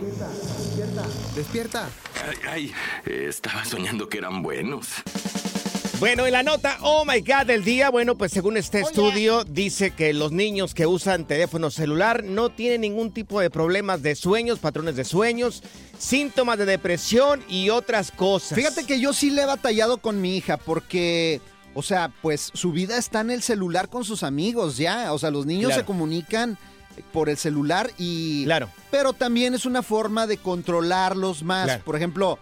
Despierta. 1.35 1.89
Ay, 2.25 2.37
ay, 2.49 2.73
eh, 3.05 3.25
estaba 3.27 3.65
soñando 3.65 4.07
que 4.07 4.19
eran 4.19 4.41
buenos. 4.41 4.87
Bueno, 5.99 6.25
en 6.25 6.31
la 6.31 6.43
nota, 6.43 6.77
oh 6.81 7.03
my 7.03 7.19
God, 7.19 7.45
del 7.47 7.65
día, 7.65 7.89
bueno, 7.89 8.17
pues 8.17 8.31
según 8.31 8.55
este 8.55 8.79
estudio, 8.79 9.43
dice 9.43 9.91
que 9.91 10.13
los 10.13 10.31
niños 10.31 10.73
que 10.73 10.85
usan 10.85 11.25
teléfono 11.25 11.69
celular 11.71 12.23
no 12.23 12.49
tienen 12.49 12.81
ningún 12.81 13.11
tipo 13.11 13.41
de 13.41 13.49
problemas 13.49 14.01
de 14.01 14.15
sueños, 14.15 14.59
patrones 14.59 14.95
de 14.95 15.03
sueños, 15.03 15.61
síntomas 15.97 16.57
de 16.57 16.65
depresión 16.65 17.43
y 17.49 17.69
otras 17.69 18.11
cosas. 18.11 18.55
Fíjate 18.55 18.85
que 18.85 19.01
yo 19.01 19.11
sí 19.11 19.29
le 19.29 19.41
he 19.41 19.45
batallado 19.45 19.97
con 19.97 20.21
mi 20.21 20.37
hija 20.37 20.55
porque, 20.55 21.41
o 21.73 21.83
sea, 21.83 22.13
pues 22.21 22.49
su 22.53 22.71
vida 22.71 22.97
está 22.97 23.19
en 23.19 23.31
el 23.31 23.41
celular 23.41 23.89
con 23.89 24.05
sus 24.05 24.23
amigos 24.23 24.77
ya. 24.77 25.11
O 25.11 25.19
sea, 25.19 25.31
los 25.31 25.45
niños 25.45 25.67
Claro. 25.67 25.81
se 25.81 25.85
comunican 25.85 26.57
por 27.11 27.27
el 27.27 27.35
celular 27.35 27.91
y... 27.97 28.45
Claro. 28.45 28.69
Pero 28.89 29.11
también 29.11 29.53
es 29.53 29.65
una 29.65 29.83
forma 29.83 30.27
de 30.27 30.37
controlarlos 30.37 31.43
más. 31.43 31.65
Claro. 31.65 31.83
Por 31.83 31.97
ejemplo, 31.97 32.39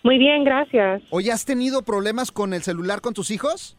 Muy 0.02 0.18
bien, 0.18 0.44
gracias. 0.44 1.02
¿Hoy 1.10 1.30
has 1.30 1.44
tenido 1.44 1.82
problemas 1.82 2.30
con 2.32 2.54
el 2.54 2.62
celular 2.62 3.00
con 3.00 3.14
tus 3.14 3.30
hijos? 3.30 3.76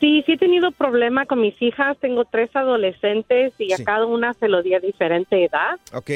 Sí, 0.00 0.22
sí 0.26 0.32
he 0.32 0.38
tenido 0.38 0.70
problema 0.70 1.26
con 1.26 1.40
mis 1.40 1.60
hijas. 1.60 1.96
Tengo 1.98 2.24
tres 2.24 2.54
adolescentes 2.54 3.52
y 3.58 3.72
a 3.72 3.82
cada 3.84 4.06
una 4.06 4.32
se 4.34 4.48
lo 4.48 4.62
di 4.62 4.74
a 4.74 4.80
diferente 4.80 5.44
edad. 5.44 5.78
Ok. 5.92 6.10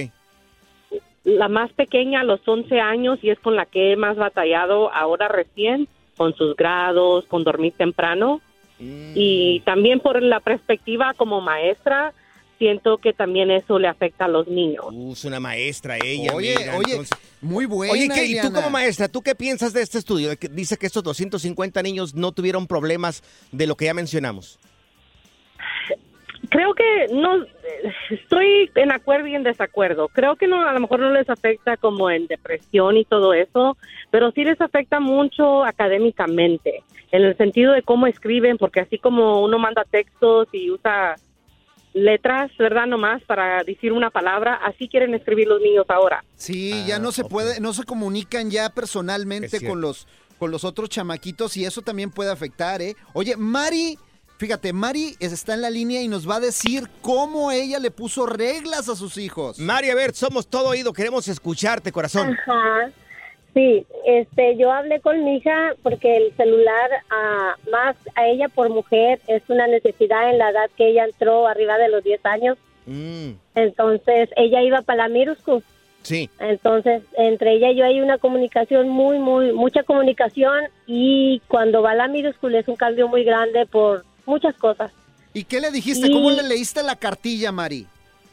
La 1.25 1.49
más 1.49 1.73
pequeña 1.73 2.21
a 2.21 2.25
los 2.25 2.47
11 2.47 2.81
años 2.81 3.19
y 3.23 3.31
es 3.31 3.39
con 3.41 3.57
la 3.57 3.67
que 3.67 3.93
he 3.93 3.97
más 3.97 4.17
batallado 4.17 4.93
ahora 4.93 5.29
recién, 5.29 5.89
con 6.17 6.35
sus 6.35 6.57
grados, 6.57 7.25
con 7.27 7.45
dormir 7.45 7.75
temprano. 7.77 8.41
Y 8.79 9.61
también 9.61 10.01
por 10.01 10.21
la 10.21 10.41
perspectiva 10.41 11.15
como 11.15 11.41
maestra, 11.41 12.13
siento 12.63 12.99
que 12.99 13.13
también 13.13 13.51
eso 13.51 13.77
le 13.81 13.89
afecta 13.89 14.27
a 14.27 14.29
los 14.29 14.47
niños. 14.47 14.85
Uh, 14.93 15.13
es 15.15 15.25
una 15.25 15.41
maestra 15.41 15.97
ella. 16.01 16.33
Oye, 16.33 16.55
mira, 16.57 16.77
oye, 16.77 16.93
entonces- 16.93 17.19
muy 17.41 17.67
buena, 17.67 17.93
Oye, 17.93 18.09
¿qué- 18.09 18.25
y 18.27 18.41
tú 18.41 18.53
como 18.53 18.71
maestra, 18.71 19.09
¿tú 19.09 19.21
qué 19.21 19.35
piensas 19.35 19.73
de 19.73 19.83
este 19.83 19.99
estudio? 19.99 20.29
De 20.29 20.37
que 20.37 20.47
dice 20.49 20.77
que 20.77 20.87
estos 20.87 21.03
250 21.03 21.83
niños 21.83 22.15
no 22.15 22.31
tuvieron 22.31 22.69
problemas 22.69 23.25
de 23.51 23.67
lo 23.67 23.75
que 23.75 23.87
ya 23.87 23.95
mencionamos. 23.95 24.61
Creo 26.51 26.73
que 26.75 27.07
no, 27.13 27.45
estoy 28.11 28.71
en 28.77 28.93
acuerdo 28.93 29.27
y 29.27 29.35
en 29.35 29.43
desacuerdo. 29.43 30.07
Creo 30.09 30.37
que 30.37 30.47
no, 30.47 30.65
a 30.69 30.73
lo 30.73 30.79
mejor 30.81 31.01
no 31.01 31.11
les 31.11 31.29
afecta 31.31 31.77
como 31.77 32.11
en 32.11 32.29
depresión 32.29 32.97
y 32.97 33.05
todo 33.05 33.35
eso, 33.35 33.77
pero 34.13 34.31
sí 34.31 34.45
les 34.45 34.61
afecta 34.61 35.01
mucho 35.01 35.65
académicamente, 35.65 36.85
en 37.11 37.23
el 37.25 37.37
sentido 37.37 37.73
de 37.73 37.83
cómo 37.83 38.07
escriben, 38.07 38.57
porque 38.57 38.81
así 38.81 38.99
como 38.99 39.43
uno 39.43 39.59
manda 39.59 39.85
textos 39.91 40.47
y 40.53 40.71
usa 40.71 41.17
letras, 41.95 42.51
¿verdad? 42.59 42.87
Nomás 42.87 43.23
para 43.25 43.63
decir 43.65 43.93
una 43.93 44.11
palabra, 44.11 44.55
así 44.65 44.89
quieren 44.89 45.15
escribir 45.15 45.47
los 45.49 45.61
niños 45.61 45.85
ahora. 45.89 46.25
Sí, 46.37 46.85
ya 46.87 46.99
no 46.99 47.13
se 47.13 47.25
puede, 47.25 47.61
no 47.61 47.73
se 47.75 47.85
comunican 47.85 48.51
ya 48.51 48.71
personalmente 48.71 49.65
con 49.67 49.81
los 49.81 50.07
con 50.39 50.51
los 50.51 50.65
otros 50.65 50.89
chamaquitos 50.89 51.57
y 51.57 51.65
eso 51.65 51.83
también 51.83 52.11
puede 52.11 52.33
afectar, 52.33 52.83
¿eh? 52.83 52.97
Oye, 53.13 53.37
Mari, 53.37 53.97
fíjate, 54.39 54.73
Mari 54.73 55.15
es- 55.21 55.31
está 55.33 55.55
en 55.55 55.61
la 55.63 55.71
línea 55.71 56.03
y 56.03 56.09
nos 56.09 56.29
va 56.29 56.37
a 56.37 56.41
decir 56.41 56.89
cómo 57.01 57.53
ella 57.53 57.79
le 57.79 57.93
puso 57.93 58.27
reglas 58.27 58.89
a 58.89 58.97
sus 58.97 59.19
hijos. 59.19 59.61
Mari, 59.61 59.91
a 59.91 59.95
ver, 59.95 60.15
somos 60.15 60.49
todo 60.49 60.71
oído, 60.71 60.93
queremos 60.93 61.29
escucharte, 61.29 61.93
corazón. 61.93 62.37
Ajá. 62.41 62.91
Sí, 63.55 63.85
este, 64.07 64.57
yo 64.57 64.73
hablé 64.73 65.01
con 65.01 65.25
mi 65.25 65.37
hija 65.37 65.75
porque 65.83 66.17
el 66.17 66.33
celular, 66.37 66.91
ah, 67.11 67.55
más 67.71 67.97
a 68.15 68.27
ella 68.27 68.49
por 68.49 68.71
mujer, 68.71 69.21
es 69.27 69.43
una 69.49 69.67
necesidad 69.67 70.31
en 70.31 70.39
la 70.39 70.51
edad 70.51 70.71
que 70.77 70.89
ella 70.89 71.05
entró 71.05 71.47
arriba 71.47 71.77
de 71.77 71.89
los 71.91 72.03
10 72.03 72.25
años. 72.25 72.57
Mm, 72.87 73.33
Entonces, 73.55 74.31
ella 74.37 74.63
iba 74.63 74.81
para 74.83 75.07
la 75.09 75.35
school. 75.37 75.63
sí. 76.03 76.31
Entonces, 76.41 77.03
entre 77.17 77.53
ella 77.53 77.71
y 77.71 77.77
yo 77.77 77.85
hay 77.85 78.01
una 78.01 78.17
comunicación 78.19 78.89
muy, 78.89 79.19
muy, 79.19 79.53
mucha 79.53 79.83
comunicación 79.83 80.65
y 80.87 81.41
cuando 81.47 81.83
va 81.83 81.91
a 81.93 81.95
la 81.95 82.33
school 82.33 82.55
es 82.55 82.67
un 82.69 82.77
cambio 82.77 83.07
muy 83.07 83.23
grande 83.23 83.67
por 83.67 84.05
muchas 84.25 84.55
cosas. 84.57 84.91
¿Y 85.35 85.45
qué 85.45 85.61
le 85.61 85.71
dijiste? 85.71 86.09
Y- 86.09 86.13
¿Cómo 86.13 86.31
le 86.31 86.43
leíste 86.43 86.83
la 86.83 86.97
cartilla, 86.97 87.53
Mari? 87.53 87.87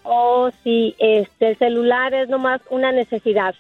Oh, 0.04 0.50
sí, 0.64 0.96
este, 0.98 1.50
el 1.50 1.58
celular 1.58 2.14
es 2.14 2.30
nomás 2.30 2.62
una 2.70 2.92
necesidad. 2.92 3.54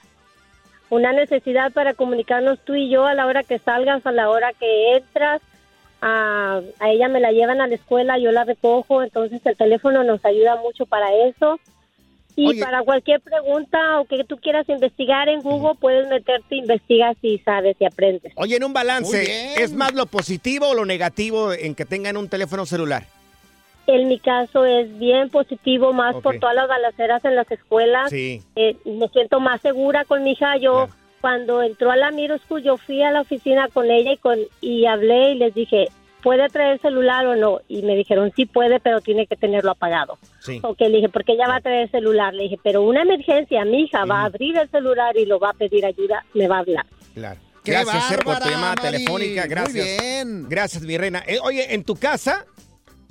Una 0.89 1.13
necesidad 1.13 1.71
para 1.71 1.93
comunicarnos 1.93 2.59
tú 2.65 2.75
y 2.75 2.89
yo 2.89 3.05
a 3.05 3.13
la 3.13 3.27
hora 3.27 3.43
que 3.43 3.59
salgas, 3.59 4.05
a 4.05 4.11
la 4.11 4.29
hora 4.29 4.53
que 4.53 4.97
entras. 4.97 5.41
A, 6.01 6.61
a 6.79 6.89
ella 6.89 7.09
me 7.09 7.19
la 7.19 7.31
llevan 7.31 7.61
a 7.61 7.67
la 7.67 7.75
escuela, 7.75 8.17
yo 8.17 8.31
la 8.31 8.45
recojo, 8.45 9.03
entonces 9.03 9.41
el 9.45 9.57
teléfono 9.57 10.03
nos 10.03 10.23
ayuda 10.23 10.55
mucho 10.55 10.85
para 10.85 11.13
eso. 11.27 11.59
Y 12.35 12.47
Oye. 12.47 12.63
para 12.63 12.83
cualquier 12.83 13.19
pregunta 13.19 13.99
o 13.99 14.05
que 14.05 14.23
tú 14.23 14.37
quieras 14.37 14.67
investigar 14.69 15.27
en 15.27 15.41
Google, 15.41 15.75
puedes 15.77 16.07
meterte, 16.07 16.55
investigas 16.55 17.17
y 17.21 17.39
sabes 17.39 17.75
y 17.79 17.85
aprendes. 17.85 18.31
Oye, 18.35 18.55
en 18.55 18.63
un 18.63 18.71
balance. 18.71 19.61
¿es 19.61 19.73
más 19.73 19.93
lo 19.93 20.05
positivo 20.05 20.69
o 20.69 20.73
lo 20.73 20.85
negativo 20.85 21.51
en 21.51 21.75
que 21.75 21.83
tengan 21.83 22.15
un 22.15 22.29
teléfono 22.29 22.65
celular? 22.65 23.03
En 23.91 24.07
mi 24.07 24.19
caso 24.19 24.65
es 24.65 24.99
bien 24.99 25.29
positivo, 25.29 25.93
más 25.93 26.15
por 26.17 26.37
todas 26.37 26.55
las 26.55 26.67
balaceras 26.67 27.25
en 27.25 27.35
las 27.35 27.49
escuelas. 27.51 28.11
Sí. 28.11 28.39
Eh, 28.55 28.77
me 28.85 29.07
siento 29.07 29.39
más 29.39 29.61
segura 29.61 30.05
con 30.05 30.23
mi 30.23 30.33
hija. 30.33 30.57
Yo, 30.57 30.89
cuando 31.21 31.63
entró 31.63 31.89
a 31.89 31.95
la 31.95 32.11
school, 32.37 32.61
yo 32.61 32.77
fui 32.77 33.01
a 33.01 33.09
la 33.09 33.21
oficina 33.21 33.67
con 33.73 33.89
ella 33.89 34.13
y, 34.13 34.17
con, 34.17 34.37
y 34.61 34.85
hablé 34.85 35.31
y 35.31 35.35
les 35.39 35.55
dije, 35.55 35.87
¿puede 36.21 36.47
traer 36.49 36.79
celular 36.81 37.25
o 37.25 37.35
no? 37.35 37.61
Y 37.67 37.81
me 37.81 37.95
dijeron, 37.95 38.31
sí 38.35 38.45
puede, 38.45 38.79
pero 38.79 39.01
tiene 39.01 39.25
que 39.25 39.35
tenerlo 39.35 39.71
apagado. 39.71 40.19
Sí. 40.39 40.59
Ok, 40.61 40.81
le 40.81 40.97
dije, 40.97 41.09
porque 41.09 41.33
ella 41.33 41.47
va 41.47 41.55
a 41.55 41.61
traer 41.61 41.89
celular. 41.89 42.35
Le 42.35 42.43
dije, 42.43 42.59
pero 42.63 42.83
una 42.83 43.01
emergencia, 43.01 43.65
mi 43.65 43.85
hija 43.85 44.05
va 44.05 44.21
a 44.21 44.25
abrir 44.25 44.55
el 44.55 44.69
celular 44.69 45.17
y 45.17 45.25
lo 45.25 45.39
va 45.39 45.49
a 45.49 45.53
pedir 45.53 45.83
ayuda, 45.83 46.23
me 46.35 46.47
va 46.47 46.57
a 46.57 46.59
hablar. 46.59 46.85
Claro. 47.15 47.39
¡Qué 47.63 47.71
Gracias 47.71 48.11
eh, 48.11 48.17
por 48.23 48.37
tu 48.39 48.49
llamada 48.49 48.75
telefónica. 48.75 49.41
Muy 49.41 49.49
Gracias. 49.49 50.01
bien. 50.01 50.47
Gracias, 50.47 50.83
mi 50.83 50.95
reina. 50.95 51.23
Eh, 51.27 51.39
oye, 51.41 51.73
en 51.73 51.83
tu 51.83 51.95
casa, 51.95 52.45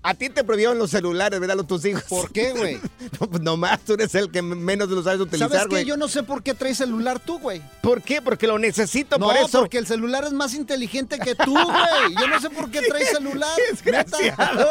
a 0.03 0.15
ti 0.15 0.31
te 0.31 0.45
prohibieron 0.45 0.79
los 0.79 0.91
celulares, 0.91 1.39
¿verdad? 1.41 1.57
Los 1.57 1.67
tus 1.67 1.85
hijos. 1.85 2.05
¿Por 2.09 2.31
qué, 2.33 2.53
güey? 2.53 2.79
no, 3.21 3.29
pues 3.29 3.43
nomás 3.43 3.81
tú 3.81 3.95
eres 3.95 4.15
el 4.15 4.31
que 4.31 4.43
menos 4.43 4.89
lo 4.89 5.03
sabes 5.03 5.21
utilizar, 5.21 5.51
¿Sabes 5.51 5.67
güey. 5.69 5.83
qué? 5.85 5.89
Yo 5.89 5.97
no 5.97 6.09
sé 6.09 6.23
por 6.23 6.43
qué 6.43 6.55
traes 6.55 6.79
celular 6.79 7.19
tú, 7.19 7.39
güey. 7.39 7.61
¿Por 7.83 8.03
qué? 8.03 8.23
Porque 8.23 8.47
lo 8.47 8.59
necesito, 8.59 9.19
No, 9.19 9.27
por 9.27 9.37
eso. 9.37 9.61
porque 9.61 9.79
el 9.79 9.87
celular 9.87 10.25
es 10.25 10.33
más 10.33 10.55
inteligente 10.55 11.19
que 11.19 11.35
tú, 11.35 11.53
güey. 11.53 12.15
Yo 12.19 12.29
no 12.29 12.41
sé 12.41 12.49
por 12.51 12.71
qué 12.71 12.81
traes 12.83 13.09
celular. 13.13 13.57
Desgraciado. 13.71 14.67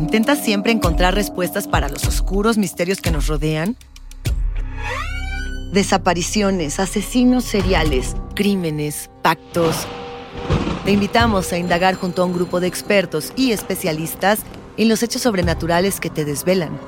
¿Intentas 0.00 0.42
siempre 0.42 0.72
encontrar 0.72 1.14
respuestas 1.14 1.68
para 1.68 1.88
los 1.88 2.04
oscuros 2.06 2.56
misterios 2.56 3.00
que 3.00 3.10
nos 3.10 3.26
rodean? 3.26 3.76
Desapariciones, 5.72 6.80
asesinos 6.80 7.44
seriales, 7.44 8.16
crímenes, 8.34 9.10
pactos. 9.22 9.86
Te 10.88 10.92
invitamos 10.92 11.52
a 11.52 11.58
indagar 11.58 11.96
junto 11.96 12.22
a 12.22 12.24
un 12.24 12.32
grupo 12.32 12.60
de 12.60 12.66
expertos 12.66 13.34
y 13.36 13.52
especialistas 13.52 14.38
en 14.78 14.88
los 14.88 15.02
hechos 15.02 15.20
sobrenaturales 15.20 16.00
que 16.00 16.08
te 16.08 16.24
desvelan. 16.24 16.80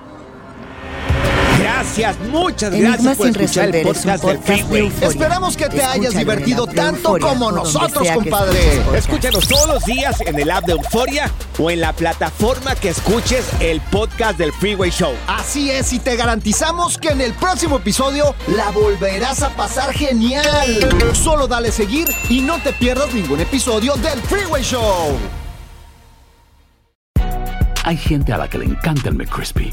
Gracias, 1.72 2.18
muchas 2.30 2.74
gracias 2.74 3.16
por 3.16 3.26
sin 3.26 3.40
escuchar 3.40 3.68
el 3.68 3.74
es 3.76 3.82
podcast 3.84 4.24
del 4.24 4.36
podcast 4.38 4.48
de 4.48 4.64
Freeway. 4.64 4.92
Esperamos 5.02 5.56
que 5.56 5.68
te 5.68 5.82
hayas 5.82 6.14
Escúchalo 6.14 6.18
divertido 6.18 6.66
tanto 6.66 7.16
como 7.20 7.52
nosotros, 7.52 8.08
compadre. 8.12 8.58
Escúchanos 8.96 9.46
todos 9.46 9.68
los 9.68 9.84
días 9.84 10.20
en 10.20 10.38
el 10.38 10.50
app 10.50 10.66
de 10.66 10.72
Euforia 10.72 11.30
o 11.58 11.70
en 11.70 11.80
la 11.80 11.92
plataforma 11.92 12.74
que 12.74 12.88
escuches 12.88 13.46
el 13.60 13.80
podcast 13.82 14.36
del 14.36 14.52
Freeway 14.52 14.90
Show. 14.90 15.12
Así 15.28 15.70
es, 15.70 15.92
y 15.92 16.00
te 16.00 16.16
garantizamos 16.16 16.98
que 16.98 17.10
en 17.10 17.20
el 17.20 17.34
próximo 17.34 17.76
episodio 17.76 18.34
la 18.48 18.70
volverás 18.70 19.42
a 19.42 19.50
pasar 19.50 19.92
genial. 19.92 21.14
Solo 21.14 21.46
dale 21.46 21.70
seguir 21.70 22.08
y 22.28 22.40
no 22.40 22.58
te 22.58 22.72
pierdas 22.72 23.14
ningún 23.14 23.40
episodio 23.40 23.94
del 23.94 24.20
Freeway 24.22 24.64
Show. 24.64 25.16
Hay 27.84 27.96
gente 27.96 28.32
a 28.32 28.38
la 28.38 28.48
que 28.48 28.58
le 28.58 28.64
encanta 28.66 29.08
el 29.08 29.14
McCrispy 29.14 29.72